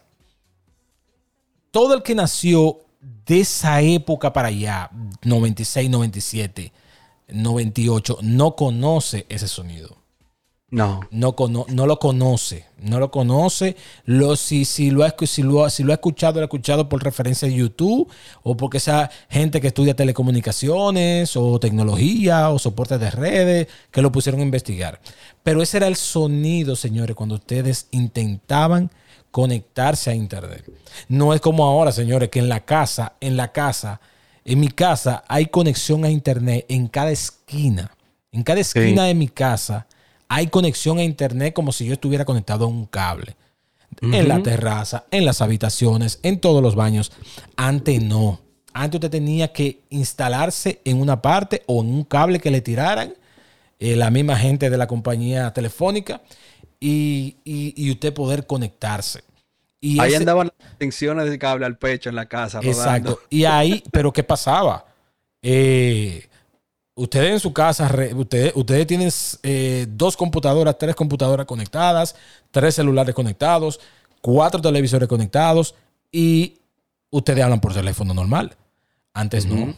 Todo 1.71 1.95
el 1.95 2.03
que 2.03 2.15
nació 2.15 2.79
de 3.27 3.41
esa 3.41 3.81
época 3.81 4.33
para 4.33 4.49
allá, 4.49 4.91
96, 5.23 5.89
97, 5.89 6.73
98, 7.29 8.19
no 8.23 8.57
conoce 8.57 9.25
ese 9.29 9.47
sonido. 9.49 9.97
No. 10.71 11.01
No, 11.11 11.35
cono- 11.35 11.67
no 11.69 11.87
lo 11.87 11.99
conoce. 11.99 12.65
No 12.79 13.01
lo 13.01 13.11
conoce. 13.11 13.77
Lo, 14.05 14.37
si, 14.37 14.65
si, 14.65 14.91
lo 14.91 15.05
ha, 15.05 15.15
si, 15.27 15.43
lo, 15.43 15.69
si 15.69 15.83
lo 15.83 15.91
ha 15.93 15.95
escuchado, 15.95 16.35
lo 16.35 16.41
ha 16.43 16.45
escuchado 16.45 16.89
por 16.89 17.03
referencia 17.03 17.49
de 17.49 17.55
YouTube 17.55 18.09
o 18.45 18.57
porque 18.57 18.79
esa 18.79 19.11
gente 19.29 19.61
que 19.61 19.67
estudia 19.69 19.95
telecomunicaciones 19.97 21.37
o 21.37 21.59
tecnología 21.59 22.51
o 22.51 22.59
soporte 22.59 22.99
de 22.99 23.11
redes 23.11 23.67
que 23.91 24.03
lo 24.03 24.13
pusieron 24.13 24.41
a 24.41 24.45
investigar. 24.45 25.01
Pero 25.43 25.63
ese 25.63 25.79
era 25.79 25.89
el 25.89 25.97
sonido, 25.97 26.77
señores, 26.77 27.17
cuando 27.17 27.35
ustedes 27.37 27.87
intentaban 27.91 28.91
conectarse 29.31 30.11
a 30.11 30.15
internet. 30.15 30.65
No 31.09 31.35
es 31.35 31.41
como 31.41 31.65
ahora, 31.65 31.93
señores, 31.93 32.29
que 32.31 32.39
en 32.41 32.49
la 32.49 32.61
casa, 32.65 33.15
en 33.21 33.37
la 33.37 33.53
casa, 33.53 34.01
en 34.45 34.61
mi 34.61 34.69
casa 34.69 35.25
hay 35.29 35.47
conexión 35.47 36.05
a 36.05 36.11
internet 36.11 36.65
en 36.69 36.89
cada 36.89 37.11
esquina. 37.11 37.91
En 38.33 38.43
cada 38.43 38.61
esquina 38.61 39.05
de 39.05 39.15
mi 39.15 39.29
casa 39.29 39.87
hay 40.31 40.47
conexión 40.47 40.99
a 40.99 41.03
internet 41.05 41.53
como 41.53 41.73
si 41.73 41.85
yo 41.85 41.93
estuviera 41.93 42.25
conectado 42.25 42.65
a 42.65 42.69
un 42.69 42.87
cable. 42.87 43.37
En 44.01 44.29
la 44.29 44.41
terraza, 44.41 45.05
en 45.11 45.25
las 45.25 45.43
habitaciones, 45.43 46.21
en 46.23 46.39
todos 46.41 46.63
los 46.63 46.77
baños. 46.77 47.11
Antes 47.57 48.01
no. 48.03 48.41
Antes 48.73 48.99
usted 48.99 49.11
tenía 49.11 49.53
que 49.53 49.81
instalarse 49.91 50.81
en 50.85 51.01
una 51.01 51.21
parte 51.21 51.65
o 51.67 51.83
en 51.83 51.89
un 51.93 52.05
cable 52.05 52.39
que 52.39 52.53
le 52.53 52.61
tiraran 52.61 53.13
eh, 53.81 53.97
la 53.97 54.11
misma 54.11 54.37
gente 54.37 54.71
de 54.71 54.79
la 54.79 54.87
compañía 54.87 55.53
telefónica 55.53 56.23
y, 56.79 57.37
y- 57.45 57.75
y 57.77 57.91
usted 57.91 58.15
poder 58.15 58.47
conectarse. 58.47 59.25
Y 59.81 59.99
Ahí 59.99 60.11
ese- 60.11 60.19
andaban 60.19 60.53
las 60.57 60.69
extensiones 60.71 61.29
de 61.29 61.39
cable 61.41 61.67
al 61.67 61.77
pecho 61.77 62.09
en 62.11 62.15
la 62.15 62.27
casa. 62.27 62.61
rodando. 62.61 62.79
Exacto. 62.81 63.21
Y 63.29 63.45
ahí, 63.47 63.83
pero 63.91 64.13
¿qué 64.13 64.23
pasaba? 64.23 64.87
Eh, 65.43 66.29
ustedes 67.03 67.33
en 67.33 67.41
su 67.41 67.53
casa, 67.53 67.89
re- 67.89 68.13
ustedes, 68.15 68.53
ustedes 68.55 68.87
tienen 68.87 69.11
eh, 69.43 69.87
dos 69.89 70.17
computadoras, 70.17 70.77
tres 70.79 70.95
computadoras 70.95 71.47
conectadas, 71.47 72.15
tres 72.51 72.75
celulares 72.75 73.15
conectados, 73.15 73.81
cuatro 74.21 74.61
televisores 74.61 75.09
conectados 75.09 75.75
y 76.13 76.59
ustedes 77.11 77.43
hablan 77.43 77.61
por 77.61 77.73
teléfono 77.73 78.13
normal. 78.15 78.57
Antes 79.15 79.47
no. 79.47 79.75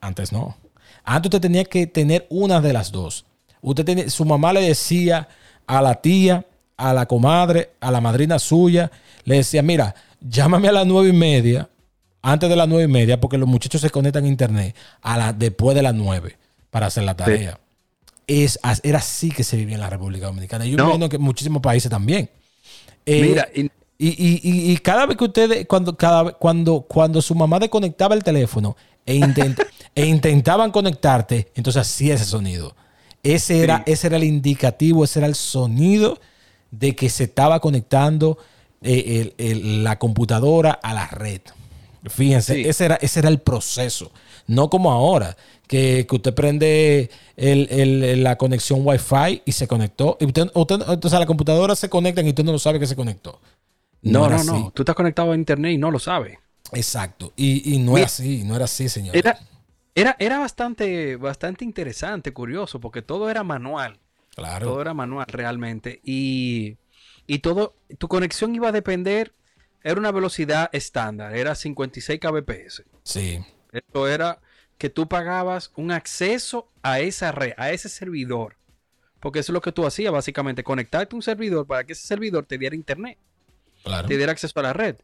Antes 0.00 0.32
no. 0.32 0.56
Antes 1.04 1.28
usted 1.28 1.40
tenía 1.40 1.64
que 1.64 1.86
tener 1.86 2.26
una 2.30 2.60
de 2.60 2.72
las 2.72 2.92
dos. 2.92 3.24
Usted 3.62 3.84
tenía- 3.84 4.10
su 4.10 4.24
mamá 4.24 4.52
le 4.52 4.60
decía 4.60 5.28
a 5.66 5.80
la 5.82 5.94
tía, 5.94 6.44
a 6.76 6.92
la 6.92 7.06
comadre, 7.06 7.70
a 7.80 7.90
la 7.90 8.00
madrina 8.00 8.38
suya, 8.38 8.90
le 9.24 9.36
decía, 9.36 9.62
mira, 9.62 9.94
llámame 10.20 10.68
a 10.68 10.72
las 10.72 10.86
nueve 10.86 11.08
y 11.08 11.12
media, 11.12 11.68
antes 12.22 12.48
de 12.50 12.56
las 12.56 12.68
nueve 12.68 12.84
y 12.84 12.92
media, 12.92 13.20
porque 13.20 13.38
los 13.38 13.48
muchachos 13.48 13.80
se 13.80 13.88
conectan 13.90 14.24
a 14.24 14.28
internet 14.28 14.76
a 15.00 15.16
la, 15.16 15.32
después 15.32 15.74
de 15.74 15.82
las 15.82 15.94
nueve 15.94 16.36
para 16.76 16.88
hacer 16.88 17.04
la 17.04 17.16
tarea. 17.16 17.58
Es, 18.26 18.58
era 18.82 18.98
así 18.98 19.30
que 19.30 19.42
se 19.44 19.56
vivía 19.56 19.76
en 19.76 19.80
la 19.80 19.88
República 19.88 20.26
Dominicana. 20.26 20.66
Yo 20.66 20.76
No. 20.76 20.82
imagino 20.84 21.08
que 21.08 21.16
en 21.16 21.22
muchísimos 21.22 21.62
países 21.62 21.90
también. 21.90 22.28
Eh, 23.06 23.22
Mira, 23.22 23.48
y- 23.54 23.62
y, 23.96 24.08
y- 24.08 24.72
y- 24.72 24.76
cada 24.76 25.06
vez 25.06 25.16
que 25.16 25.24
ustedes, 25.24 25.66
cuando, 25.66 25.96
cada, 25.96 26.32
cuando, 26.32 26.82
cuando 26.82 27.22
su 27.22 27.34
mamá 27.34 27.58
desconectaba 27.58 28.14
el 28.14 28.22
teléfono 28.22 28.76
e, 29.06 29.14
intent- 29.16 29.56
e 29.94 30.04
intentaban 30.04 30.70
conectarte, 30.70 31.50
entonces 31.54 31.80
hacía 31.80 32.12
ese 32.16 32.26
sonido. 32.26 32.76
Ese 33.22 33.62
era, 33.62 33.82
ese 33.86 34.08
era 34.08 34.18
el 34.18 34.24
indicativo, 34.24 35.02
ese 35.02 35.20
era 35.20 35.28
el 35.28 35.34
sonido 35.34 36.20
de 36.70 36.94
que 36.94 37.08
se 37.08 37.24
estaba 37.24 37.58
conectando 37.60 38.36
eh, 38.82 39.32
el- 39.38 39.50
el- 39.50 39.82
la 39.82 39.98
computadora 39.98 40.72
a 40.72 40.92
la 40.92 41.06
red. 41.06 41.40
Fíjense, 42.10 42.54
Sí. 42.54 42.68
ese, 42.68 42.84
era, 42.84 42.96
ese 42.96 43.20
era 43.20 43.30
el 43.30 43.38
proceso. 43.40 44.12
No 44.46 44.70
como 44.70 44.92
ahora, 44.92 45.36
que, 45.66 46.06
que 46.08 46.16
usted 46.16 46.34
prende 46.34 47.10
el- 47.36 47.68
el- 47.70 48.22
la 48.22 48.36
conexión 48.36 48.80
Wi-Fi 48.84 49.42
y 49.44 49.52
se 49.52 49.66
conectó. 49.66 50.16
Y 50.20 50.26
usted, 50.26 50.46
la 51.12 51.26
computadora 51.26 51.74
se 51.74 51.88
conecta 51.88 52.22
y 52.22 52.28
usted 52.28 52.44
no 52.44 52.52
lo 52.52 52.58
sabe 52.58 52.78
que 52.78 52.86
se 52.86 52.96
conectó. 52.96 53.40
no, 54.02 54.28
no, 54.28 54.44
no. 54.44 54.70
Tú 54.72 54.82
estás 54.82 54.94
conectado 54.94 55.32
a 55.32 55.34
internet 55.34 55.72
y 55.72 55.78
no 55.78 55.90
lo 55.90 55.98
sabes. 55.98 56.38
Exacto. 56.72 57.32
Y, 57.36 57.74
y 57.74 57.78
no 57.78 57.92
Mira. 57.92 57.98
era 58.02 58.06
así, 58.06 58.44
no 58.44 58.54
era 58.56 58.64
así, 58.66 58.88
señor. 58.88 59.16
Era, 59.16 59.38
era, 59.94 60.16
era 60.18 60.38
bastante, 60.38 61.16
bastante 61.16 61.64
interesante, 61.64 62.32
curioso, 62.32 62.80
porque 62.80 63.02
todo 63.02 63.30
era 63.30 63.42
manual. 63.42 63.98
claro. 64.34 64.68
Todo 64.68 64.80
era 64.82 64.94
manual 64.94 65.26
realmente. 65.28 66.00
Y, 66.04 66.76
y 67.26 67.38
todo, 67.40 67.74
tu 67.98 68.06
conexión 68.08 68.54
iba 68.54 68.68
a 68.68 68.72
depender, 68.72 69.32
era 69.82 69.98
una 69.98 70.12
velocidad 70.12 70.68
estándar, 70.72 71.34
era 71.36 71.54
56 71.54 72.20
kbps. 72.20 72.82
Sí. 73.04 73.40
Esto 73.78 74.08
era 74.08 74.40
que 74.78 74.90
tú 74.90 75.08
pagabas 75.08 75.72
un 75.76 75.90
acceso 75.90 76.70
a 76.82 77.00
esa 77.00 77.32
red, 77.32 77.52
a 77.56 77.70
ese 77.70 77.88
servidor. 77.88 78.56
Porque 79.20 79.38
eso 79.40 79.52
es 79.52 79.54
lo 79.54 79.60
que 79.60 79.72
tú 79.72 79.86
hacías, 79.86 80.12
básicamente, 80.12 80.62
conectarte 80.62 81.14
a 81.14 81.16
un 81.16 81.22
servidor 81.22 81.66
para 81.66 81.84
que 81.84 81.94
ese 81.94 82.06
servidor 82.06 82.44
te 82.46 82.58
diera 82.58 82.76
internet, 82.76 83.18
Claro. 83.82 84.06
te 84.08 84.16
diera 84.16 84.32
acceso 84.32 84.58
a 84.60 84.62
la 84.62 84.72
red. 84.72 84.96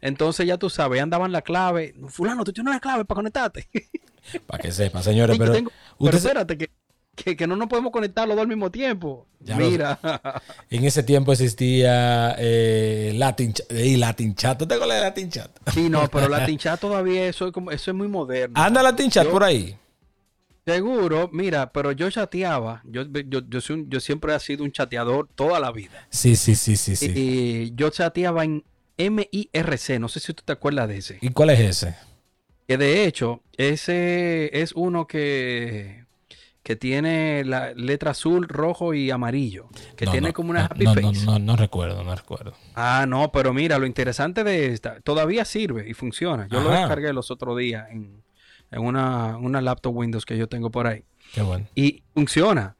Entonces 0.00 0.46
ya 0.46 0.56
tú 0.58 0.70
sabes, 0.70 1.00
andaban 1.00 1.30
la 1.32 1.42
clave. 1.42 1.94
Fulano, 2.08 2.42
tú 2.44 2.52
tienes 2.52 2.70
una 2.70 2.80
clave 2.80 3.04
para 3.04 3.16
conectarte. 3.16 3.68
Para 4.46 4.62
que 4.62 4.70
sepa, 4.70 5.02
señores. 5.02 5.34
Sí, 5.34 5.40
Pero, 5.40 5.52
tengo- 5.52 5.70
pero 5.70 5.82
usted 5.98 6.18
se- 6.18 6.26
espérate, 6.28 6.58
que, 6.58 6.70
que, 7.24 7.36
que 7.36 7.46
no 7.46 7.56
nos 7.56 7.68
podemos 7.68 7.92
conectar 7.92 8.26
los 8.26 8.36
dos 8.36 8.42
al 8.42 8.48
mismo 8.48 8.70
tiempo. 8.70 9.26
Mira. 9.56 9.98
en 10.70 10.84
ese 10.84 11.02
tiempo 11.02 11.32
existía 11.32 12.34
eh, 12.38 13.12
Latin, 13.16 13.54
y 13.70 13.96
Latin 13.96 14.34
Chat. 14.34 14.58
¿Tú 14.58 14.66
te 14.66 14.74
acuerdas 14.74 14.98
de 14.98 15.02
Latin 15.02 15.30
Chat? 15.30 15.50
Sí, 15.72 15.88
no, 15.88 16.08
pero 16.08 16.28
Latin 16.30 16.58
Chat 16.58 16.80
todavía 16.80 17.26
eso 17.26 17.46
es, 17.46 17.52
como, 17.52 17.70
eso 17.70 17.90
es 17.90 17.96
muy 17.96 18.08
moderno. 18.08 18.60
¿Anda 18.60 18.82
Latin 18.82 19.10
Chat 19.10 19.26
por 19.28 19.44
ahí? 19.44 19.76
Seguro, 20.66 21.30
mira, 21.32 21.72
pero 21.72 21.90
yo 21.92 22.10
chateaba, 22.10 22.82
yo, 22.84 23.02
yo, 23.04 23.40
yo, 23.48 23.60
soy 23.60 23.86
yo 23.88 23.98
siempre 23.98 24.34
he 24.34 24.40
sido 24.40 24.62
un 24.62 24.70
chateador 24.70 25.28
toda 25.34 25.58
la 25.58 25.72
vida. 25.72 26.06
Sí, 26.10 26.36
sí, 26.36 26.54
sí, 26.54 26.76
sí, 26.76 26.96
sí. 26.96 27.12
Y 27.14 27.74
yo 27.74 27.88
chateaba 27.90 28.44
en 28.44 28.62
MIRC, 28.98 29.98
no 29.98 30.08
sé 30.08 30.20
si 30.20 30.34
tú 30.34 30.42
te 30.44 30.52
acuerdas 30.52 30.88
de 30.88 30.98
ese. 30.98 31.18
¿Y 31.22 31.30
cuál 31.30 31.50
es 31.50 31.60
ese? 31.60 31.96
Que 32.68 32.76
de 32.76 33.04
hecho, 33.04 33.42
ese 33.56 34.60
es 34.60 34.72
uno 34.74 35.06
que, 35.06 35.99
que 36.70 36.76
tiene 36.76 37.42
la 37.44 37.74
letra 37.74 38.12
azul, 38.12 38.46
rojo 38.46 38.94
y 38.94 39.10
amarillo. 39.10 39.66
Que 39.96 40.06
tiene 40.06 40.32
como 40.32 40.50
una 40.50 40.66
happy 40.66 40.84
face. 40.84 41.24
No, 41.24 41.32
no, 41.32 41.38
no, 41.40 41.56
recuerdo, 41.56 42.04
no 42.04 42.14
recuerdo. 42.14 42.52
Ah, 42.76 43.06
no, 43.08 43.32
pero 43.32 43.52
mira, 43.52 43.76
lo 43.80 43.86
interesante 43.86 44.44
de 44.44 44.66
esta, 44.66 45.00
todavía 45.00 45.44
sirve 45.44 45.90
y 45.90 45.94
funciona. 45.94 46.46
Yo 46.46 46.60
lo 46.60 46.70
descargué 46.70 47.12
los 47.12 47.32
otros 47.32 47.58
días 47.58 47.88
en, 47.90 48.22
en 48.70 48.82
una, 48.82 49.36
una, 49.36 49.60
laptop 49.60 49.96
Windows 49.96 50.24
que 50.24 50.38
yo 50.38 50.48
tengo 50.48 50.70
por 50.70 50.86
ahí. 50.86 51.02
Qué 51.34 51.42
bueno. 51.42 51.66
Y 51.74 52.04
funciona. 52.14 52.76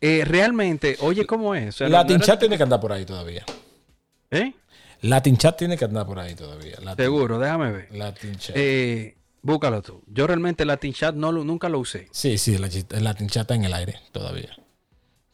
Eh, 0.00 0.24
realmente, 0.24 0.96
oye, 1.00 1.26
¿cómo 1.26 1.54
es? 1.54 1.78
Latin 1.82 2.20
Chat 2.20 2.40
tiene 2.40 2.56
que 2.56 2.62
andar 2.62 2.80
por 2.80 2.90
ahí 2.90 3.04
todavía. 3.04 3.44
¿Eh? 4.30 4.54
Latin 5.02 5.36
Chat 5.36 5.58
tiene 5.58 5.76
que 5.76 5.84
andar 5.84 6.06
por 6.06 6.18
ahí 6.18 6.34
todavía. 6.34 6.78
Seguro, 6.96 7.38
déjame 7.38 7.70
ver. 7.70 7.88
Latin 7.94 8.36
Chat. 8.36 8.56
Eh, 8.56 9.15
búscalo 9.46 9.80
tú. 9.80 10.02
Yo 10.06 10.26
realmente 10.26 10.64
Latin 10.64 10.92
Chat 10.92 11.14
no 11.14 11.32
lo, 11.32 11.44
nunca 11.44 11.68
lo 11.68 11.78
usé. 11.78 12.08
Sí, 12.10 12.36
sí, 12.36 12.54
el 12.54 13.04
Latin 13.04 13.28
Chat 13.28 13.42
está 13.42 13.54
en 13.54 13.64
el 13.64 13.72
aire 13.72 14.00
todavía. 14.12 14.56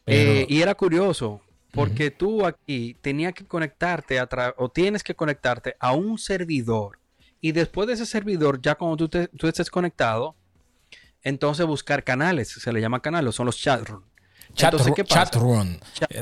Eh, 0.05 0.45
y 0.49 0.61
era 0.61 0.75
curioso, 0.75 1.41
porque 1.71 2.11
tú 2.11 2.45
aquí 2.45 2.95
tenías 3.01 3.33
que 3.33 3.45
conectarte 3.45 4.19
a 4.19 4.27
o 4.57 4.69
tienes 4.69 5.03
que 5.03 5.15
conectarte 5.15 5.75
a 5.79 5.93
un 5.93 6.17
servidor 6.17 6.99
y 7.41 7.51
después 7.51 7.87
de 7.87 7.95
ese 7.95 8.05
servidor, 8.05 8.61
ya 8.61 8.75
cuando 8.75 8.95
tú, 8.95 9.27
tú 9.37 9.47
estés 9.47 9.69
conectado, 9.69 10.35
entonces 11.23 11.65
buscar 11.65 12.03
canales, 12.03 12.49
se 12.49 12.71
le 12.71 12.79
llama 12.79 13.01
canales, 13.01 13.35
son 13.35 13.47
los 13.47 13.57
chat 14.53 14.73
rooms. 14.73 15.07
Chat, 15.07 15.35
room. 15.35 15.77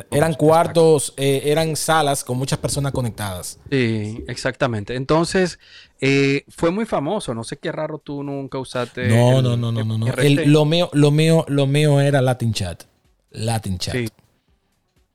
eran 0.10 0.34
cuartos, 0.34 1.14
eh, 1.18 1.44
eran 1.46 1.76
salas 1.76 2.24
con 2.24 2.38
muchas 2.38 2.60
personas 2.60 2.92
conectadas. 2.92 3.60
Sí, 3.70 4.24
exactamente. 4.28 4.96
Entonces, 4.96 5.60
eh, 6.00 6.46
fue 6.50 6.72
muy 6.72 6.86
famoso. 6.86 7.34
No 7.34 7.44
sé 7.44 7.58
qué 7.58 7.72
raro 7.72 7.98
tú 7.98 8.24
nunca 8.24 8.58
usaste. 8.58 9.08
No, 9.08 9.42
no, 9.42 9.58
no, 9.58 9.72
no, 9.72 9.84
no. 9.84 9.98
lo, 9.98 10.66
mío, 10.66 10.90
lo, 10.94 11.12
mío, 11.12 11.46
lo 11.48 11.68
mío 11.68 12.00
era 12.00 12.22
Latin 12.22 12.54
Chat. 12.54 12.84
Latin 13.32 13.78
Chat. 13.78 13.96
Sí. 13.96 14.10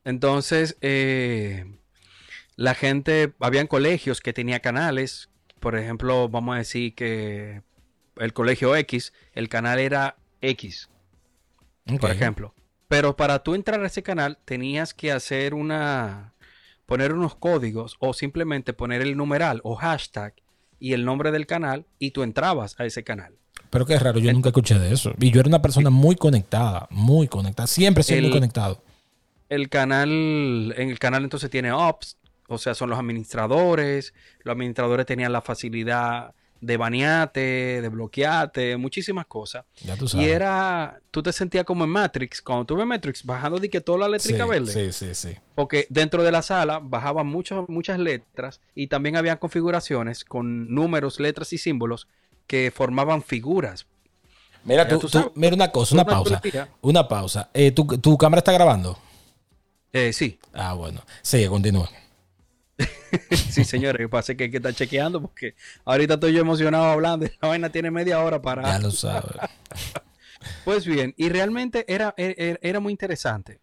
Entonces, 0.05 0.77
eh, 0.81 1.65
la 2.55 2.75
gente, 2.75 3.35
habían 3.41 3.67
colegios 3.67 4.21
que 4.21 4.33
tenía 4.33 4.61
canales 4.61 5.31
por 5.61 5.77
ejemplo, 5.77 6.29
vamos 6.29 6.55
a 6.55 6.59
decir 6.59 6.95
que 6.95 7.63
el 8.17 8.33
colegio 8.33 8.77
X, 8.77 9.13
el 9.33 9.49
canal 9.49 9.79
era 9.79 10.17
X, 10.41 10.89
por 12.01 12.11
ejemplo. 12.11 12.55
Pero 12.89 13.17
para 13.17 13.41
tú 13.43 13.55
entrar 13.55 13.83
a 13.83 13.87
ese 13.87 14.03
canal 14.03 14.39
tenías 14.45 14.95
que 14.95 15.13
hacer 15.13 15.55
una, 15.55 16.35
poner 16.87 17.13
unos 17.13 17.35
códigos 17.35 17.97
o 17.99 18.13
simplemente 18.15 18.73
poner 18.73 19.03
el 19.03 19.17
numeral 19.17 19.61
o 19.65 19.75
hashtag 19.75 20.35
y 20.79 20.93
el 20.93 21.05
nombre 21.05 21.33
del 21.33 21.47
canal 21.47 21.87
y 21.99 22.13
tú 22.13 22.23
entrabas 22.23 22.79
a 22.79 22.85
ese 22.85 23.03
canal. 23.03 23.35
Pero 23.71 23.87
qué 23.87 23.99
raro, 23.99 24.19
yo 24.19 24.33
nunca 24.33 24.51
escuché 24.51 24.79
de 24.79 24.93
eso. 24.93 25.13
Y 25.19 25.31
yo 25.31 25.41
era 25.41 25.49
una 25.49 25.63
persona 25.63 25.91
muy 25.91 26.15
conectada, 26.15 26.87
muy 26.91 27.27
conectada, 27.29 27.67
siempre 27.67 28.03
siempre 28.05 28.29
muy 28.29 28.39
conectado. 28.39 28.83
El 29.49 29.69
canal, 29.69 30.75
en 30.77 30.91
el 30.91 30.99
canal 30.99 31.25
entonces 31.25 31.51
tiene 31.51 31.73
ops, 31.73 32.17
o 32.49 32.59
sea, 32.59 32.75
son 32.75 32.91
los 32.91 32.99
administradores. 32.99 34.15
Los 34.45 34.53
administradores 34.53 35.07
tenían 35.07 35.33
la 35.33 35.43
facilidad 35.43 36.35
de 36.61 36.77
banearte, 36.77 37.81
de 37.81 37.89
bloquearte, 37.89 38.77
muchísimas 38.77 39.27
cosas. 39.27 39.65
Ya 39.83 39.97
tú 39.97 40.09
sabes. 40.09 40.27
Y 40.27 40.31
era, 40.31 41.01
tú 41.11 41.23
te 41.23 41.33
sentías 41.33 41.65
como 41.65 41.85
en 41.85 41.91
Matrix, 41.91 42.43
cuando 42.43 42.65
tú 42.65 42.77
ves 42.77 42.87
Matrix, 42.87 43.25
bajando 43.25 43.59
de 43.59 43.71
que 43.71 43.81
toda 43.81 43.99
la 43.99 44.07
eléctrica 44.07 44.47
verde. 44.47 44.73
Sí, 44.73 44.93
sí, 44.93 45.15
sí. 45.15 45.37
Porque 45.55 45.87
dentro 45.91 46.23
de 46.23 46.33
la 46.33 46.43
sala 46.43 46.81
bajaban 46.83 47.27
muchas, 47.27 47.69
muchas 47.69 47.99
letras 47.99 48.61
y 48.75 48.87
también 48.89 49.17
había 49.17 49.37
configuraciones 49.39 50.25
con 50.25 50.73
números, 50.75 51.21
letras 51.21 51.53
y 51.53 51.59
símbolos 51.59 52.09
que 52.47 52.71
formaban 52.75 53.23
figuras. 53.23 53.87
Mira, 54.65 54.89
tú, 54.89 55.01
mira 55.37 55.55
una 55.55 55.71
cosa, 55.71 55.95
una, 55.95 56.05
pausa. 56.05 56.43
Una 56.81 57.07
pausa. 57.07 57.51
Eh, 57.55 57.71
¿tu, 57.71 57.87
¿tu, 57.87 58.19
cámara 58.19 58.41
está 58.41 58.53
grabando? 58.53 58.99
Eh, 59.93 60.13
sí. 60.13 60.41
Ah, 60.53 60.75
bueno. 60.75 61.03
Sí, 61.23 61.47
continúa. 61.47 61.89
sí, 63.31 63.65
señores, 63.65 63.99
que 63.99 64.09
pasa 64.09 64.35
que 64.35 64.45
hay 64.45 64.51
que 64.51 64.59
estar 64.59 64.75
chequeando 64.75 65.21
porque 65.21 65.55
ahorita 65.85 66.15
estoy 66.15 66.33
yo 66.33 66.41
emocionado 66.41 66.85
hablando 66.85 67.27
y 67.27 67.31
la 67.41 67.49
vaina 67.49 67.71
tiene 67.71 67.91
media 67.91 68.21
hora 68.23 68.41
para. 68.41 68.63
Ya 68.63 68.79
lo 68.79 68.91
sabes. 68.91 69.37
pues 70.65 70.87
bien, 70.87 71.15
y 71.17 71.29
realmente 71.29 71.85
era, 71.89 72.15
e, 72.17 72.35
e, 72.39 72.69
era, 72.69 72.81
muy 72.81 72.93
interesante 72.93 73.61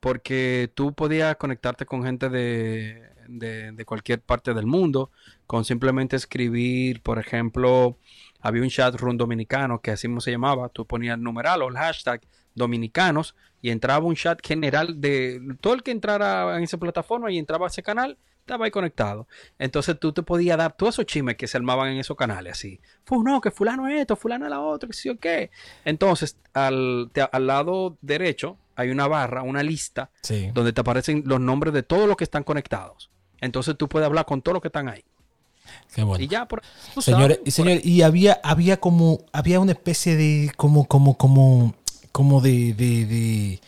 porque 0.00 0.70
tú 0.74 0.92
podías 0.94 1.36
conectarte 1.36 1.84
con 1.84 2.04
gente 2.04 2.28
de, 2.28 3.02
de, 3.28 3.84
cualquier 3.84 4.20
parte 4.20 4.54
del 4.54 4.66
mundo 4.66 5.10
con 5.46 5.64
simplemente 5.64 6.16
escribir, 6.16 7.02
por 7.02 7.18
ejemplo, 7.18 7.98
había 8.40 8.62
un 8.62 8.68
chat 8.68 8.94
room 8.94 9.16
dominicano 9.16 9.80
que 9.80 9.90
así 9.90 10.08
se 10.20 10.30
llamaba, 10.30 10.68
tú 10.68 10.86
ponías 10.86 11.16
el 11.16 11.22
numeral 11.22 11.62
o 11.62 11.68
el 11.68 11.76
hashtag 11.76 12.20
dominicanos 12.54 13.34
y 13.60 13.70
entraba 13.70 14.04
un 14.04 14.14
chat 14.14 14.40
general 14.44 15.00
de 15.00 15.40
todo 15.60 15.74
el 15.74 15.82
que 15.82 15.90
entrara 15.90 16.56
en 16.56 16.64
esa 16.64 16.78
plataforma 16.78 17.30
y 17.30 17.38
entraba 17.38 17.66
a 17.66 17.68
ese 17.68 17.82
canal 17.82 18.18
estaba 18.48 18.64
ahí 18.64 18.70
conectado. 18.70 19.28
Entonces 19.58 19.98
tú 20.00 20.12
te 20.12 20.22
podías 20.22 20.56
dar 20.56 20.76
todos 20.76 20.94
esos 20.94 21.06
chismes 21.06 21.36
que 21.36 21.46
se 21.46 21.56
armaban 21.56 21.88
en 21.88 21.98
esos 21.98 22.16
canales 22.16 22.54
así. 22.54 22.80
Fue 23.04 23.18
no, 23.22 23.40
que 23.40 23.50
fulano 23.50 23.86
es 23.88 24.00
esto, 24.00 24.16
fulano 24.16 24.46
es 24.46 24.50
la 24.50 24.60
otra, 24.60 24.88
que 24.88 24.94
sí 24.94 25.08
o 25.10 25.18
qué. 25.18 25.50
Entonces, 25.84 26.36
al, 26.54 27.10
al, 27.30 27.46
lado 27.46 27.96
derecho 28.00 28.56
hay 28.74 28.90
una 28.90 29.06
barra, 29.06 29.42
una 29.42 29.62
lista, 29.62 30.10
donde 30.54 30.72
te 30.72 30.80
aparecen 30.80 31.22
los 31.26 31.40
nombres 31.40 31.74
de 31.74 31.82
todos 31.82 32.08
los 32.08 32.16
que 32.16 32.24
están 32.24 32.44
conectados. 32.44 33.10
Entonces 33.40 33.76
tú 33.76 33.88
puedes 33.88 34.06
hablar 34.06 34.24
con 34.24 34.42
todos 34.42 34.54
los 34.54 34.62
que 34.62 34.68
están 34.68 34.88
ahí. 34.88 35.04
Qué 35.94 36.02
bueno. 36.02 36.24
Y 36.24 36.28
ya 36.28 36.48
por 36.48 36.62
señores, 36.98 37.40
y 37.44 37.50
señor, 37.50 37.80
y 37.84 38.00
había, 38.02 38.40
había 38.42 38.78
como, 38.80 39.26
había 39.32 39.60
una 39.60 39.72
especie 39.72 40.16
de, 40.16 40.50
como, 40.56 40.86
como, 40.86 41.18
como, 41.18 41.74
como 42.10 42.40
de, 42.40 42.72
de, 42.72 43.04
de 43.04 43.60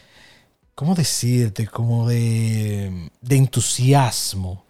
¿cómo 0.75 0.95
decirte? 0.95 1.67
Como 1.67 2.09
de, 2.09 3.11
de 3.21 3.37
entusiasmo 3.37 4.65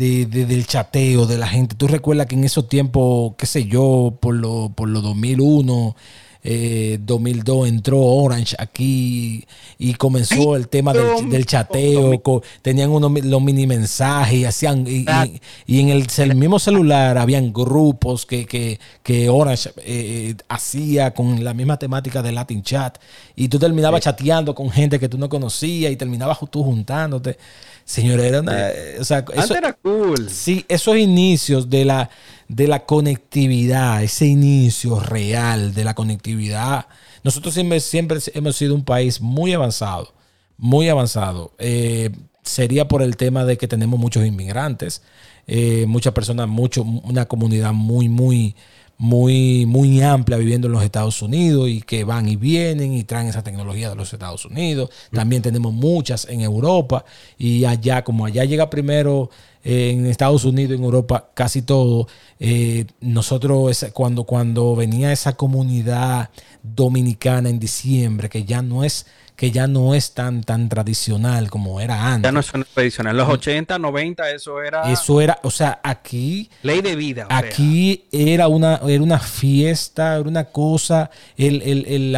de, 0.00 0.46
del 0.46 0.66
chateo 0.66 1.26
de 1.26 1.36
la 1.36 1.46
gente. 1.46 1.74
Tú 1.76 1.86
recuerdas 1.86 2.26
que 2.26 2.34
en 2.34 2.44
esos 2.44 2.68
tiempos, 2.68 3.34
qué 3.36 3.46
sé 3.46 3.66
yo, 3.66 4.16
por 4.20 4.34
los 4.34 4.70
por 4.70 4.88
lo 4.88 5.02
2001, 5.02 5.94
eh, 6.42 6.98
2002 7.02 7.68
entró 7.68 7.98
Orange 8.00 8.56
aquí 8.58 9.44
y 9.78 9.92
comenzó 9.94 10.56
el 10.56 10.68
tema 10.68 10.94
del, 10.94 11.44
chateo. 11.44 12.18
tenían 12.62 12.90
unos 12.90 13.12
los 13.24 13.42
mini 13.42 13.66
mensajes 13.66 14.38
y 14.38 14.44
hacían. 14.46 14.86
Y, 14.86 15.80
en 15.80 15.88
el, 15.90 16.34
mismo 16.36 16.58
celular 16.58 17.18
habían 17.18 17.52
grupos 17.52 18.24
que, 18.24 18.78
que, 19.02 19.28
Orange 19.28 19.68
eh, 19.70 19.74
eh, 19.84 20.34
hacía 20.48 21.12
con 21.12 21.44
la 21.44 21.52
misma 21.52 21.78
temática 21.78 22.22
de 22.22 22.32
Latin 22.32 22.62
Chat. 22.62 22.98
Y 23.40 23.48
tú 23.48 23.58
terminabas 23.58 24.02
chateando 24.02 24.54
con 24.54 24.70
gente 24.70 25.00
que 25.00 25.08
tú 25.08 25.16
no 25.16 25.26
conocías 25.30 25.90
y 25.90 25.96
terminabas 25.96 26.38
tú 26.50 26.62
juntándote. 26.62 27.38
Señora, 27.86 28.26
era 28.26 28.40
una. 28.40 28.68
O 29.00 29.04
sea, 29.04 29.24
eso, 29.32 29.54
era 29.54 29.72
cool. 29.72 30.28
Sí, 30.28 30.66
esos 30.68 30.98
inicios 30.98 31.70
de 31.70 31.86
la, 31.86 32.10
de 32.48 32.68
la 32.68 32.84
conectividad, 32.84 34.02
ese 34.02 34.26
inicio 34.26 35.00
real 35.00 35.72
de 35.72 35.84
la 35.84 35.94
conectividad. 35.94 36.84
Nosotros 37.24 37.54
siempre, 37.54 37.80
siempre 37.80 38.18
hemos 38.34 38.56
sido 38.56 38.74
un 38.74 38.84
país 38.84 39.22
muy 39.22 39.54
avanzado, 39.54 40.12
muy 40.58 40.90
avanzado. 40.90 41.54
Eh, 41.58 42.10
sería 42.42 42.88
por 42.88 43.00
el 43.00 43.16
tema 43.16 43.46
de 43.46 43.56
que 43.56 43.66
tenemos 43.66 43.98
muchos 43.98 44.26
inmigrantes, 44.26 45.00
eh, 45.46 45.86
muchas 45.88 46.12
personas, 46.12 46.46
mucho, 46.46 46.82
una 46.82 47.24
comunidad 47.24 47.72
muy, 47.72 48.10
muy 48.10 48.54
muy, 49.00 49.64
muy 49.64 50.02
amplia 50.02 50.36
viviendo 50.36 50.66
en 50.66 50.74
los 50.74 50.84
Estados 50.84 51.22
Unidos 51.22 51.70
y 51.70 51.80
que 51.80 52.04
van 52.04 52.28
y 52.28 52.36
vienen 52.36 52.92
y 52.92 53.02
traen 53.04 53.28
esa 53.28 53.42
tecnología 53.42 53.88
de 53.88 53.94
los 53.94 54.12
Estados 54.12 54.44
Unidos. 54.44 54.90
También 55.10 55.40
tenemos 55.40 55.72
muchas 55.72 56.26
en 56.28 56.42
Europa 56.42 57.06
y 57.38 57.64
allá, 57.64 58.04
como 58.04 58.26
allá 58.26 58.44
llega 58.44 58.68
primero 58.68 59.30
eh, 59.64 59.92
en 59.92 60.04
Estados 60.04 60.44
Unidos, 60.44 60.76
en 60.76 60.84
Europa, 60.84 61.30
casi 61.32 61.62
todo. 61.62 62.08
Eh, 62.38 62.84
nosotros, 63.00 63.86
cuando, 63.94 64.24
cuando 64.24 64.76
venía 64.76 65.12
esa 65.12 65.34
comunidad 65.34 66.28
dominicana 66.62 67.48
en 67.48 67.58
diciembre, 67.58 68.28
que 68.28 68.44
ya 68.44 68.60
no 68.60 68.84
es 68.84 69.06
que 69.40 69.50
ya 69.50 69.66
no 69.66 69.94
es 69.94 70.12
tan, 70.12 70.42
tan 70.42 70.68
tradicional 70.68 71.48
como 71.48 71.80
era 71.80 72.12
antes. 72.12 72.28
Ya 72.28 72.30
no 72.30 72.40
es 72.40 72.52
tradicional. 72.74 73.12
En 73.12 73.16
los 73.16 73.28
80, 73.30 73.78
90, 73.78 74.32
eso 74.32 74.62
era. 74.62 74.92
Eso 74.92 75.18
era, 75.22 75.38
o 75.42 75.50
sea, 75.50 75.80
aquí. 75.82 76.50
Ley 76.62 76.82
de 76.82 76.94
vida. 76.94 77.26
aquí 77.30 78.04
era 78.12 78.48
una, 78.48 78.82
era 78.86 79.02
una 79.02 79.18
fiesta, 79.18 80.16
era 80.16 80.28
una 80.28 80.44
cosa. 80.44 81.10
El, 81.38 81.62
el, 81.62 82.14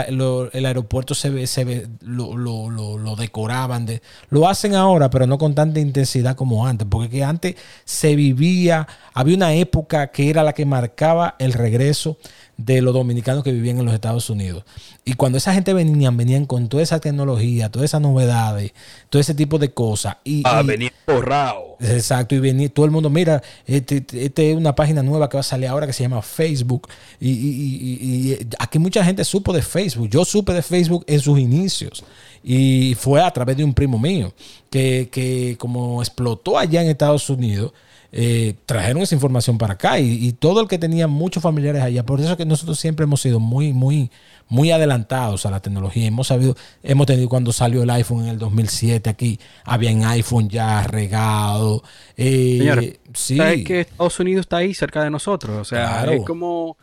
el, 0.53 0.67
aeropuerto 0.67 1.15
se 1.15 1.31
ve, 1.31 1.47
se 1.47 1.65
ve, 1.65 1.87
lo, 2.01 2.37
lo, 2.37 2.69
lo, 2.69 3.15
decoraban. 3.15 3.87
De, 3.87 4.03
lo 4.31 4.49
hacen 4.49 4.75
ahora, 4.75 5.09
pero 5.09 5.29
no 5.29 5.39
con 5.39 5.55
tanta 5.55 5.79
intensidad 5.79 6.35
como 6.35 6.67
antes. 6.67 6.89
Porque 6.91 7.09
que 7.09 7.23
antes 7.23 7.55
se 7.85 8.17
vivía, 8.17 8.89
había 9.15 9.37
una 9.37 9.55
época 9.55 10.09
que 10.09 10.29
era 10.29 10.43
la 10.43 10.55
que 10.55 10.67
marcaba 10.67 11.37
el 11.39 11.53
regreso 11.53 12.19
de 12.65 12.81
los 12.81 12.95
dominicanos 12.95 13.43
que 13.43 13.53
vivían 13.53 13.79
en 13.79 13.85
los 13.85 13.95
Estados 13.95 14.29
Unidos. 14.31 14.65
Y 15.05 15.15
cuando 15.15 15.39
esa 15.39 15.53
gente 15.53 15.73
venían, 15.73 16.17
venían 16.17 16.47
con 16.47 16.69
toda 16.69 16.83
esa 16.83 17.01
tecnología, 17.01 17.71
todas 17.71 17.91
esas 17.91 18.01
novedades, 18.01 18.73
todo 19.11 19.21
ese 19.21 19.35
tipo 19.35 19.59
de 19.59 19.73
cosas. 19.73 20.17
Y, 20.25 20.43
ah, 20.45 20.63
venía 20.63 20.93
borrado. 21.07 21.77
Exacto, 21.81 22.35
y 22.35 22.39
venía 22.41 22.69
todo 22.69 22.87
el 22.87 22.93
mundo, 22.93 23.11
mira, 23.11 23.43
este, 23.67 24.05
este, 24.13 24.53
es 24.53 24.57
una 24.57 24.75
página 24.75 25.03
nueva 25.03 25.29
que 25.29 25.37
va 25.37 25.41
a 25.41 25.45
salir 25.45 25.69
ahora 25.69 25.87
que 25.87 25.93
se 25.93 26.05
llama 26.05 26.23
Facebook. 26.23 26.89
Y, 27.21 27.31
y, 27.31 28.39
aquí 28.59 28.79
mucha 28.79 29.05
gente 29.05 29.25
supo 29.25 29.53
de 29.53 29.63
Facebook. 29.63 30.09
Yo 30.09 30.25
supe 30.25 30.53
de 30.53 30.63
Facebook 30.63 31.05
en 31.09 31.21
sus 31.21 31.39
inicios. 31.39 32.05
Y 32.45 32.95
fue 32.99 33.21
a 33.23 33.31
través 33.31 33.57
de 33.57 33.65
un 33.65 33.75
primo 33.75 33.99
mío 33.99 34.33
que, 34.71 35.09
que 35.11 35.57
como 35.59 36.03
explotó 36.03 36.59
allá 36.59 36.83
en 36.83 36.89
Estados 36.89 37.29
Unidos 37.31 37.73
eh, 38.15 38.57
trajeron 38.67 39.03
esa 39.03 39.15
información 39.15 39.57
para 39.57 39.73
acá 39.73 39.99
y, 39.99 40.33
todo 40.35 40.61
el 40.61 40.69
que 40.69 40.79
tenía 40.79 41.09
muchos 41.09 41.43
familiares 41.43 41.83
allá. 41.83 42.05
Por 42.05 42.21
eso 42.21 42.37
que 42.37 42.45
nosotros 42.45 42.79
siempre 42.79 43.05
hemos 43.05 43.23
sido 43.23 43.41
muy, 43.41 43.73
muy, 43.73 44.11
muy 44.49 44.71
adelantados 44.71 45.47
a 45.47 45.51
la 45.51 45.61
tecnología. 45.61 46.07
Hemos 46.07 46.27
sabido, 46.27 46.55
hemos 46.83 47.07
tenido 47.07 47.31
cuando 47.31 47.55
salió 47.55 47.83
el 47.83 47.91
iPhone 47.91 48.25
en 48.25 48.29
el 48.29 48.39
2007 48.39 49.09
aquí, 49.09 49.41
habían 49.65 50.05
iPhone 50.05 50.51
ya 50.51 50.83
regado. 50.83 51.83
Eh, 52.19 52.99
sí. 53.15 53.39
¿sabes 53.39 53.65
que 53.65 53.81
Estados 53.81 54.21
Unidos 54.21 54.43
está 54.43 54.59
ahí 54.59 54.75
cerca 54.75 55.03
de 55.03 55.09
nosotros? 55.09 55.59
O 55.59 55.65
sea, 55.65 56.05
es 56.05 56.23
como 56.23 56.77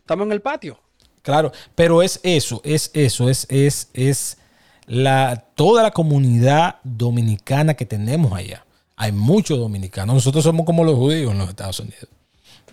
estamos 0.00 0.26
en 0.26 0.32
el 0.32 0.42
patio. 0.42 0.80
Claro, 1.22 1.52
pero 1.76 2.02
es 2.02 2.18
eso, 2.24 2.60
es 2.64 2.90
eso, 2.94 3.30
es, 3.30 3.46
es, 3.48 3.90
es 3.94 4.38
la, 4.86 5.44
toda 5.54 5.84
la 5.84 5.92
comunidad 5.92 6.80
dominicana 6.82 7.74
que 7.74 7.86
tenemos 7.86 8.32
allá 8.32 8.64
hay 8.96 9.12
muchos 9.12 9.58
dominicanos. 9.58 10.14
Nosotros 10.14 10.44
somos 10.44 10.66
como 10.66 10.84
los 10.84 10.96
judíos 10.96 11.32
en 11.32 11.38
los 11.38 11.48
Estados 11.48 11.80
Unidos. 11.80 12.08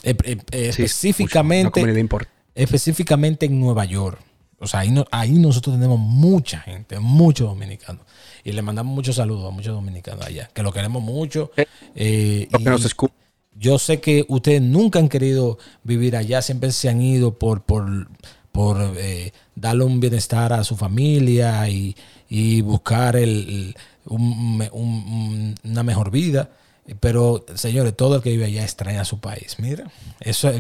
Eh, 0.04 0.16
eh, 0.24 0.38
eh, 0.52 0.70
específicamente, 0.70 2.08
específicamente 2.56 3.46
en 3.46 3.60
Nueva 3.60 3.86
York. 3.86 4.20
O 4.60 4.68
sea, 4.68 4.82
ahí, 4.82 4.94
ahí 5.12 5.34
nosotros 5.34 5.76
tenemos 5.76 6.00
mucha 6.00 6.60
gente, 6.60 7.00
muchos 7.00 7.48
dominicanos. 7.48 8.06
Y 8.44 8.52
le 8.52 8.62
mandamos 8.62 8.94
muchos 8.94 9.16
saludos 9.16 9.48
a 9.48 9.52
muchos 9.52 9.74
dominicanos 9.74 10.26
allá, 10.26 10.50
que 10.54 10.64
lo 10.64 10.74
queremos 10.74 11.02
mucho. 11.02 11.52
Yo 13.56 13.78
sé 13.80 14.00
que 14.00 14.26
ustedes 14.30 14.62
nunca 14.62 15.00
han 15.00 15.10
querido 15.10 15.58
vivir 15.84 16.16
allá, 16.16 16.42
siempre 16.42 16.72
se 16.72 16.90
han 16.90 17.02
ido 17.02 17.38
por, 17.38 17.62
por, 17.64 18.08
por 18.52 18.94
darle 19.56 19.84
un 19.84 20.00
bienestar 20.00 20.54
a 20.54 20.64
su 20.64 20.78
familia 20.78 21.68
y, 21.70 21.96
y 22.30 22.62
buscar 22.62 23.16
el, 23.16 23.76
una 24.06 25.84
mejor 25.84 26.12
vida. 26.12 26.50
Pero, 27.00 27.46
señores, 27.54 27.96
todo 27.96 28.16
el 28.16 28.22
que 28.24 28.32
vive 28.32 28.46
allá 28.46 28.64
extraña 28.64 29.02
a 29.02 29.06
su 29.06 29.20
país. 29.20 29.58
Mira, 29.60 29.92
eso, 30.20 30.52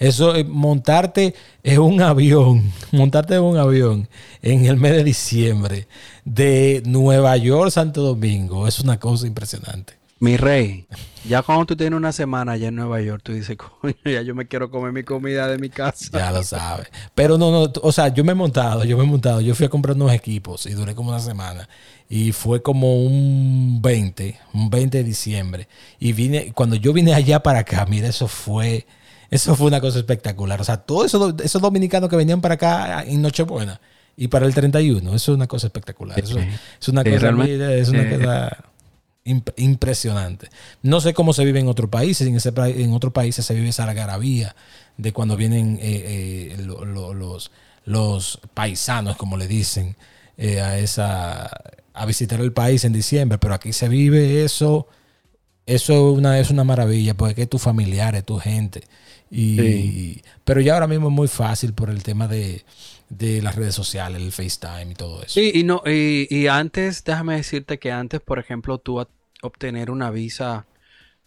eso 0.00 0.34
montarte 0.46 1.34
en 1.62 1.78
un 1.78 2.02
avión, 2.02 2.72
montarte 2.92 3.36
en 3.36 3.42
un 3.42 3.56
avión 3.58 4.08
en 4.42 4.66
el 4.66 4.76
mes 4.76 4.92
de 4.92 5.04
diciembre 5.04 5.86
de 6.24 6.82
Nueva 6.84 7.36
York, 7.36 7.70
Santo 7.70 8.02
Domingo, 8.02 8.66
es 8.66 8.80
una 8.80 8.98
cosa 8.98 9.26
impresionante. 9.28 9.94
Mi 10.20 10.36
rey, 10.36 10.84
ya 11.28 11.42
cuando 11.42 11.64
tú 11.64 11.76
tienes 11.76 11.96
una 11.96 12.10
semana 12.10 12.52
allá 12.52 12.68
en 12.68 12.74
Nueva 12.74 13.00
York, 13.00 13.22
tú 13.22 13.32
dices, 13.32 13.56
coño, 13.80 13.94
ya 14.04 14.22
yo 14.22 14.34
me 14.34 14.48
quiero 14.48 14.70
comer 14.70 14.92
mi 14.92 15.04
comida 15.04 15.46
de 15.46 15.58
mi 15.58 15.68
casa. 15.68 16.08
Ya 16.12 16.32
lo 16.32 16.42
sabes. 16.42 16.88
Pero 17.14 17.38
no, 17.38 17.52
no, 17.52 17.72
o 17.82 17.92
sea, 17.92 18.08
yo 18.08 18.24
me 18.24 18.32
he 18.32 18.34
montado, 18.34 18.82
yo 18.84 18.96
me 18.96 19.04
he 19.04 19.06
montado. 19.06 19.40
Yo 19.40 19.54
fui 19.54 19.66
a 19.66 19.68
comprar 19.68 19.94
unos 19.94 20.12
equipos 20.12 20.66
y 20.66 20.72
duré 20.72 20.94
como 20.96 21.10
una 21.10 21.20
semana. 21.20 21.68
Y 22.10 22.32
fue 22.32 22.62
como 22.62 23.02
un 23.02 23.80
20, 23.82 24.38
un 24.54 24.70
20 24.70 24.98
de 24.98 25.04
diciembre. 25.04 25.68
Y 25.98 26.12
vine, 26.12 26.52
cuando 26.52 26.76
yo 26.76 26.92
vine 26.92 27.14
allá 27.14 27.42
para 27.42 27.60
acá, 27.60 27.84
mira, 27.86 28.08
eso 28.08 28.28
fue, 28.28 28.86
eso 29.30 29.54
fue 29.54 29.66
una 29.66 29.80
cosa 29.80 29.98
espectacular. 29.98 30.60
O 30.60 30.64
sea, 30.64 30.78
todos 30.78 31.06
esos, 31.06 31.34
esos 31.42 31.60
dominicanos 31.60 32.08
que 32.08 32.16
venían 32.16 32.40
para 32.40 32.54
acá 32.54 33.04
en 33.06 33.20
Nochebuena 33.20 33.80
y 34.16 34.28
para 34.28 34.46
el 34.46 34.54
31, 34.54 35.14
eso 35.14 35.32
es 35.32 35.36
una 35.36 35.46
cosa 35.46 35.66
espectacular. 35.66 36.18
Eso, 36.18 36.38
es 36.80 36.88
una 36.88 37.04
cosa, 37.04 37.30
mira, 37.30 37.74
es 37.74 37.88
una 37.90 38.02
eh, 38.02 38.18
cosa 38.18 38.64
impresionante. 39.56 40.48
No 40.82 41.00
sé 41.00 41.14
cómo 41.14 41.32
se 41.32 41.44
vive 41.44 41.60
en 41.60 41.68
otros 41.68 41.90
países. 41.90 42.26
En, 42.26 42.36
ese, 42.36 42.52
en 42.56 42.92
otros 42.92 43.12
países 43.12 43.44
se 43.44 43.54
vive 43.54 43.68
esa 43.68 43.84
algarabía 43.84 44.56
de 44.96 45.12
cuando 45.12 45.36
vienen 45.36 45.78
eh, 45.80 46.56
eh, 46.58 46.62
los, 46.64 47.50
los 47.84 48.40
paisanos, 48.54 49.16
como 49.16 49.36
le 49.36 49.46
dicen, 49.46 49.94
eh, 50.38 50.62
a, 50.62 50.78
esa, 50.78 51.50
a 51.92 52.06
visitar 52.06 52.40
el 52.40 52.52
país 52.52 52.84
en 52.84 52.94
diciembre. 52.94 53.36
Pero 53.36 53.52
aquí 53.52 53.74
se 53.74 53.88
vive 53.90 54.44
eso. 54.44 54.88
Eso 55.66 55.92
es 55.92 56.18
una, 56.18 56.38
es 56.38 56.50
una 56.50 56.64
maravilla, 56.64 57.12
porque 57.12 57.42
es 57.42 57.48
tu 57.50 57.58
familiar, 57.58 58.20
tu 58.22 58.38
gente. 58.38 58.84
Y, 59.30 60.22
Pero 60.44 60.60
ya 60.60 60.74
ahora 60.74 60.86
mismo 60.86 61.08
es 61.08 61.14
muy 61.14 61.28
fácil 61.28 61.74
por 61.74 61.90
el 61.90 62.02
tema 62.02 62.26
de, 62.28 62.64
de 63.10 63.42
las 63.42 63.56
redes 63.56 63.74
sociales, 63.74 64.22
el 64.22 64.32
FaceTime 64.32 64.92
y 64.92 64.94
todo 64.94 65.22
eso. 65.22 65.34
Sí, 65.34 65.52
y, 65.54 65.64
no, 65.64 65.82
y, 65.84 66.26
y, 66.30 66.46
antes, 66.46 67.04
déjame 67.04 67.36
decirte 67.36 67.78
que 67.78 67.92
antes, 67.92 68.20
por 68.20 68.38
ejemplo, 68.38 68.78
tú 68.78 69.04
obtener 69.42 69.90
una 69.90 70.10
visa, 70.10 70.66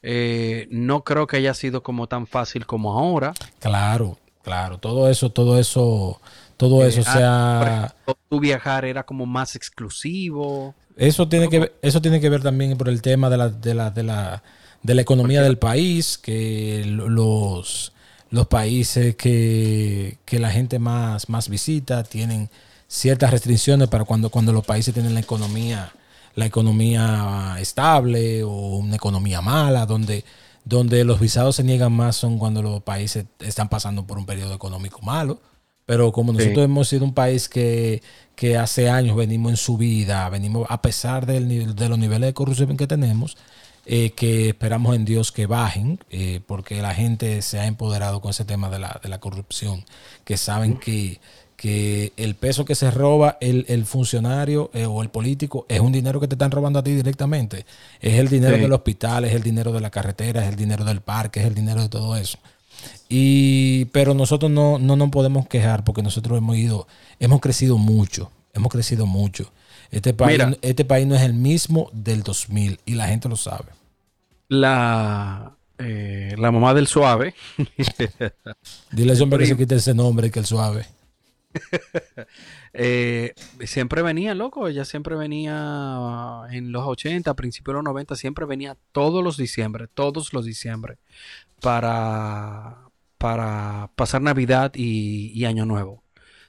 eh, 0.02 0.68
no 0.72 1.04
creo 1.04 1.28
que 1.28 1.38
haya 1.38 1.54
sido 1.54 1.84
como 1.84 2.08
tan 2.08 2.28
fácil 2.28 2.66
como 2.66 2.98
ahora. 2.98 3.34
Claro, 3.60 4.18
claro, 4.44 4.80
todo 4.80 5.10
eso, 5.10 5.32
todo 5.32 5.60
eso, 5.60 6.20
todo 6.62 6.86
eh, 6.86 6.90
eso 6.90 7.02
sea... 7.02 7.96
tu 8.30 8.40
viajar 8.40 8.86
era 8.86 9.04
como 9.04 9.26
más 9.26 9.56
exclusivo. 9.56 10.76
Eso 10.96 11.28
tiene, 11.28 11.50
que 11.50 11.58
ver, 11.58 11.74
eso 11.82 12.04
tiene 12.04 12.22
que 12.22 12.30
ver 12.30 12.44
también 12.44 12.78
por 12.78 12.88
el 12.88 13.02
tema 13.02 13.32
de 13.32 13.38
la, 13.38 13.50
de 13.50 13.74
la, 13.74 13.90
de 13.90 14.04
la, 14.04 14.44
de 14.84 14.94
la 14.94 15.02
economía 15.02 15.42
del 15.42 15.58
país, 15.58 16.20
que 16.20 16.84
los, 16.86 17.94
los 18.30 18.46
países 18.46 19.16
que, 19.16 20.20
que 20.24 20.38
la 20.38 20.52
gente 20.52 20.78
más, 20.78 21.30
más 21.30 21.50
visita 21.50 22.04
tienen 22.04 22.52
ciertas 22.88 23.32
restricciones 23.32 23.88
para 23.88 24.04
cuando, 24.04 24.30
cuando 24.30 24.54
los 24.54 24.64
países 24.64 24.94
tienen 24.94 25.16
la 25.16 25.22
economía 25.22 25.92
la 26.36 26.46
economía 26.46 27.56
estable 27.60 28.44
o 28.44 28.78
una 28.78 28.96
economía 28.98 29.42
mala, 29.42 29.88
donde, 29.88 30.24
donde 30.64 31.04
los 31.06 31.20
visados 31.20 31.56
se 31.56 31.64
niegan 31.64 31.92
más 31.92 32.16
son 32.16 32.38
cuando 32.38 32.62
los 32.62 32.84
países 32.84 33.26
están 33.40 33.68
pasando 33.68 34.06
por 34.06 34.20
un 34.20 34.28
periodo 34.28 34.54
económico 34.54 35.02
malo. 35.02 35.42
Pero 35.92 36.14
como 36.14 36.32
nosotros 36.32 36.64
hemos 36.64 36.88
sido 36.88 37.04
un 37.04 37.14
país 37.14 37.50
que, 37.50 38.02
hace 38.58 38.90
años 38.90 39.18
venimos 39.18 39.52
en 39.52 39.58
subida, 39.58 40.30
venimos 40.30 40.66
a 40.70 40.82
pesar 40.82 41.26
del, 41.26 41.76
de 41.76 41.90
los 41.90 42.00
niveles 42.00 42.28
de 42.28 42.34
corrupción 42.34 42.78
que 42.78 42.88
tenemos, 42.88 43.36
eh, 43.86 44.12
que 44.12 44.48
esperamos 44.48 44.96
en 44.96 45.04
Dios 45.04 45.34
que 45.34 45.48
bajen, 45.48 46.00
eh, 46.10 46.40
porque 46.48 46.82
la 46.82 46.94
gente 46.94 47.42
se 47.42 47.60
ha 47.60 47.66
empoderado 47.66 48.22
con 48.22 48.32
ese 48.32 48.46
tema 48.46 48.70
de 48.70 48.80
la, 48.80 49.02
de 49.04 49.10
la 49.10 49.20
corrupción, 49.20 49.84
que 50.24 50.38
saben 50.38 50.78
que 50.78 51.20
que 51.62 52.12
el 52.18 52.34
peso 52.34 52.66
que 52.66 52.74
se 52.74 52.90
roba 52.90 53.38
el, 53.40 53.86
funcionario 53.86 54.72
eh, 54.74 54.88
o 54.88 55.04
el 55.04 55.10
político 55.10 55.68
es 55.70 55.80
un 55.80 55.92
dinero 55.92 56.20
que 56.20 56.28
te 56.28 56.34
están 56.34 56.50
robando 56.50 56.80
a 56.80 56.84
ti 56.84 56.96
directamente. 56.96 57.68
Es 58.00 58.18
el 58.18 58.30
dinero 58.30 58.58
del 58.58 58.74
hospital, 58.74 59.26
es 59.26 59.34
el 59.36 59.44
dinero 59.44 59.72
de 59.72 59.80
la 59.80 59.92
carretera, 59.92 60.42
es 60.42 60.50
el 60.50 60.56
dinero 60.56 60.84
del 60.86 61.02
parque, 61.02 61.42
es 61.42 61.46
el 61.46 61.54
dinero 61.54 61.84
de 61.84 61.90
todo 61.90 62.18
eso. 62.18 62.40
Y, 63.14 63.86
pero 63.92 64.14
nosotros 64.14 64.50
no, 64.50 64.80
no 64.80 64.96
nos 64.96 65.10
podemos 65.10 65.46
quejar 65.46 65.84
porque 65.84 66.02
nosotros 66.02 66.38
hemos 66.38 66.56
ido, 66.56 66.88
hemos 67.20 67.42
crecido 67.42 67.78
mucho, 67.78 68.32
hemos 68.54 68.72
crecido 68.72 69.06
mucho. 69.06 69.52
Este 69.92 70.14
país, 70.14 70.40
este 70.62 70.86
país 70.86 71.06
no 71.06 71.16
es 71.16 71.22
el 71.22 71.34
mismo 71.34 71.90
del 71.92 72.24
2000 72.24 72.80
y 72.86 72.94
la 72.94 73.10
gente 73.10 73.28
lo 73.28 73.36
sabe. 73.36 73.66
La, 74.48 75.58
eh, 75.78 76.36
la 76.38 76.52
mamá 76.52 76.74
del 76.74 76.88
suave. 76.88 77.36
Dile 78.92 79.12
a 79.12 79.14
ese 79.14 79.24
hombre 79.24 79.40
que 79.40 79.48
se 79.48 79.58
quite 79.58 79.76
ese 79.76 79.94
nombre, 79.94 80.32
que 80.32 80.40
el 80.40 80.46
suave. 80.46 80.86
Eh, 82.74 83.34
siempre 83.66 84.02
venía, 84.02 84.34
loco, 84.34 84.70
ella 84.70 84.86
siempre 84.86 85.18
venía 85.18 86.44
en 86.52 86.72
los 86.72 86.88
80, 86.88 87.30
a 87.30 87.34
principios 87.34 87.74
de 87.74 87.80
los 87.80 87.84
90, 87.84 88.16
siempre 88.16 88.46
venía 88.46 88.78
todos 88.94 89.22
los 89.22 89.36
diciembre, 89.36 89.90
todos 89.94 90.32
los 90.32 90.46
diciembre, 90.46 90.98
para, 91.60 92.78
para 93.22 93.92
pasar 93.96 94.24
Navidad 94.24 94.72
y, 94.76 95.46
Año 95.46 95.66
Nuevo. 95.66 96.04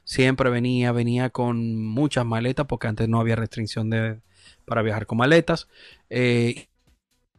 Siempre 0.04 0.48
venía, 0.48 0.90
venía 0.90 1.28
con 1.28 1.76
muchas 1.84 2.24
maletas, 2.24 2.66
porque 2.66 2.88
antes 2.88 3.08
no 3.08 3.20
había 3.20 3.36
restricción 3.36 3.90
de, 3.90 4.20
para 4.64 4.80
viajar 4.80 5.06
con 5.06 5.18
maletas. 5.18 5.68
Eh, 6.08 6.68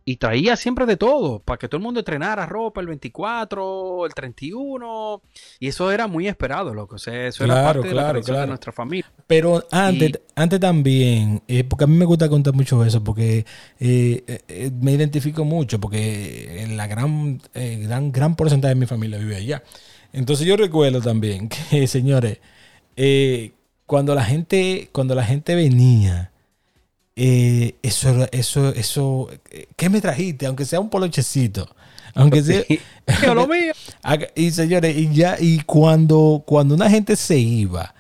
y 0.06 0.18
traía 0.18 0.56
siempre 0.56 0.86
de 0.86 0.98
todo, 0.98 1.40
para 1.40 1.58
que 1.58 1.68
todo 1.68 1.78
el 1.78 1.84
mundo 1.84 2.02
estrenara 2.02 2.46
ropa 2.46 2.82
el 2.82 2.88
24, 2.88 4.06
el 4.06 4.14
31, 4.14 5.22
y 5.60 5.68
eso 5.68 5.92
era 5.92 6.08
muy 6.08 6.28
esperado, 6.28 6.74
loco. 6.74 6.96
O 6.96 7.00
sea, 7.00 7.28
eso 7.28 7.46
era 7.46 7.64
parte 7.64 7.88
de 7.88 7.94
la 7.94 8.10
tradición 8.10 8.42
de 8.42 8.48
nuestra 8.48 8.72
familia. 8.74 9.10
Pero 9.28 9.64
antes, 9.72 10.20
antes 10.36 10.60
también, 10.60 11.42
eh, 11.48 11.64
porque 11.64 11.86
a 11.86 11.88
mí 11.88 11.96
me 11.96 12.06
gusta 12.06 12.28
contar 12.28 12.54
mucho 12.54 12.84
eso, 12.84 13.04
porque 13.04 13.46
eh, 13.80 14.44
eh, 14.48 14.72
me 14.82 14.92
identifico 14.92 15.46
mucho, 15.46 15.80
porque 15.80 16.68
la 16.72 16.88
gran, 16.88 17.42
gran, 17.54 18.12
gran 18.12 18.36
porcentaje 18.36 18.74
de 18.74 18.80
mi 18.80 18.86
familia 18.86 19.18
vive 19.18 19.38
allá. 19.38 19.64
Entonces 20.12 20.46
yo 20.46 20.58
recuerdo 20.58 21.02
también 21.02 21.50
que, 21.70 21.88
señores, 21.88 22.40
cuando 23.86 24.16
la 24.16 24.26
gente, 24.26 24.90
cuando 24.92 25.16
la 25.16 25.24
gente 25.24 25.56
venía 25.56 26.33
eh, 27.16 27.76
eso, 27.84 28.28
eso, 28.32 28.70
eso, 28.74 29.30
¿qué 29.76 29.90
me 29.90 30.02
trajiste? 30.02 30.46
Aunque 30.46 30.66
sea 30.66 30.80
un 30.80 30.90
polochecito. 30.90 31.68
Aunque 32.16 32.44
sea. 32.44 32.64
lo 33.34 33.48
mío. 33.48 33.74
Y 34.36 34.52
señores, 34.52 34.96
y 34.98 35.14
ya, 35.14 35.38
y 35.40 35.60
cuando, 35.62 36.44
cuando 36.46 36.76
una 36.76 36.90
gente 36.90 37.16
se 37.16 37.38
iba, 37.38 37.94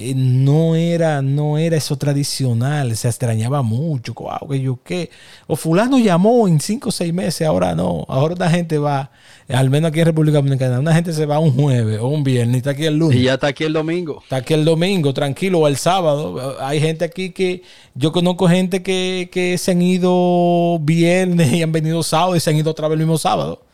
eh, 0.00 0.14
no 0.14 0.76
era, 0.76 1.22
no 1.22 1.58
era 1.58 1.76
eso 1.76 1.96
tradicional, 1.96 2.96
se 2.96 3.08
extrañaba 3.08 3.62
mucho, 3.62 4.14
wow, 4.14 4.48
que 4.48 4.60
yo 4.60 4.78
qué. 4.84 5.10
O 5.48 5.56
fulano 5.56 5.98
llamó 5.98 6.46
en 6.46 6.60
cinco 6.60 6.90
o 6.90 6.92
seis 6.92 7.12
meses, 7.12 7.44
ahora 7.48 7.74
no, 7.74 8.04
ahora 8.06 8.36
la 8.38 8.48
gente 8.48 8.78
va, 8.78 9.10
al 9.48 9.70
menos 9.70 9.90
aquí 9.90 9.98
en 9.98 10.06
República 10.06 10.36
Dominicana, 10.36 10.78
una 10.78 10.94
gente 10.94 11.12
se 11.12 11.26
va 11.26 11.40
un 11.40 11.52
jueves 11.52 11.98
o 11.98 12.06
un 12.06 12.22
viernes 12.22 12.54
y 12.54 12.58
está 12.58 12.70
aquí 12.70 12.84
el 12.84 12.96
lunes. 12.96 13.18
Y 13.18 13.22
ya 13.24 13.34
está 13.34 13.48
aquí 13.48 13.64
el 13.64 13.72
domingo. 13.72 14.20
Está 14.22 14.36
aquí 14.36 14.54
el 14.54 14.64
domingo, 14.64 15.12
tranquilo, 15.12 15.58
o 15.58 15.66
el 15.66 15.76
sábado. 15.76 16.56
Hay 16.60 16.80
gente 16.80 17.04
aquí 17.04 17.30
que, 17.30 17.64
yo 17.94 18.12
conozco 18.12 18.46
gente 18.46 18.84
que, 18.84 19.28
que 19.32 19.58
se 19.58 19.72
han 19.72 19.82
ido 19.82 20.78
viernes 20.78 21.52
y 21.52 21.62
han 21.64 21.72
venido 21.72 22.04
sábado 22.04 22.36
y 22.36 22.40
se 22.40 22.50
han 22.50 22.56
ido 22.56 22.70
otra 22.70 22.86
vez 22.86 22.94
el 22.94 23.00
mismo 23.00 23.18
sábado. 23.18 23.64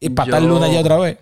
Y 0.00 0.08
para 0.08 0.28
estar 0.28 0.42
el 0.42 0.48
lunes 0.48 0.72
ya 0.72 0.80
otra 0.80 0.96
vez. 0.96 1.18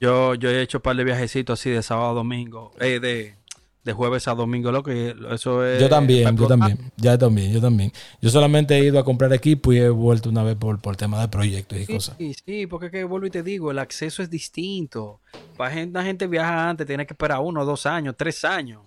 Yo, 0.00 0.34
yo 0.34 0.50
he 0.50 0.60
hecho 0.60 0.78
un 0.78 0.82
par 0.82 0.96
de 0.96 1.04
viajecitos 1.04 1.60
así 1.60 1.70
de 1.70 1.82
sábado 1.82 2.10
a 2.10 2.14
domingo, 2.14 2.72
eh, 2.80 2.98
de 3.00 3.39
de 3.84 3.92
jueves 3.92 4.28
a 4.28 4.34
domingo, 4.34 4.70
lo 4.72 4.82
que 4.82 5.14
eso 5.30 5.64
es. 5.64 5.80
Yo 5.80 5.88
también, 5.88 6.36
yo 6.36 6.46
también, 6.46 6.92
ya 6.96 7.16
también, 7.16 7.52
yo 7.52 7.60
también. 7.60 7.92
Yo 8.20 8.30
solamente 8.30 8.76
he 8.76 8.84
ido 8.84 8.98
a 8.98 9.04
comprar 9.04 9.32
equipo 9.32 9.72
y 9.72 9.78
he 9.78 9.88
vuelto 9.88 10.28
una 10.28 10.42
vez 10.42 10.56
por, 10.56 10.80
por 10.80 10.96
tema 10.96 11.20
de 11.20 11.28
proyectos 11.28 11.78
y 11.78 11.86
cosas. 11.86 12.16
Sí, 12.18 12.34
sí, 12.44 12.66
porque 12.66 12.90
que 12.90 13.04
vuelvo 13.04 13.26
y 13.26 13.30
te 13.30 13.42
digo, 13.42 13.70
el 13.70 13.78
acceso 13.78 14.22
es 14.22 14.28
distinto. 14.28 15.20
Para 15.56 15.72
gente, 15.72 15.98
la 15.98 16.04
gente 16.04 16.26
viaja 16.26 16.68
antes, 16.68 16.86
tiene 16.86 17.06
que 17.06 17.14
esperar 17.14 17.40
uno, 17.40 17.64
dos 17.64 17.86
años, 17.86 18.14
tres 18.16 18.44
años. 18.44 18.82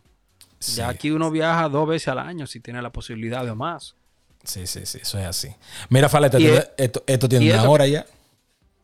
Ya 0.75 0.87
aquí 0.87 1.11
uno 1.11 1.29
viaja 1.29 1.67
dos 1.67 1.87
veces 1.87 2.07
al 2.09 2.19
año 2.19 2.47
si 2.47 2.59
tiene 2.59 2.81
la 2.81 2.91
posibilidad 2.91 3.45
de 3.45 3.53
más. 3.53 3.95
Sí, 4.43 4.67
sí, 4.67 4.85
sí, 4.85 4.99
eso 5.01 5.17
es 5.17 5.25
así. 5.25 5.49
Mira, 5.89 6.09
Faleta, 6.09 6.37
esto, 6.77 7.03
esto, 7.07 7.29
tiene 7.29 7.51
una 7.53 7.69
hora 7.69 7.87
ya. 7.87 8.05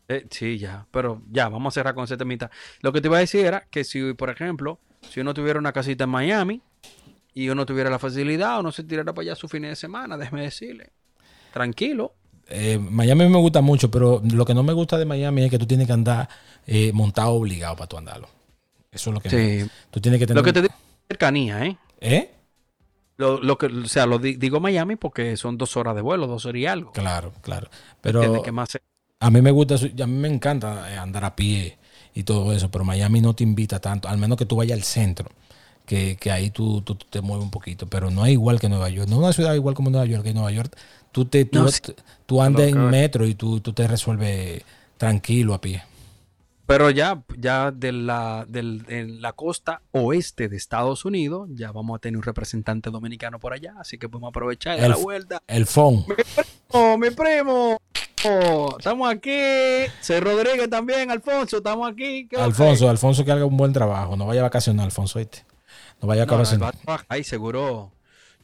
Eh, 0.07 0.25
sí, 0.31 0.57
ya, 0.57 0.87
pero 0.91 1.21
ya, 1.29 1.49
vamos 1.49 1.73
a 1.73 1.75
cerrar 1.75 1.93
con 1.93 2.05
ese 2.05 2.17
temita. 2.17 2.49
Lo 2.81 2.91
que 2.91 2.99
te 2.99 3.07
iba 3.07 3.17
a 3.17 3.19
decir 3.21 3.45
era 3.45 3.67
que 3.69 3.83
si, 3.83 4.13
por 4.13 4.29
ejemplo, 4.29 4.79
si 5.01 5.19
uno 5.19 5.33
tuviera 5.33 5.59
una 5.59 5.71
casita 5.71 6.05
en 6.05 6.09
Miami 6.09 6.61
y 7.33 7.49
uno 7.49 7.65
tuviera 7.65 7.89
la 7.89 7.99
facilidad, 7.99 8.59
uno 8.59 8.71
se 8.71 8.83
tirara 8.83 9.13
para 9.13 9.23
allá 9.23 9.35
su 9.35 9.47
fin 9.47 9.63
de 9.63 9.75
semana, 9.75 10.17
déjeme 10.17 10.43
decirle. 10.43 10.91
Tranquilo. 11.53 12.13
Eh, 12.47 12.79
Miami 12.79 13.29
me 13.29 13.37
gusta 13.37 13.61
mucho, 13.61 13.91
pero 13.91 14.21
lo 14.23 14.45
que 14.45 14.53
no 14.53 14.63
me 14.63 14.73
gusta 14.73 14.97
de 14.97 15.05
Miami 15.05 15.43
es 15.43 15.51
que 15.51 15.59
tú 15.59 15.67
tienes 15.67 15.87
que 15.87 15.93
andar 15.93 16.27
eh, 16.65 16.91
montado 16.93 17.31
obligado 17.31 17.75
para 17.75 17.87
tú 17.87 17.97
andarlo. 17.97 18.27
Eso 18.91 19.11
es 19.11 19.13
lo 19.13 19.19
que 19.21 19.29
sí. 19.29 19.69
tú 19.91 20.01
tienes 20.01 20.19
que 20.19 20.25
tener. 20.25 20.41
Lo 20.41 20.43
que 20.43 20.53
te 20.53 20.63
digo 20.63 20.73
cercanía, 21.07 21.65
¿eh? 21.65 21.77
¿Eh? 22.01 22.31
Lo, 23.17 23.57
que, 23.57 23.65
o 23.65 23.87
sea, 23.87 24.05
lo 24.05 24.17
digo 24.17 24.61
Miami 24.61 24.95
porque 24.95 25.35
son 25.35 25.57
dos 25.57 25.75
horas 25.75 25.93
de 25.93 26.01
vuelo, 26.01 26.25
dos 26.25 26.45
horas 26.45 26.61
y 26.61 26.65
algo. 26.65 26.93
Claro, 26.93 27.33
claro. 27.41 27.69
Pero 27.99 28.21
a 29.19 29.29
mí 29.29 29.41
me 29.41 29.51
gusta, 29.51 29.75
a 29.75 30.07
mí 30.07 30.13
me 30.13 30.29
encanta 30.29 30.89
eh, 30.93 30.97
andar 30.97 31.25
a 31.25 31.35
pie 31.35 31.77
y 32.13 32.23
todo 32.23 32.51
eso, 32.53 32.69
pero 32.69 32.83
Miami 32.85 33.21
no 33.21 33.33
te 33.33 33.43
invita 33.43 33.79
tanto, 33.79 34.07
al 34.07 34.17
menos 34.17 34.37
que 34.37 34.45
tú 34.45 34.55
vayas 34.55 34.77
al 34.77 34.83
centro, 34.83 35.29
que, 35.85 36.17
ahí 36.31 36.51
tú, 36.51 36.83
te 37.09 37.21
mueves 37.21 37.43
un 37.43 37.51
poquito, 37.51 37.87
pero 37.87 38.11
no 38.11 38.25
es 38.25 38.33
igual 38.33 38.59
que 38.59 38.69
Nueva 38.69 38.89
York, 38.89 39.09
no 39.09 39.15
es 39.15 39.21
una 39.23 39.33
ciudad 39.33 39.55
igual 39.55 39.73
como 39.73 39.89
Nueva 39.89 40.05
York, 40.05 40.23
que 40.23 40.33
Nueva 40.33 40.51
York 40.51 40.75
tú, 41.11 41.25
te, 41.25 41.45
tú, 41.45 42.41
andas 42.41 42.67
en 42.67 42.89
metro 42.89 43.25
y 43.25 43.33
tú, 43.33 43.59
te 43.59 43.87
resuelves 43.87 44.63
tranquilo 44.97 45.53
a 45.53 45.61
pie. 45.61 45.83
Pero 46.67 46.91
ya, 46.91 47.23
ya 47.35 47.71
de 47.71 47.91
la, 47.91 48.45
en 48.53 49.23
la 49.23 49.33
costa 49.33 49.81
oeste 49.91 50.49
de 50.49 50.57
Estados 50.57 51.03
Unidos, 51.03 51.49
ya 51.53 51.71
vamos 51.71 51.95
a 51.97 51.99
tener 51.99 52.17
un 52.17 52.23
representante 52.23 52.91
dominicano 52.91 53.39
por 53.39 53.53
allá, 53.53 53.73
así 53.79 53.97
que 53.97 54.07
podemos 54.07 54.29
aprovechar 54.29 54.79
la 54.79 54.95
vuelta. 54.95 55.41
El 55.47 55.65
FON. 55.65 56.05
Mi 56.07 56.13
primo, 56.75 56.97
mi 56.99 57.09
primo. 57.09 57.77
Estamos 58.77 59.09
aquí. 59.09 59.31
C. 60.01 60.19
Rodríguez 60.19 60.69
también, 60.69 61.09
Alfonso, 61.09 61.57
estamos 61.57 61.89
aquí. 61.89 62.27
Alfonso, 62.37 62.89
Alfonso 62.89 63.23
que 63.23 63.31
haga 63.31 63.45
un 63.45 63.55
buen 63.55 63.71
trabajo. 63.71 64.17
No 64.17 64.25
vaya 64.25 64.41
a 64.41 64.43
vacacionar, 64.43 64.85
Alfonso, 64.85 65.19
No 66.01 66.07
vaya 66.07 66.23
a 66.23 66.25
vacacionar. 66.25 66.75
Ay, 67.07 67.23
seguro. 67.23 67.93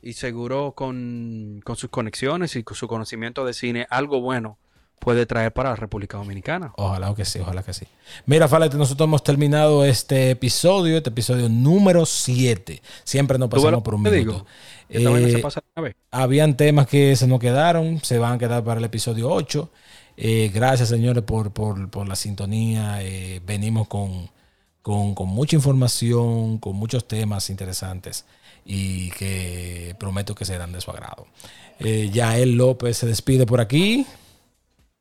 Y 0.02 0.14
seguro 0.14 0.74
con, 0.74 1.64
sus 1.76 1.90
conexiones 1.90 2.56
y 2.56 2.64
con 2.64 2.78
su 2.78 2.88
conocimiento 2.88 3.44
de 3.44 3.54
cine, 3.54 3.88
algo 3.90 4.22
bueno 4.22 4.60
puede 5.00 5.26
traer 5.26 5.54
para 5.54 5.70
la 5.70 5.76
República 5.76 6.18
Dominicana. 6.18 6.74
Ojalá 6.78 7.14
que 7.14 7.26
sí, 7.26 7.40
ojalá 7.40 7.64
que 7.64 7.74
sí. 7.74 7.86
Mira, 8.26 8.48
Falete, 8.48 8.78
nosotros 8.78 9.08
hemos 9.08 9.24
terminado 9.24 9.86
este 9.86 10.32
episodio, 10.32 10.98
este 10.98 11.10
episodio 11.10 11.48
número 11.48 12.06
7. 12.06 12.82
Siempre 13.04 13.38
nos 13.38 13.50
pasamos 13.50 13.84
por 13.84 13.96
un 13.96 14.02
minuto. 14.02 14.46
Eh, 14.90 15.44
habían 16.12 16.58
temas 16.58 16.88
que 16.88 17.16
se 17.16 17.28
nos 17.28 17.40
quedaron, 17.40 18.00
se 18.04 18.18
van 18.18 18.34
a 18.34 18.38
quedar 18.38 18.64
para 18.64 18.80
el 18.80 18.86
episodio 18.86 19.32
8. 19.32 19.70
Eh, 20.18 20.52
gracias, 20.54 20.90
señores, 20.90 21.24
por, 21.24 22.08
la 22.08 22.16
sintonía. 22.16 23.04
Eh, 23.04 23.42
venimos 23.46 23.88
con, 23.88 24.30
con, 24.82 25.14
mucha 25.28 25.56
información, 25.56 26.58
con 26.58 26.76
muchos 26.76 27.08
temas 27.08 27.50
interesantes 27.50 28.26
y 28.66 29.12
que 29.12 29.96
prometo 30.00 30.34
que 30.34 30.46
serán 30.46 30.72
de 30.72 30.82
su 30.82 30.90
agrado. 30.90 31.28
Yael 31.80 32.56
López 32.56 32.98
se 32.98 33.06
despide 33.06 33.46
por 33.46 33.60
aquí. 33.60 34.08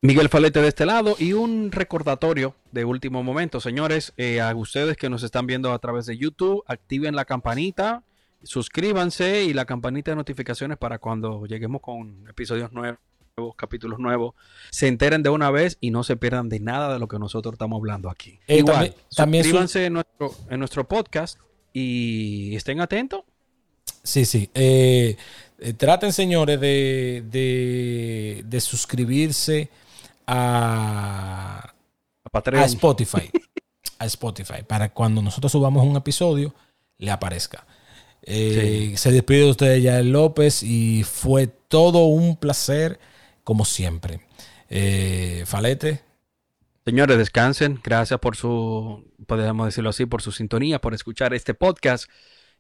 Miguel 0.05 0.29
Falete 0.29 0.61
de 0.61 0.69
este 0.69 0.85
lado 0.85 1.17
y 1.19 1.33
un 1.33 1.73
recordatorio 1.73 2.55
de 2.73 2.85
último 2.85 3.23
momento, 3.23 3.59
señores, 3.59 4.13
a 4.43 4.55
ustedes 4.55 4.97
que 4.97 5.09
nos 5.09 5.23
están 5.23 5.47
viendo 5.47 5.73
a 5.73 5.79
través 5.79 6.05
de 6.05 6.17
YouTube, 6.19 6.63
activen 6.67 7.17
la 7.17 7.25
campanita 7.25 8.05
suscríbanse 8.45 9.45
y 9.45 9.53
la 9.53 9.65
campanita 9.65 10.11
de 10.11 10.17
notificaciones 10.17 10.79
para 10.79 10.99
cuando 10.99 11.47
lleguemos 11.47 11.81
con 11.81 12.27
episodios 12.29 12.73
nuevos, 12.73 12.99
capítulos 13.57 13.99
nuevos, 13.99 14.35
se 14.71 14.87
enteren 14.87 15.23
de 15.23 15.31
una 15.31 15.51
vez 15.51 15.79
y 15.81 15.91
no 15.91 16.05
se 16.05 16.17
pierdan 16.17 16.49
de 16.49 16.61
nada 16.61 16.93
de 16.93 16.99
lo 16.99 17.09
que 17.09 17.19
nosotros 17.19 17.55
estamos 17.55 17.79
hablando 17.79 18.11
aquí. 18.11 18.39
Eh, 18.47 18.59
Igual, 18.59 18.95
también, 19.15 19.45
suscríbanse 19.45 19.87
en, 19.87 19.95
nuestro, 19.95 20.35
en 20.51 20.59
nuestro 20.59 20.87
podcast 20.87 21.39
y 21.73 22.55
estén 22.55 22.81
atentos. 22.81 23.23
Sí, 24.03 24.25
sí. 24.27 24.51
Eh, 24.55 25.17
eh, 25.59 25.73
traten, 25.73 26.13
señores, 26.13 26.61
de, 26.61 27.25
de, 27.31 28.45
de 28.47 28.61
suscribirse 28.61 29.71
a, 30.27 31.73
a, 32.33 32.39
a 32.39 32.65
Spotify. 32.65 33.31
a 33.99 34.07
Spotify. 34.07 34.63
Para 34.67 34.93
cuando 34.93 35.23
nosotros 35.23 35.53
subamos 35.53 35.87
un 35.87 35.97
episodio, 35.97 36.55
le 36.99 37.11
aparezca. 37.11 37.67
Eh, 38.23 38.95
se 38.97 39.13
despide 39.13 39.41
de 39.41 39.51
ustedes 39.51 39.83
Yael 39.83 40.11
López 40.11 40.63
y 40.63 41.05
fue 41.05 41.47
todo 41.47 42.07
un 42.07 42.37
placer, 42.37 42.99
como 43.45 43.65
siempre. 43.65 44.21
Eh, 44.71 45.45
Falete. 45.47 46.03
Señores, 46.85 47.19
descansen. 47.19 47.81
Gracias 47.83 48.21
por 48.21 48.37
su, 48.37 49.05
podemos 49.27 49.67
decirlo 49.67 49.91
así, 49.91 50.07
por 50.07 50.23
su 50.23 50.33
sintonía, 50.33 50.81
por 50.81 50.95
escuchar 50.95 51.35
este 51.35 51.55
podcast. 51.55 52.11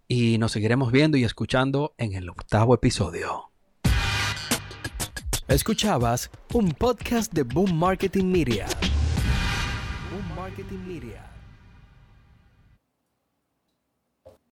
Y 0.07 0.39
nos 0.39 0.53
seguiremos 0.53 0.93
viendo 0.93 1.17
y 1.17 1.25
escuchando 1.25 1.95
en 1.97 2.15
el 2.15 2.29
octavo 2.29 2.75
episodio. 2.75 3.54
Escuchabas 5.47 6.31
un 6.55 6.71
podcast 6.71 7.31
de 7.35 7.43
Boom 7.43 7.77
Marketing 7.77 8.25
Media. 8.25 8.67
Boom 10.11 10.35
Marketing 10.35 10.79
Media. 10.89 11.34